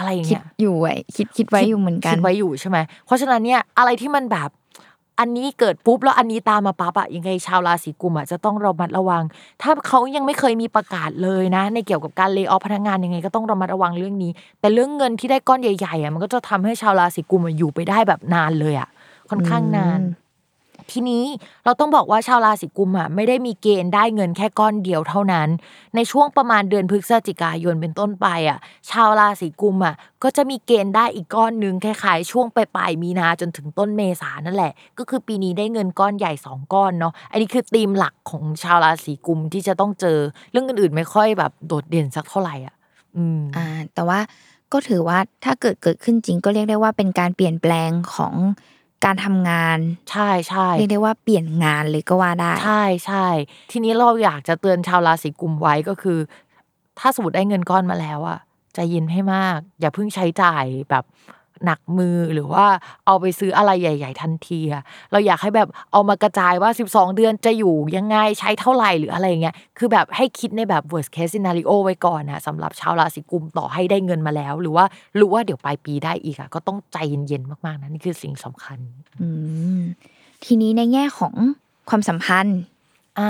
[0.00, 4.50] อะไรอย่างเงี้ยอยู่ไว้คิดคิดไว้อยู่เหมือนกันคิดไว้อยู่ใช่ไหมเพราะฉะนั้นเนี่ยอะไรที่มันแบบ
[5.22, 9.22] อันนี้เกิดปุ๊บแล้วอันนี้ตามมาปั๊บอะยังไงชาวราศีกุมอะจะต้องระมัดระวัง
[9.62, 14.30] ถ้าเขายังไม่เคยมีประกาศเลยนะ ในเกี่ยวกับการเลิกออฟพนักงานยังไงก็ต้องระมัดระวังเรื่องนี้
[14.60, 18.88] แต่เรื่องเงินที่ได้ก้อนใหญ่ๆอะมันก็จะทำให้ชาวราศีกุมอยู่ไปได้แบบนานเลยอะ
[19.30, 20.00] ค่อนข้างนาน
[20.92, 21.24] ทีนี้
[21.64, 25.48] เราต้องบอกว่าชาวราศีกุมอะไม่ได้มีเกณฑ์ได้เงินแค่ก้อนเดียวเท่านั้น
[25.94, 28.58] ในช่วงประมาณเดือนพฤศจิกายนเป็นต้นไปอะ
[28.90, 40.18] ชาวราศีกุมอะก็จะมีเกณฑ์ได้อีกก้อนหนึ่งคล้ายๆช่วงปลายมีนาจนถึงต้นเมษานั่นแหละ ก็คือปีนี้ได้เงินก้อนใหญ่ 2 ก้อนเนาะอันนี้คือธีมหลักของชาวราศีกุมที่จะต้องเจอ
[40.52, 42.74] เรื่องอื่นๆไม่ค่อยแบบโดดเด่นสักเท่าไหร่อะ
[43.16, 44.20] อืมอ่าแต่ว่า
[44.72, 48.34] ก็ถือว่าถ้าเกิดเกิดขึ้นจริงก็เรียกได้ว่าเป็นการเปลี่ยนแปลงของ
[49.04, 49.78] การทำงาน
[50.10, 53.26] ใช่ใช่เรียกได้ว่าเปลี่ยนงานเลยก็ว่าได้ ใช่ใช่
[53.72, 56.18] ทีนี้เราอยากจะเตือนชาวราศีกุมไว้ก็คือ
[56.98, 58.38] ถ้าสมมติได้เงินก้อนมาแล้วอะ
[58.74, 61.04] ใจเย็นให้มาก อย่าเพิ่งใช้จ่ายแบบ
[61.64, 62.66] หนักมือหรือว่า
[63.06, 64.82] เอาไปซื้ออะไรใหญ่ ๆ ทันทีอะ
[65.12, 74.84] เราอยากให้แบบเอามากระจายว่า 12 เดือนจะอยู่ยังไงใช้เท่าไหร่หรืออะไรเงี้ยคือแบบให้คิดในแบบ worst case scenario ไว้ก่อนนะสำหรับชาวราศีกุมต่อให้ได้เงินมาแล้ว หรือว่า
[75.20, 76.96] รู้ว่าเดี๋ยวปลายปีได้อีกอะก็ต้องใจ
[77.28, 78.78] เย็นๆมากๆนะนี่คือสิ่งสำคัญ
[79.20, 79.28] อื
[80.44, 81.34] ทีนี้ในแง่ของ
[81.88, 82.60] ความสัมพันธ์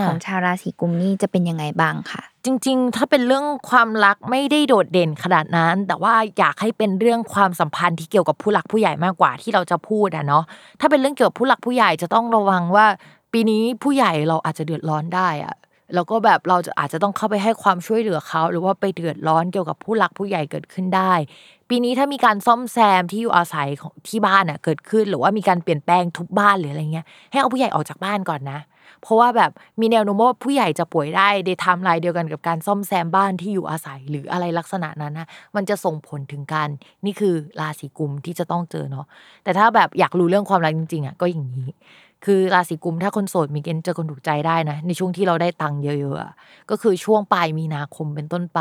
[0.07, 10.45] ของชาวราศีกุมนี่จะเป็นยังไงบ้างค่ะ จริง ๆ ถ้าเป็นเรื่องความรักไม่ได้โดดเด่นขนาดนั้น แต่ว่าอยากให้เป็นเรื่องความสัมพันธ์ที่เกี่ยวกับผู้หลักผู้ใหญ่มากกว่าที่เราจะพูดอะเนาะ
[10.81, 12.87] ถ้าเป็นเรื่องเกี่ยวกับผู้หลักผู้ใหญ่จะต้องระวังว่า
[13.33, 15.55] ปีนี้ผู้ใหญ่เราอาจจะเดือดร้อนได้อะ
[15.95, 21.13] แล้วก็แบบเราจะอาจจะต้องเข้าไปให้ความช่วยเหลือเขา หรือว่าไปเดือดร้อนเกี่ยวกับผู้หลักผู้ใหญ่เกิดขึ้นได้
[21.69, 28.59] ปีนี้ถ้ามีการซ่อมแซมที่อยู่อาศัยของที่บ้านอะเกิดขึ้น หรือว่ามีการเปลี่ยนแปลงทุบบ้านหรืออะไรเงี้ยให้เอาผู้ใหญ่ออกจากบ้านก่อนนะ
[29.03, 35.27] เพราะว่าแบบมีแนวโน้มว่าผู้ใหญ่จะป่วยได้ในไทม์ไลน์เดียวกันกับการซ่อมแซมบ้านที่อยู่อาศัยหรืออะไรลักษณะนั้นนะ
[35.57, 36.69] มันจะส่งผลถึงการ
[37.05, 39.07] นี่คือราศีกุมภ์ที่จะต้องเจอเนาะ
[39.45, 41.69] แต่ถ้าแบบอยากรู้เรื่องความรักจริงๆอะก็อย่างนี้
[42.27, 48.61] คือราศีกุมภ์ถ้าคนโสดมีเกณฑ์เจอคนถูกใจได้นะ ในช่วงที่เราได้ตังค์เยอะๆก็คือช่วงปลายมีนาคมเป็นต้นไป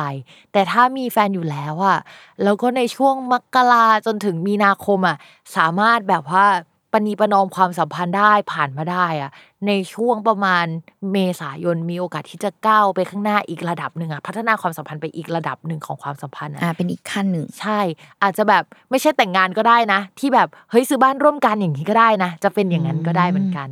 [0.52, 2.00] แต่ถ้ามีแฟนอยู่แล้วอะ
[2.44, 5.18] แล้วก็ในช่วงมกราจนถึงมีนาคมอะ
[5.56, 6.46] สามารถแบบว่า
[6.94, 9.32] ปณีประนอมความสัมพันธ์ได้ผ่านมาได้อะ
[9.68, 10.66] ในช่วงประมาณ
[11.12, 17.80] เมษายนมีโอกาสที่จะก้าวไปข้างหน้าอีกระดับหนึ่งอะพัฒนาความสัมพันธ์ไปอีกระดับหนึ่งของความสัมพันธ์อะเป็นอีกขั้นหนึ่งใช่
[18.24, 23.70] อาจจะแบบไม่ใช่แต่งงานก็ได้นะ ที่แบบเฮ้ยซื้อบ้านร่วมกันอย่างนี้ก็ได้นะ จะเป็นอย่างนั้นก็ได้เหมือนกัน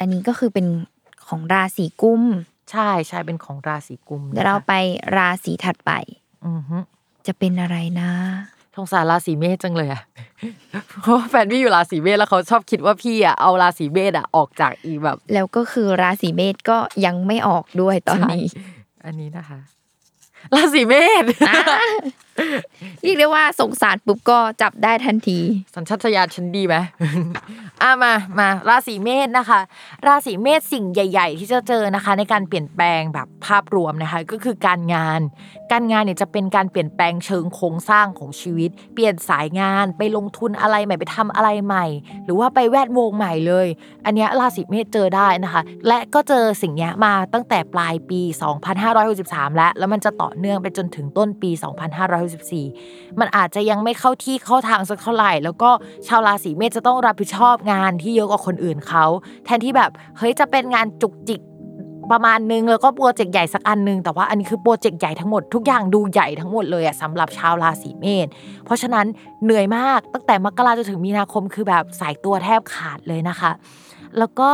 [0.00, 0.66] อันนี้ก็คือเป็น
[1.28, 2.22] ของราศีกุม
[2.70, 4.72] ใช่ใช่เป็นของราศีกุมเดี๋ยวเราไป
[5.16, 5.90] ราศีถัดไป
[6.44, 6.52] อื
[7.26, 8.10] จะเป็นอะไรนะ
[8.76, 10.02] สงสารราศีเมษจังเลยอะ
[11.02, 18.44] เพราะแฟนพี่อยู่ราศีเมษแล้วเขาชอบคิดว่าพี่อะเอาราศีเมษอะออกจากอีแบบ แล้วก็คือราศีเมษก็ยังไม่ออกด้วยตอนนี้
[19.04, 19.58] อันนี้นะคะ
[20.54, 21.24] ราศีเมษ
[23.02, 25.38] เรียกได้ว่าสงสารปุ๊บก็จับได้ทันที
[25.74, 26.76] สัญชาตญาณฉันดีไหม
[27.82, 29.60] อะมามาราศีเมษนะคะ
[30.06, 35.20] ราศีเมษสิ่งใหญ่ ๆ ที่จะเจอนะคะ ในการเปลี่ยนแปลงแบบภาพรวมนะคะ ก็คือการงาน
[35.72, 41.86] การงานเนี่ยจะเป็นการเปลี่ยนแปลงเชิงโครงสร้างของชีวิต เปลี่ยนสายงานไปลงทุนอะไรใหม่ไปทำอะไรใหม่
[42.24, 43.66] หรือว่าไปแวดวงใหม่เลย
[44.04, 48.20] อันเนี้ยราศีเมษเจอได้นะคะ และก็เจอสิ่งเนี้ยมาตั้งแต่ปลายปี
[48.88, 51.50] 2563 แล้วแล้วมันจะต่อเนื่องไปจนถึงต้นปี
[51.96, 52.25] 2564
[53.20, 55.70] มันอาจจะยังไม่เข้าที่เข้าทางสักเท่าไหร่ แล้วก็
[56.06, 59.04] ชาวราศีเมษจะต้องรับผิดชอบงานที่เยอะกว่าคนอื่นเขา
[59.44, 61.40] แทนที่แบบเฮ้ยจะเป็นงานจุกจิก
[62.12, 68.26] ประมาณนึงแล้วก็โปรเจกต์ใหญ่สักอันนึง แต่ว่าอันนี้คือโปรเจกต์ใหญ่ทั้งหมดทุกอย่างดูใหญ่ทั้งหมดเลยอะสำหรับชาวราศีเมษ
[68.64, 69.06] เพราะฉะนั้น
[69.44, 73.50] เหนื่อยมากตั้งแต่มกราจนถึงมีนาคมคือแบบสายตัวแทบขาดเลยนะคะ
[74.18, 74.50] แล้วก็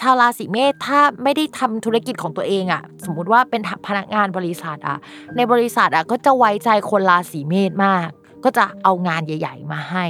[0.00, 4.98] ชาวราศีเมษถ้าไม่ได้ทำธุรกิจของตัวเองอะสมมุติว่าเป็นพนักงานบริษัทอะ
[5.36, 8.08] ในบริษัทอะก็จะไว้ใจคนราศีเมษมาก
[8.44, 10.04] ก็จะเอางานใหญ่ ๆ มาให้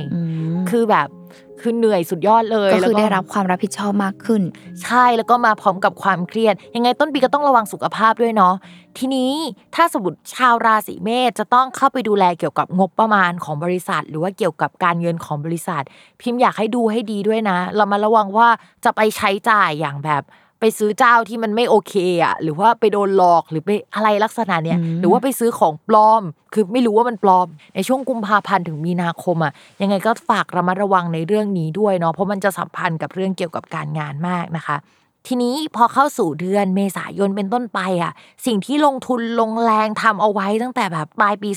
[0.70, 1.08] คือแบบ
[1.60, 4.42] คือเหนื่อยสุดยอดเลยก็คือแล้วได้รับความรับผิดชอบมากขึ้น
[4.82, 8.54] ใช่แล้วก็มาพร้อมกับความเครียด ยังไงต้นปีก็ต้องระวังสุขภาพด้วยเนาะ
[8.98, 9.32] ทีนี้
[9.74, 15.82] ถ้าสมมติชาวราศีเมษจะต้องเข้าไปดูแลเกี่ยวกับงบประมาณของบริษัท หรือว่าเกี่ยวกับการเงินของบริษัท
[16.20, 18.48] พิมพ์อยากให้ดูให้ดีด้วยนะ เรามาระวังว่า
[18.84, 20.22] จะไปใช้จ่ายอย่างแบบ
[20.60, 21.94] ไปซื้อเจ้าที่มันไม่โอเค
[22.24, 26.22] อะหรือว่าไปโดนหลอกหรือไปอะไรลักษณะเนี้ยหรือว่าไปซื้อของปลอม
[26.54, 29.52] คือไม่รู้ว่ามันปลอม ในช่วงกุมภาพันธ์ถึงมีนาคมอะ
[29.82, 34.76] ยังไงก็ฝากระมัดระวังในเรื่องนี้ด้วยเนาะเพราะมันจะสัมพันธ์กับเรื่องเกี่ยวกับการงานมากนะคะ
[35.26, 38.12] ทีนี้พอเข้าสู่เดือนเมษายนเป็นต้นไปอะ
[38.46, 41.50] สิ่งที่ลงทุนลงแรงทำเอาไว้ตั้งแต่แบบปลายปี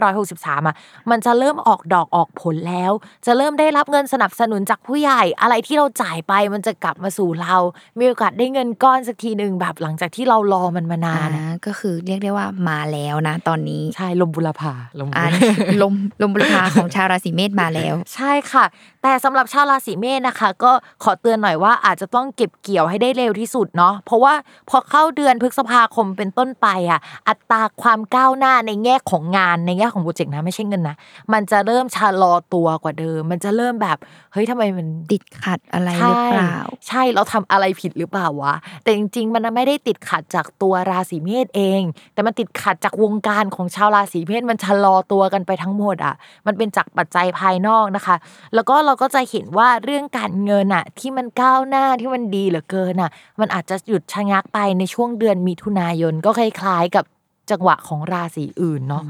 [0.00, 0.76] 2563อะ
[1.10, 2.92] มันจะเริ่มออกดอกออกผลแล้ว
[3.26, 7.56] จะเริ่มได้รับเงินสนับสนุนจากผู้ใหญ่อะไรที่เราจ่ายไปมันจะกลับมาสู่เรา
[7.98, 15.26] มีโอกาสได้เงินก้อนสักทีหนึ่งแบบหลังจากที่เรารอมันมานานอะอ่าก็คือเรียกได้ว่ามาแล้วนะ ตอนนี้ใช่ลมบุรพาลมบุรอ่า
[15.70, 18.64] พาลมลมบุรพาของชาวราศีเมษมาแล้ว ใช่ค่ะ
[19.02, 20.72] แต่สำหรับชาวราศีเมษนะคะ ก็
[21.04, 24.34] ขอเตือนหน่อยว่าอาจจะต้องเก็บเกี่ยวใให้ได้เร็วที่สุดเนาะเพราะว่า
[24.70, 30.96] พอเข้าเดือนพฤษภาคมเป็นต้นไปอะ อัตราความก้าวหน้าในแง่ของงานในแง่ของโปรเจกต์นะไม่ใช่เงินนะ
[31.32, 33.98] มันจะเริ่มชะลอตัวกว่าเดิม มันจะเริ่มแบบ
[34.32, 36.56] เฮ้ยทำไมมันติดขัดอะไรหรือเปล่า
[36.88, 41.82] ใช่เราทำอะไรผิดหรือเปล่าวะแต่จริง ๆ มันไม่ได้ติดขัดจากตัวราศีเมษเอง
[42.14, 46.14] แต่มันติดขัดจากวงการของชาวราศีเมษมันชะลอตัวกันไปทั้งหมดอะ
[46.46, 48.16] มันเป็นจากปัจจัยภายนอกนะคะ
[48.54, 53.10] แล้วก็เราก็จะเห็นว่าเรื่องการเงินอะ ที่มันก้าวหน้าที่มันดีเหลือเกินอะ
[53.40, 57.04] มันอาจจะหยุดชะงักไปในช่วงเดือนมิถุนายนก็คล้ายๆกับ
[57.50, 59.04] จังหวะของราศีอื่นเนาะ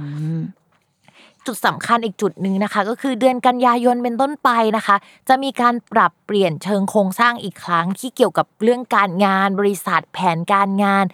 [1.47, 4.97] จุดสำคัญอีกจุดหนึ่งนะคะ ก็คือเดือนกันยายนเป็นต้นไปนะคะ
[5.29, 11.05] จะมีการปรับเปลี่ยนเชิงโครงสร้างอีกครั้งที่เกี่ยวกับเรื่องการงาน บริษัทแผนการงาน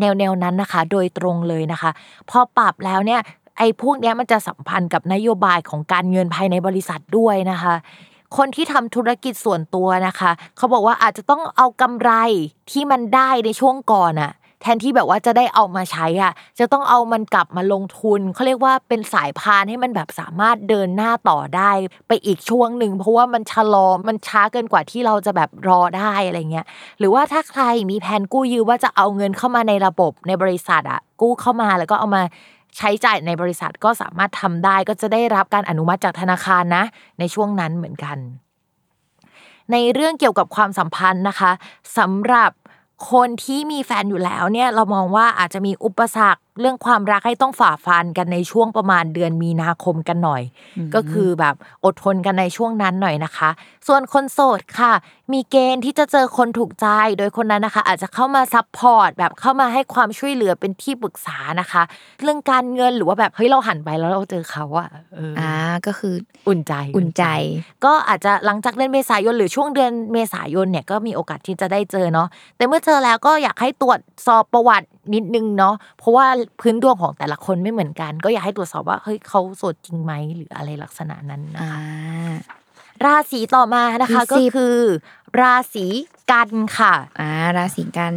[0.00, 1.90] แนวแนวๆนั้นนะคะ โดยตรงเลยนะคะ
[2.30, 3.20] พอปรับแล้วเนี่ย
[3.58, 7.74] ไอ้พวกเนี้ยมันจะสัมพันธ์กับนโยบายของการเงินภายในบริษัทด้วยนะคะ
[8.36, 12.10] คนที่ทำธุรกิจส่วนตัวนะคะ เขาบอกว่าอาจจะต้องเอากำไร
[12.70, 21.70] ที่มันได้ในช่วงก่อนอะแทนที่แบบว่าจะได้เอามาใช้อะ จะต้องเอามันกลับมาลงทุนเขาเรียกว่าเป็นสายพานให้มันแบบสามารถเดินหน้าต่อได้
[22.08, 26.66] ไปอีกช่วงหนึ่งเพราะว่ามันชะลอมันช้าเกินกว่าที่เราจะแบบรอได้อะไรเงี้ย
[26.98, 32.22] หรือว่าถ้าใครมีแผนกู้ยืมว่าจะเอาเงินเข้ามาในระบบในบริษัทอะกู้เข้ามาแล้วก็เอามา
[32.76, 36.84] ใช้จ่ายในบริษัทก็สามารถทำได้ก็จะได้รับการอนุมัติจากธนาคารนะ
[37.18, 38.18] ในช่วงนั้นเหมือนกัน
[39.72, 41.52] ในเรื่องเกี่ยวกับความสัมพันธ์นะคะ
[41.98, 42.50] สำหรับ
[43.12, 50.42] คนที่มีแฟนอยู่แล้วเนี่ยเรามองว่าอาจจะมีอุปสรรคเรื่องความรักให้ต้องฝ่าฟันกันในช่วงประมาณเดือนมีนาคมกันหน่อย
[50.94, 53.50] ก็คือแบบอดทนกันในช่วงนั้นหน่อยนะคะ
[53.86, 54.92] ส่วนคนโสดค่ะ
[55.32, 56.86] มีเกณฑ์ที่จะเจอคนถูกใจ
[57.18, 61.82] โดยคนนั้นนะคะ อาจจะเข้ามา support แบบเข้ามาให้ความช่วยเหลือเป็นที่ปรึกษานะคะ
[62.22, 65.52] เรื่องการเงินหรือว่าแบบเฮ้ยเราหันไปแล้วเราเจอเขาอะเออออ่า
[65.86, 66.14] ก็คือ
[66.48, 67.24] อุ่นใจอุ่นใจ
[67.84, 76.26] ก็อาจจะหลังจากเดือนเมษายนหรือช่วงเดือนเมษายนเนี่ยก็มีโอกาสที่จะได้เจอเนาะแต่เมื่อเจอแล้วก็อยากให้ตรวจสอบประวัตินิดนึงเนาะเพราะว่า
[76.60, 81.72] พื้นดวงของแต่ละคนไม่เหมือนกัน ก็อยากให้ตรวจสอบว่าเฮ้ยเขาโสดจริงไหมหรืออะไรลักษณะนั้นนะอ่า
[83.04, 84.78] ราศีต่อมานะคะมีก็สิบคือ
[85.40, 85.86] ราศี
[86.30, 88.14] กันค่ะอ่าราศีกัน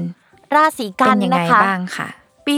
[0.55, 2.09] ราศีกัเป็นนยังไงนะคะบ้างค่ะ
[2.47, 2.55] ปี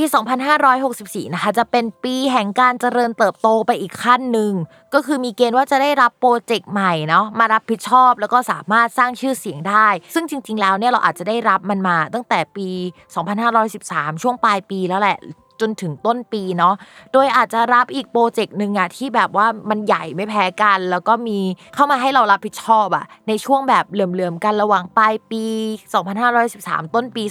[0.65, 4.51] 2564 นะคะ จะเป็นปีแห่งการเจริญเติบโตไปอีกขั้นหนึ่ง
[4.93, 12.69] ก็คือมีเกณฑ์ว่าจะได้รับโปรเจกต์ใหม่เนาะ มารับผิดชอบแล้วก็สามารถสร้างชื่อเสียงได้ ซึ่งจริง ๆ แล้วเนี่ยเราอาจจะได้รับมันมาตั้งแต่ปี
[13.45, 15.17] 2513 ช่วงปลายปีแล้วแหละ
[15.61, 16.73] จนถึงต้นปีเนาะ
[17.13, 21.39] โดยอาจจะรับอีกโปรเจกต์หนึ่งอะที่แบบว่ามันใหญ่ไม่แพ้กัน แล้วก็มี
[21.75, 25.43] เข้ามาให้เรารับผิดชอบอะในช่วงแบบเหลื่อมๆกันระหว่างปลายปี
[26.19, 27.23] 2513 ต้นปี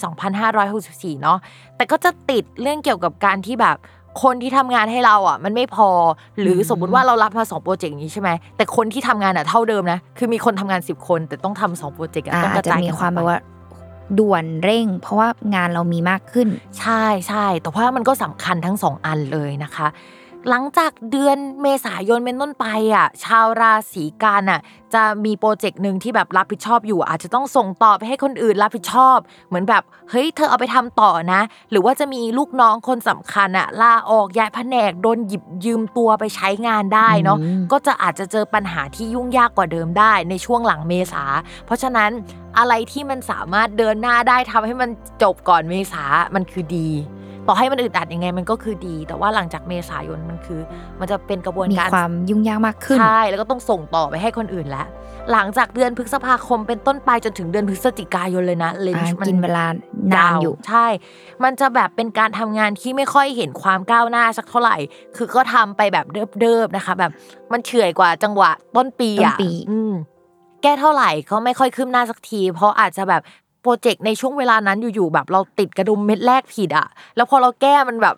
[0.56, 1.38] 2564 เนาะ
[1.76, 3.78] แต่ก็จะติดเรื่องเกี่ยวกับการที่แบบ
[4.22, 5.88] คนที่ทำงานให้เราอะมันไม่พอ
[6.40, 13.38] หรือสมมุติว่าเรารับมาสองโปรเจกต์นี้ใช่ไหมแต่คนที่ทำงานอะเท่าเดิมนะคือมีคนทำงาน 10 คน แต่ต้องทำสองโปรเจกต์ต้องกระจายมีความแบบว่า
[14.18, 16.48] ด่วนเร่ง เพราะว่างานเรามีมากขึ้น
[16.81, 19.86] ใช่ใช่แต่ว่ามันก็สำคัญทั้งสองอันเลยนะคะ
[20.50, 24.60] หลังจากเดือนเมษายนเป็นต้นไปอะชาวราศีกันย์อะ
[24.94, 29.18] จะมีโปรเจกต์หนึ่งที่แบบรับผิดชอบอยู่ อาจจะต้องส่งต่อไปให้คนอื่นรับผิดชอบ
[29.48, 31.40] เหมือนแบบเฮ้ยเธอเอาไปทำต่อนะ
[31.70, 37.38] หรือว่าจะมีลูกน้องคนสำคัญอะลาออกย้ายแผนกโดนหยิบยืมตัวไปใช้งานได้เนาะ
[37.72, 41.24] ก็จะอาจจะเจอปัญหาที่ยุ่งยากกว่าเดิมได้ในช่วงหลังเมษา
[41.66, 42.10] เพราะฉะนั้น
[42.58, 44.90] อะไรที่มันสามารถเดินหน้าได้ทำให้มัน
[45.22, 46.04] จบก่อนเมษา
[46.34, 46.90] มันคือดี
[47.48, 50.60] ต่อให้มันอึดอัดยังไงมันก็คือดี แต่ว่าหลังจากเมษายนมันคือ
[51.00, 54.86] มันจะเป็นกระบวนการมีความยุ่งยากมากขึ้นใช่แล้วก็ต้องส่งต่อไปให้คนอื่นแล้ว
[55.32, 59.64] หลังจากเดือนพฤษภาคมเป็นต้นไปจนถึงเดือนพฤศจิกายนเลยนะเลนช์มันกินเวลา
[60.12, 60.86] นานอยู่ใช่
[61.44, 64.76] มันจะแบบเป็นการทำงานที่ไม่ค่อยเห็นความก้าวหน้าสักเท่าไหร่
[65.16, 66.06] คือก็ทำไปแบบ
[66.40, 67.10] เดิบๆนะคะ แบบ
[67.52, 69.36] มันเฉื่อยกว่าจังหวะต้นปีอะ
[70.62, 73.22] แก้เท่าไหร่ก็ไม่ค่อยคืบหน้าสักที เพราะอาจจะแบบ
[73.65, 76.86] โปรเจกต์ในช่วงเวลานั้นอยู่ๆแบบเราติดกระดุมเม็ดแรกผิดอะ
[77.16, 78.16] แล้วพอเราแก้มันแบบ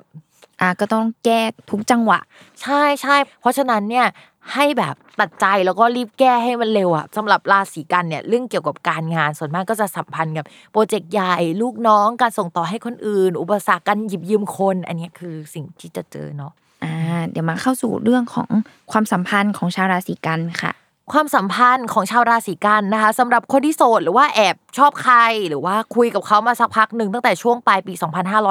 [0.61, 1.41] อะก็ต้องแก้
[1.71, 2.19] ทุกจังหวะ
[2.63, 4.07] ใช่ใช่เพราะฉะนั้นเนี่ย
[4.55, 16.53] ให้แบบตัดใจแล้วก็รีบแก้ให้มันเร็วอะสำหรับราศีกันเนี่ยเรื่องเกี่ยวกับการงานส่วนมากก็จะสัมพันธ์กับโปรเจกต์ใหญ่ลูกน้องการส่งต่อให้คนอื่น อุปสรรคการหยิบยืมคน อันนี้คือสิ่งที่จะเจอเนาะ
[16.85, 16.95] อ่า
[17.31, 18.49] เดี๋ยวมาเข้าสู่เรื่องของ
[18.93, 20.73] ความสัมพันธ์ของชาวราศีกันค่ะ
[21.13, 25.17] ความสัมพันธ์ของชาวราศีกันนะคะสำหรับคนที่โสดหรือว่าแอบชอบใคร
[25.49, 27.93] หรือว่าคุยกับเขามาสักพักหนึ่งตั้งแต่ช่วงปลายปี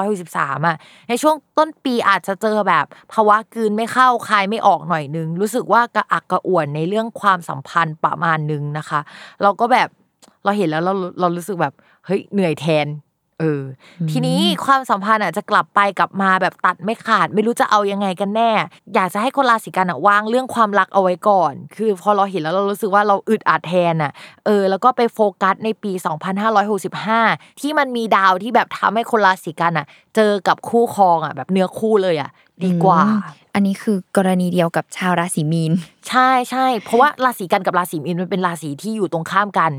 [0.06, 0.78] 2563อะ
[1.10, 9.00] ในช่วงต้นปีอาจจะเจอแบบภาวะกืนไม่เข้าคายไม่ออกหน่อยนึง รู้สึกว่ากระอักกระอ่วนในเรื่องความสัมพันธ์ประมาณนึงนะคะ
[9.42, 9.90] เราก็แบบ
[10.44, 11.74] เราเห็นแล้วเราเรารู้สึกแบบ
[12.06, 12.88] เฮ้ยเหนื่อยแทน
[13.40, 13.64] เออ
[14.12, 18.52] ทีนี้ความสัมพันธ์อะจะกลับไปกลับมาแบบตัดไม่ขาด ไม่รู้จะเอายังไงกันแน่
[18.94, 24.12] อยากจะให้คนราศีกันอะวางเรื่องความรักเอาไว้ก่อน คือพอเราเห็นแล้วเรารู้สึกว่าเราอึดอัดแทนอะ
[24.46, 25.92] เออ แล้วก็ไปโฟกัสในปี
[26.76, 29.86] 2565 ที่มันมีดาวที่แบบทำให้คนราศีกันอะ
[30.16, 32.30] เจอกับคู่ครองอะแบบเนื้อคู่เลยอะ
[32.66, 33.02] ดีกว่า
[33.54, 35.72] อันนี้คือกรณีเดียวกับชาวราศีมีน
[36.10, 39.72] ใช่ใช่เพราะว่าราศีกันกับราศีมีนมันเป็นราศีที่อยู่ตรงข้ามกัน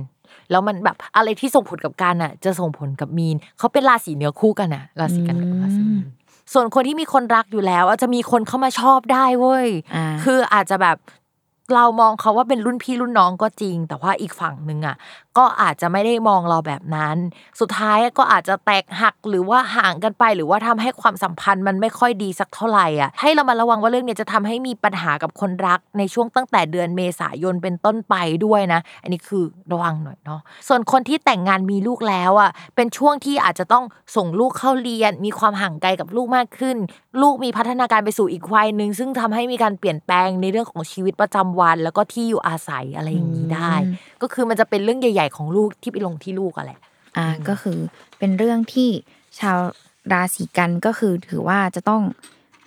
[0.50, 6.06] แล้วมันแบบอะไรที่ส่งผลกับกันอะ จะส่งผลกับมีนเขาเป็นราศีเนื้อคู่กันอะ ราศีกันกับราศีมีน
[6.52, 9.66] ส่วนคนที่มีคนรักอยู่แล้ว อาจจะมีคนเข้ามาชอบได้เว้ย
[10.24, 10.96] คืออาจจะแบบ
[11.74, 14.96] เรามองเขาว่าเป็นรุ่นพี่รุ่นน้องก็จริง แต่ว่าอีกฝั่งหนึ่งอะ
[15.38, 17.16] ก็อาจจะไม่ได้มองเราแบบนั้น
[17.60, 28.14] สุดท้ายก็อาจจะแตกหักหรือว่าห่างกันไป หรือว่าทำให้ความสัมพันธ์มันไม่ค่อยดีสักเท่าไหร่อะให้เรามาระวังว่าเรื่องนี้จะทำให้มีปัญหากับคนรักในช่วงตั้งแต่เดือนเมษายนเป็นต้นไป
[28.44, 29.42] ด้วยนะ อันนี้คือ
[29.72, 33.84] ระวังหน่อยเนาะส่วนคนที่แต่งงานมีลูกแล้วอะเป็นช่วงที่อาจจะต้อง
[34.16, 36.76] ส่งลูกเข้าเรียน มีความห่างไกลกับลูกมากขึ้น
[37.22, 43.72] ลูกมีพัฒนาการไปสู่อีกวัยหนึ่งซึ่งทำให้มีการเปลี่ยนแปลงในเรื่องของชีวิตประจำวัน แล้วก็ที่อยู่อาศัยอะไรอย่างนี้ได้
[44.22, 46.78] ก็คือมันจะเป็นเรื่องใหญ่ๆของลูกที่ไปลงที่ลูกอะแหละ
[47.16, 47.78] อ่าก็คือ
[48.18, 48.90] เป็นเรื่องที่
[49.40, 49.58] ชาว
[50.12, 52.02] ราศีกันก็คือถือว่าจะต้อง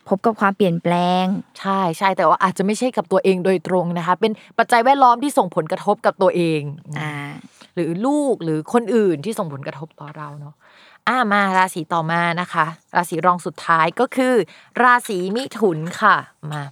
[0.10, 1.26] พบกับความเปลี่ยนแปลง
[1.60, 6.62] ใช่ใช่แต่ว่าอาจจะไม่ใช่กับตัวเองโดยตรงนะคะ เป็นปัจจัยแวดล้อมที่ส่งผลกระทบกับตัวเอง
[7.00, 7.12] อ่า
[7.76, 10.56] หรือลูกหรือคนอื่นที่ส่งผลกระทบต่อเราเนาะ
[11.08, 12.66] อ่ามาราศีต่อมานะคะ
[12.96, 14.34] ราศีรองสุดท้ายก็คือ
[14.84, 16.16] ราศีมิถุนค่ะ
[16.52, 16.64] มา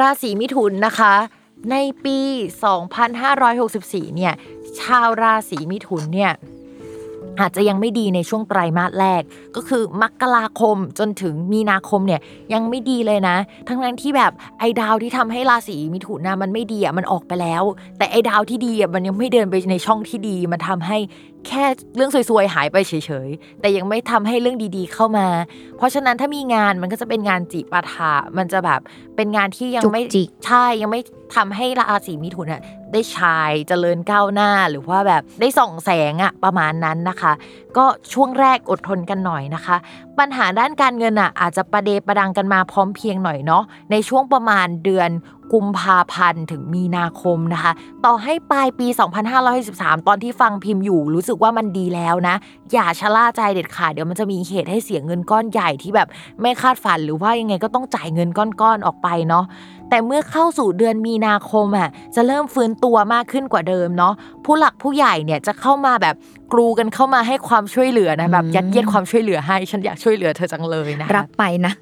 [0.00, 1.14] ราศีมิถุนนะคะ
[1.70, 2.18] ในปี
[3.36, 4.34] 2564 เนี่ย
[4.80, 6.32] ชาวราศีมิถุนเนี่ย
[7.40, 9.22] อาจจะยังไม่ดีในช่วงไตรมาสแรก
[9.56, 12.20] ก็คือมกราคมจนถึงมีนาคมเนี่ย
[12.52, 13.36] ยังไม่ดีเลยนะ
[13.68, 17.62] ทั้งนั้นที่แบบไอ้ดาวที่ทำให้ราศีมิถุนนะมันไม่ดีอะมันออกไปแล้ว
[17.98, 20.98] แต่ไอ้ดาวที่ดีอะมันยังไม่เดินไปในช่องที่ดี มันทำให้
[21.48, 21.64] แค่
[21.96, 22.92] เรื่องสวยๆหายไปเฉ
[23.26, 25.28] ยๆ แต่ยังไม่ทำให้เรื่องดีๆเข้ามา
[25.76, 28.80] เพราะฉะนั้นถ้ามีงานมันก็จะเป็นงานจิปาถะมันจะแบบ
[29.16, 30.02] เป็นงานที่ยังไม่
[30.46, 31.00] ใช่ยังไม่
[31.36, 32.62] ทำให้ราศีมิถุนอะ
[32.92, 37.32] ได้ชายเจริญก้าวหน้าหรือว่าแบบได้ส่องแสงอะประมาณนั้นนะคะ
[37.76, 39.76] ก็ช่วงแรกอดทนกันหน่อยนะคะ
[40.18, 45.10] ปัญหาด้านการเงินอะอาจจะประเดประดังกันมาพร้อมเพียงหน่อยเนาะในช่วงประมาณเดือน
[45.52, 47.72] กุมภาพันธ์ถึงมีนาคมนะคะ
[48.04, 48.86] ต่อให้ปลายปี
[49.46, 52.36] 2563ตอนที่ฟังพิมพ์อยู่ รู้สึกว่ามันดีแล้วนะ
[52.72, 56.08] อย่าชะล่าใจเด็ดขาดเดี๋ยวมันจะมีเหตุให้เสียเงินก้อนใหญ่ที่แบบ
[56.40, 59.44] ไม่คาดฝันหรือว่ายังไงก็ต้องจ่ายเงินก้อนๆออกไปเนาะ
[59.92, 64.14] แต่เมื่อเข้าสู่เดือนมีนาคมอะจะเริ่มฟื้นตัวมากขึ้นกว่าเดิมเนาะ
[64.44, 66.14] ผู้หลักผู้ใหญ่เนี่ยจะเข้ามาแบบ
[66.52, 71.72] กรูกันเข้ามาให้ความช่วยเหลือนะแบบยัดเยียดความช่วยเหลือให้ฉันอยากช่วยเหลือเธอจังเลยนะรับไปนะ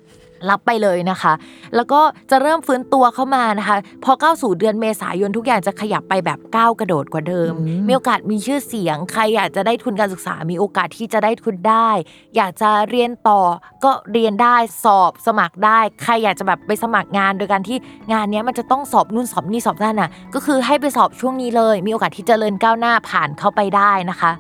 [0.49, 1.33] รับไปเลยนะคะ
[1.77, 2.01] แล้วก็
[2.31, 7.53] จะเริ่มฟื้นตัวเข้ามานะคะ พอเข้าสู่เดือนเมษายนทุกอย่างจะขยับไปแบบก้าวกระโดดกว่าเดิม
[7.87, 11.91] มีโอกาสมีชื่อเสียง ใครอยากจะได้ทุนการศึกษา มีโอกาสที่จะได้ทุนได้
[12.37, 13.41] อยากจะเรียนต่อ
[13.85, 17.79] ก็เรียนได้สอบสมัครได้ ใครอยากจะแบบไปสมัครงานโดยการที่
[18.13, 24.33] งานนี้มันจะต้องสอบนู่นสอบนี่สอบนั่นน่ะก็คือให้ไปสอบช่วงนี้เลย มีโอกาสที่จะเริญก้าวหน้าผ่านเข้าไปได้นะคะ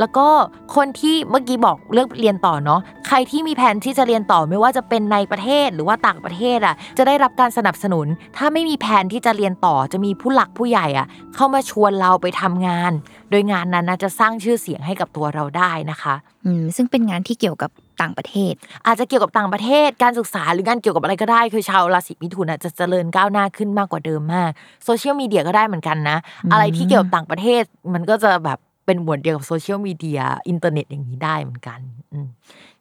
[0.00, 0.26] แล้วก็
[0.76, 8.06] คนที่เมื่อกี้บอกเรื่องเรียนต่อเนาะใครที่มีแผนที่จะเรียนต่อไม่ว่าจะเป็นในประเทศหรือว่าต่างประเทศอะจะได้รับการสนับสนุน
[8.36, 12.92] ถ้าไม่มีแผนที่จะเรียนต่อจะมีผู้หลักผู้ใหญ่อะเข้ามาชวนเราไปทำงาน
[13.30, 16.14] โดยงานนั้นจะสร้างชื่อเสียงให้กับตัวเราได้นะคะ
[16.46, 17.70] อืมซึ่งเป็นงานที่เกี่ยวกับ
[18.02, 18.52] ต่างประเทศ
[18.86, 24.50] อาจจะเกี่ยวกับต่างประเทศ การศึกษาหรืองานเกี่ยวกับอะไรก็ได้ คือชาวราศีมิถุนจะเจริญก้าวหน้าขึ้นมากกว่าเดิมมาก
[24.84, 26.18] โซเชียลมีเดียก็ได้เหมือนกันนะ
[26.52, 27.62] อะไรที่เกี่ยวกับต่างประเทศ
[27.94, 31.80] มันก็จะแบบ เป็นหมวดเดียวกับโซเชียลมีเดียอินเทอร์เน็ตอย่างนี้ได้เหมือนกัน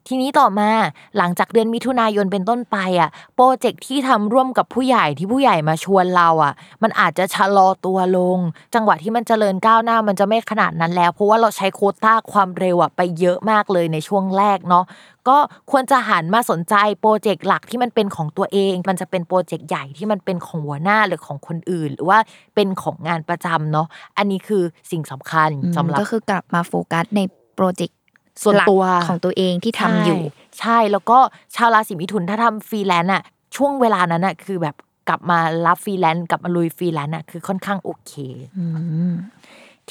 [0.07, 0.69] ทีนี้ต่อมา
[1.17, 6.53] หลังจากเดือนมิถุนายนเป็นต้นไปอะโปรเจกต์ที่ทำร่วมกับผู้ใหญ่ที่ผู้ใหญ่มาชวนเราอะ
[6.83, 8.39] มันอาจจะชะลอตัวลง
[8.75, 14.85] จังหวะที่มันเจริญก้าวหน้ามันจะไม่ขนาดนั้นแล้ว เพราะว่าเราใช้โควต้าความเร็วอะไปเยอะมากเลยในช่วงแรกเนาะ
[15.27, 15.37] ก็
[15.71, 22.19] ควรจะหันมาสนใจโปรเจกต์หลักที่มันเป็นของตัวเอง มันจะเป็นโปรเจกต์ใหญ่ที่มันเป็นของหัวหน้าหรือของคนอื่น หรือว่า
[22.55, 27.21] เป็นของงานประจำเนาะอันนี้คือสิ่งสำคัญสำหรับก็คือกลับมาโฟกัสใน
[27.55, 27.97] โปรเจกต์
[28.41, 30.21] ส่วนตัวของตัวเองที่ทำอยู่
[30.59, 31.17] ใช่แล้วก็
[31.55, 33.23] ชาวราศีมิถุนถ้าทำฟรีแลนซ์อะ
[33.55, 34.75] ช่วงเวลานั้นอะคือแบบ
[35.09, 38.13] กลับมารับฟรีแลนซ์กลับมาลุยฟรีแลนซ์อะคือค่อนข้างโอเค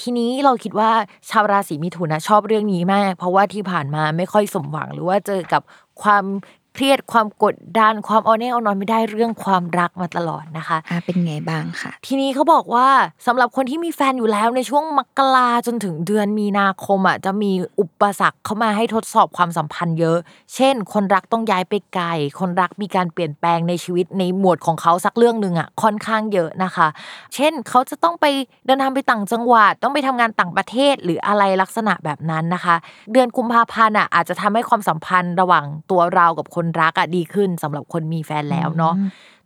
[0.00, 0.90] ทีนี้เราคิดว่า
[1.30, 5.62] ชาวราศีมิถุนนะชอบเรื่องนี้มาก เพราะว่าที่ผ่านมาไม่ค่อยสมหวังหรือว่าเจอกับ
[6.02, 6.24] ความ
[6.74, 12.88] เครียดความกดดันความเอาแน่เอานอนไม่ได้เรื่องความรักมาตลอดนะคะอ่าเป็นไงบ้างค่ะ ทีนี้เขาบอกว่า
[13.26, 20.18] สำหรับคนที่มีแฟนอยู่แล้วในช่วงมกราจนถึงเดือนมีนาคมอะจะมีอุปสรรคเข้ามาให้ทดสอบความสัมพันธ์เยอะ
[20.54, 22.06] เช่น คนรักต้องย้ายไปไกล
[22.40, 26.88] คนรักมีการเปลี่ยนแปลงในชีวิตในหมวดของเขาสักเรื่องหนึ่งอะค่อนข้างเยอะนะคะ
[27.34, 28.26] เช่นเขาจะต้องไป
[28.66, 32.74] เดินทางไปต่างจังหวัดต้องไปทำงานต่างประเทศหรืออะไรลักษณะแบบนั้นนะคะ
[33.12, 38.94] เดือนกุมภาพันธ์อะอาจจะทำให้ความสัมพันธ์ระหว่างตัวเรากับคนรักอะดีขึ้นสำหรับคนมีแฟนแล้วเนาะ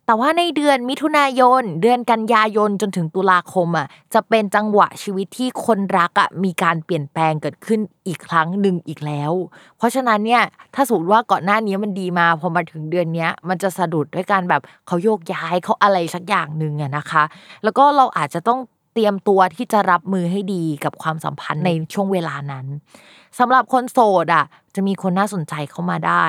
[0.05, 9.31] แต่ว่าในเดือนมิถุนายน เดือนกันยายนจนถึงตุลาคมอะจะเป็นจังหวะชีวิตที่คนรักอะมีการเปลี่ยนแปลงเกิดขึ้นอีกครั้งหนึ่งอีกแล้ว
[9.77, 10.43] เพราะฉะนั้นเนี่ย
[10.75, 17.23] ถ้าสมมติว่าก่อนหน้านี้มันดีมาพอมาถึงเดือนนี้มันจะสะดุดด้วยการแบบเขาโยกย้ายเขาอะไรสักอย่างหนึ่งอะนะคะ
[17.63, 18.59] แล้วก็เราอาจจะต้อง
[18.93, 22.65] เตรียมตัวที่จะรับมือให้ดีกับความสัมพันธ์ในช่วงเวลานั้น
[23.39, 24.45] สำหรับคนโสดอะ
[24.75, 26.25] จะมีคนน่าสนใจเข้ามาได้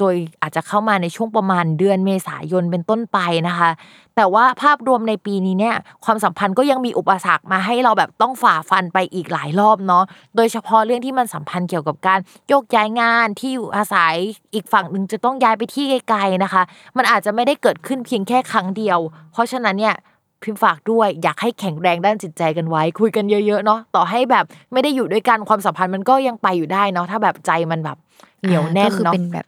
[0.00, 3.18] โดยอาจจะเข้ามาในช่วงประมาณเดือนเมษายนเป็นต้นไป
[3.48, 3.70] นะคะ
[4.16, 10.04] แต่ว่าภาพรวมในปีนี้เนี่ยความสัมพันธ์ก็ยังมีอุปสรรคมาให้เราแบบต้องฝ่าฟันไปอีกหลายรอบเนาะ
[10.36, 14.14] โดยเฉพาะเรื่องที่มันสัมพันธ์เกี่ยวกับการโยกย้ายงานที่อยู่อาศัย
[14.54, 16.62] อีกฝั่งหนึ่งจะต้องย้ายไปที่ไกลๆนะคะ
[16.96, 18.98] มันอาจจะไม่ได้เกิดขึ้นเพียงแค่ครั้งเดียว
[19.32, 19.94] เพราะฉะนั้นเนี่ย
[20.42, 27.96] พิมฝากด้วยอยากให้แข็งแรงด้านจิตใจกันไว้ คุยกันเยอะๆเนาะต่อให้แบบไม่ได้อยู่ด้วยกันความสัมพันธ์มันก็ยังไปอยู่ได้เนาะถ้าแบบใจมันแบบ
[28.42, 29.46] เหนียวแน่นเนาะเป็นแบบ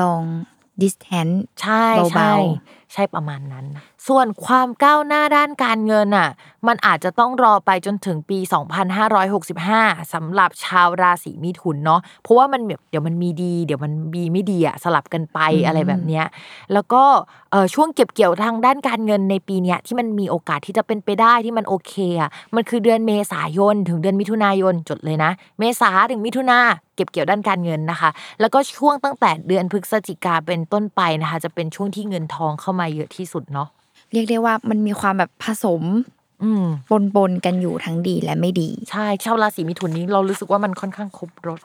[0.00, 0.22] ลอง
[0.82, 2.32] distance ใช่ใช่
[2.92, 3.64] ใช่ประมาณนั้น
[4.08, 6.28] ส่วนความก้าวหน้าด้านการเงินอะ
[6.66, 8.38] มันอาจจะต้องรอไปจนถึงปี
[9.30, 16.24] 2565สำหรับชาวราศีมิถุนเนาะ เพราะว่ามันแบบเดี๋ยวมันมีดี เดี๋ยวมันมีไม่ดีอะสลับกันไปอะไรแบบเนี้ย
[16.72, 17.02] แล้วก็
[17.50, 26.58] เออช่วงเก็บเกี่ยวทางด้านการเงินในปีเนี้ยที่มันมีโอกาสที่จะเป็นไปได้ที่มันโอเคอะ มันคือเดือนเมษายนถึงเดือนมิถุนายนจดเลยนะ เมษาถึงมิถุนา
[26.96, 28.10] เก็บเกี่ยวด้านการเงินนะคะ
[28.40, 33.68] แล้วก็ช่วงตั้งแต่เดือนพฤศจิกาเป็นต้นไปนะคะ จะเป็นช่วงที่เงินทองเข้ามาเยอะที่สุดเนาะ
[34.12, 35.82] เรียกได้ว่ามันมีความแบบผสม
[36.90, 41.60] ปนปนกันอยู่ทั้งดีและไม่ดี ใช่ชาวราศีมิถุนนี้เรารู้สึกว่ามันค่อนข้างครบรถ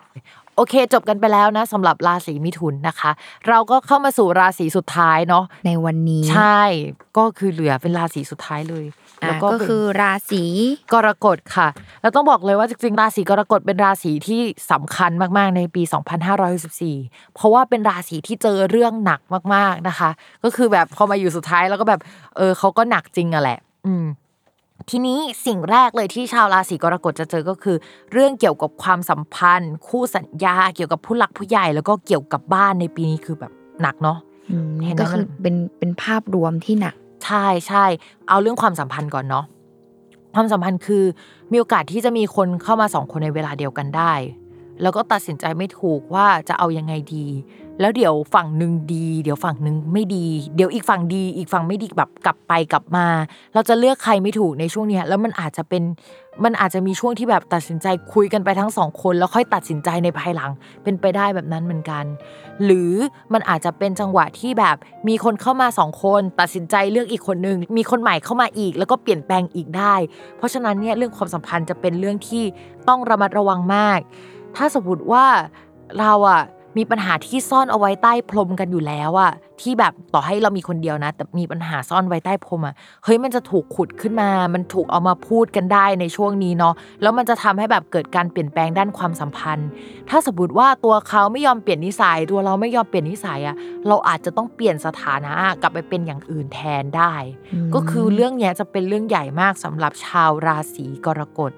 [0.56, 3.12] โอเค จบกันไปแล้วนะสำหรับราศีมิถุนนะคะ
[3.48, 6.62] เราก็เข้ามาสู่ราศีสุดท้ายเนาะในวันนี้ ใช่
[7.18, 8.86] ก็คือเหลือเป็นราศีสุดท้ายเลย
[9.26, 10.44] แล้วก็คือราศี
[10.94, 11.68] กรกฎค่ะ
[12.02, 14.42] แล้วต้องบอกเลยว่าจริงๆ ราศีกรกฎเป็นราศีที่
[14.72, 15.82] สำคัญมากๆ ในปี
[16.60, 19.22] 2564 เพราะว่าเป็นราศีที่เจอเรื่องหนัก
[19.54, 20.10] มากๆนะคะ
[20.44, 22.02] ก็คือแบบพอมาอยู่สุดท้ายแล้วก็แบบ
[22.38, 24.06] เออเขาก็หนักจริงอะแหละ อืม
[24.90, 27.78] ทีนี้สิ่งแรกเลยที่ชาวราศีกรกฎจะเจอก็คือ
[28.12, 34.18] เรื่องเกี่ยวกับความสัมพันธ์ คู่สัญญา เกี่ยวกับผู้หลักผู้ใหญ่แล้วก็เกี่ยวกับบ้านในปีนี้คือแบบหนักเนาะ
[34.84, 36.96] เห็นก็คือเป็นเป็นภาพรวมที่หนัก
[37.26, 37.86] ใช่ใช่
[38.30, 39.46] เอาเรื่องความสัมพันธ์ก่อนเนาะ
[40.36, 41.04] ความสัมพันธ์คือ
[41.52, 44.14] มีโอกาสที่จะมีคนเข้ามาสองคนในเวลาเดียวกันได้
[44.82, 47.28] แล้วก็ตัดสินใจไม่ถูกว่าจะเอายังไงดี
[47.80, 50.26] แล้วเดี๋ยวฝั่งหนึ่งดี เดี๋ยวฝั่งหนึ่งไม่ดี
[50.56, 53.08] เดี๋ยวอีกฝั่งดี อีกฝั่งไม่ดีแบบกลับไปกลับมา
[53.54, 55.84] เราจะเลือกใครไม่ถูกในช่วงนี้แล้วมันอาจจะเป็น
[56.44, 60.52] มันอาจจะมีช่วงที่แบบตัดสินใจคุยกันไปทั้งสองคน แล้วค่อยตัดสินใจในภายหลัง
[60.84, 62.06] เป็นไปได้แบบนั้นเหมือนกัน
[62.64, 62.92] หรือ
[63.34, 64.76] มันอาจจะเป็นจังหวะที่แบบ
[65.08, 69.96] มีคนเข้ามาสองคน ตัดสินใจเลือกอีกคนนึงมีคนใหม่เข้ามาอีก แล้วก็เปลี่ยนแปลงอีกได้
[70.38, 72.44] เพราะฉะนั้นเนี่ยเรื่องความสัมพันธ์จะเป็นเรื่องที่
[72.88, 74.00] ต้องระมัดระวังมาก
[74.56, 75.26] ถ้าสมมติว่า
[76.00, 76.42] เราอะ
[76.78, 79.32] มีปัญหาที่ซ่อนเอาไว้ใต้พรมกันอยู่แล้วอะ
[79.62, 89.70] ที่แบบต่อให้เรามีคนเดียวนะ แต่มีปัญหาซ่อนไว้ใต้พรมอะเฮ้ยมันจะถูกขุดขึ้นมา มันถูกเอามาพูดกันได้ในช่วงนี้เนาะแล้วมันจะทำให้แบบเกิดการเปลี่ยนแปลงด้านความสัมพันธ์
[90.10, 93.56] ถ้าสมมติว่าตัวเขาไม่ยอมเปลี่ยนนิสัย ตัวเราไม่ยอมเปลี่ยนนิสัยอะ
[93.88, 97.14] เราอาจจะต้องเปลี่ยนสถานะกลับไปเป็นอย่างอื่นแทนได้
[97.76, 101.54] ก็คือเรื่องเนี้ยจะเป็นเรื่องใหญ่มากสำหรับชาวราศีกรกฎ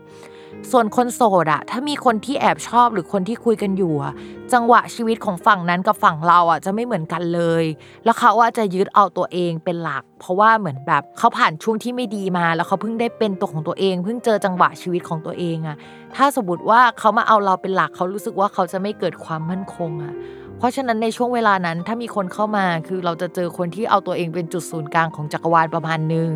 [0.72, 4.14] ส่วนคนโสดอะถ้ามีคนที่แอบชอบหรือคนที่คุยกันอยู่อะ
[4.54, 7.66] จังหวะชีวิตของฝั่งนั้นกับฝั่งเราอะจะไม่เหมือนกันเลย
[8.06, 15.78] แล้วเขาว่าจะยึดเอาตัวเองเป็นหลัก เพราะว่าเหมือนแบบเขาผ่านช่วงที่ไม่ดีมา แล้วเขาเพิ่งได้เป็นตัวของตัวเอง เพิ่งเจอจังหวะชีวิตของตัวเองอะ
[16.16, 20.14] ถ้าสมมติว่าเขามาเอาเราเป็นหลักเขารู้สึกว่าเขาจะไม่เกิดความมั่นคงอะ
[20.60, 26.30] เพราะฉะนั้นในช่วงเวลานั้นถ้ามีคนเข้ามาคือเราจะเจอคนที่เอาตัวเองเป็นจุดศูนย์กลางของจักรวาลประมาณนึง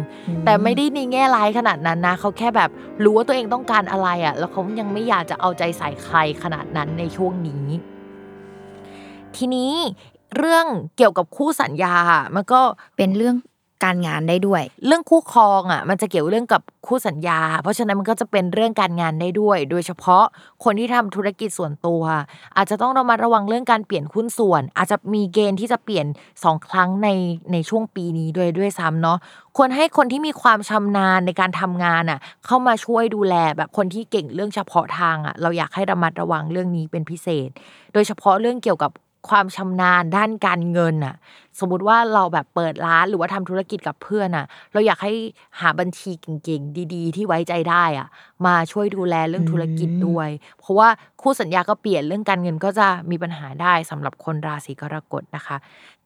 [0.45, 2.69] แต่ไม่ได้ในแง่ร้ายขนาดนั้นนะเขาแค่แบบ
[3.03, 7.65] รู้ว่าตัวเองต้องการอะไรอะ แล้วเขายังไม่อยากจะเอาใจใส่ใครขนาดนั้นในช่วงนี้
[9.35, 9.73] ทีนี้
[10.37, 10.65] เรื่อง
[10.97, 12.61] เกี่ยวกับคู่สัญญาอะมันก็
[12.97, 13.35] เป็นเรื่อง
[13.83, 20.23] การงานได้ด้วย เรื่องคู่ครองอะมันจะเกี่ยวเรื่องกับคู่สัญญา เพราะฉะนั้นมันก็จะเป็นเรื่องการงานได้ด้วย โดยเฉพาะ
[20.63, 22.03] คนที่ทำธุรกิจส่วนตัว
[22.57, 26.05] อาจจะต้องระมัดระวังเรื่องการเปลี่ยนหุ้นส่วน อาจจะมีเกณฑ์ที่จะเปลี่ยน
[26.43, 27.09] สองครั้งใน
[27.51, 29.17] ในช่วงปีนี้ด้วยด้วยซ้ำเนาะ
[29.57, 37.49] ควรให้คนที่มีความชำนาญในการทำงานอะเข้ามาช่วยดูแลแบบคนที่เก่งเรื่องเฉพาะทางอะเราอยากให้ระมัดระวังเรื่องนี้เป็นพิเศษ
[37.93, 38.91] โดยเฉพาะเรื่องเกี่ยวกับ
[39.29, 41.15] ความชำนาญด้านการเงินอะ
[41.59, 45.13] สมมุติว่าเราแบบเปิดร้านหรือว่าทำธุรกิจกับเพื่อนอะเราอยากให้
[45.59, 48.07] หาบัญชีเก่งๆ ดีๆ ที่ไว้ใจได้อะ
[48.45, 50.89] มาช่วยดูแลเรื่องธุรกิจด้วย เพราะว่า
[51.21, 55.57] คู่สัญญาก็เปลี่ยนเรื่องการเงินก็จะมีปัญหาได้สำหรับคนราศีกรกฎนะคะ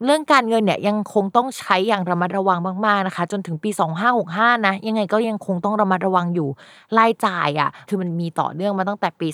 [0.05, 3.69] เรื่องการเงินเนี่ยยังคงต้องใช้อย่างระมัดระวังมากๆนะคะ จนถึงปี
[4.17, 6.49] 2565 นะ ยังไงก็ยังคงต้องระมัดระวังอยู่
[6.97, 9.27] รายจ่ายอะคือมันมีต่อเนื่องมาตั้งแต่ปี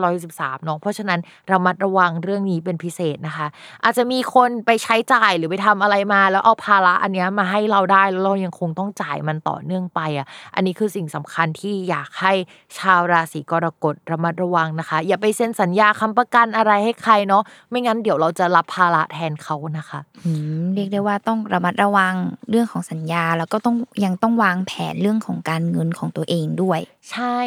[0.00, 1.20] 2513เนาะเพราะฉะนั้น
[1.52, 3.46] ระมัดระวังเรื่องนี้เป็นพิเศษนะคะ
[3.84, 12.32] อาจจะมีคนไปใช้จ่ายหรือไปทำอะไรมา แล้วเอาภาระอันเนี้ยมาให้เราได้แล้วเรายังคงต้องจ่ายมันต่อเนื่องไปอะอันนี้คือสิ่งสำคัญที่อยากให้
[12.78, 22.14] ชาวราศีกรกฎระมัดระวังนะคะ อย่าไปเซ็นสัญญาค้ำประกันอะไรให้ใครเนาะไม่งั้นเดี๋ยวเราจะรับภาระแทนเขานะคะอืมเรียกได้ว่าต้องระมัดระวัง
[22.50, 26.80] เรื่องของสัญญา แล้วก็ต้องยังต้องวางแผนเรื่องของการเงินของตัวเองด้วย
[27.12, 27.38] ใช่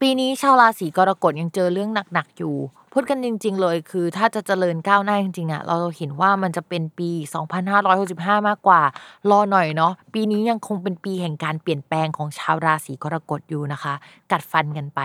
[0.00, 2.54] ปีนี้ชาวราศีกรกฎยังเจอเรื่องหนักๆอยู่
[2.98, 7.10] พูดกันจริง ๆ เลย คือถ้าจะเจริญก้าวหน้าจริงๆอะเราเห็นว่ามันจะเป็นปี
[7.78, 8.80] 2565 มากกว่า
[9.30, 13.94] รอหน่อยเนาะปีนี้ยังคงเป็นปีแห่งการเปลี่ยนแปลงของชาวราศีกรกฎอยู่นะคะ
[14.32, 15.00] กัดฟันกันไป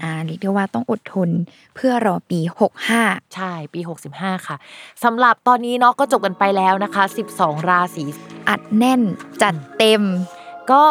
[0.00, 1.30] อ่าเรียกได้ว่าต้องอดทน
[1.74, 2.40] เพื่อรอปี
[2.88, 3.80] 65 ใช่ปี
[4.12, 4.56] 65 ค่ะ
[5.04, 7.04] สำหรับตอนนี้เนาะก็จบกันไปแล้วนะคะ
[7.36, 8.04] 12 ราศี
[8.48, 9.02] อัดแน่น
[9.42, 10.02] จัดเต็ม
[10.70, 10.82] ก็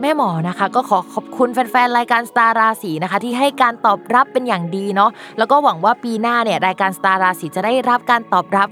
[0.00, 8.68] แม่หมอนะคะก็ขอขอบคุณแฟนๆรายการสตาร์ราศีนะคะที่ให้การตอบรับเป็นอย่างดีเนาะแล้วก็หวังว่าปีหน้าเนี่ยรายการสตาร์ราศีจะได้รับการตอบรับ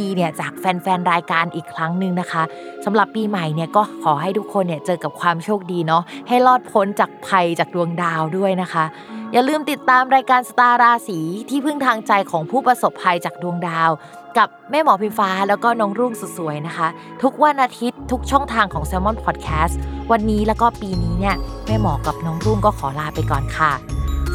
[0.00, 2.42] ดีๆเนี่ยจากแฟนๆรายการอีกครั้งหนึ่งนะคะ
[2.84, 8.84] สำหรับปีใหม่เนี่ยก็ขอให้ทุกคนเนี่ยเจอกับความโชคดีเนาะให้รอดพ้นจากภัยจากดวงดาวด้วยนะคะ
[9.32, 11.18] อย่าลืมติดตามรายการสตาร์ราศี
[11.50, 13.90] ที่พึ่งทางใจของผู้ประสบภัยจากดวงดาว
[14.38, 16.88] กับแม่หมอพิมฟ้าแล้วก็น้องรุ่งสุดสวยนะคะ
[17.22, 19.74] ทุกวันอาทิตย์ทุกช่องทางของ s ซ l m o n Podcast
[20.10, 21.36] วันนี้แล้วก็ปีนี้เนี่ย
[21.66, 23.72] แม่หมอกับน้องรุ่งก็ขอลาไปก่อนค่ะ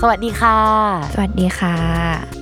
[0.02, 0.58] สวัสดีค่ะ
[1.14, 2.39] สวัสดีค่ะ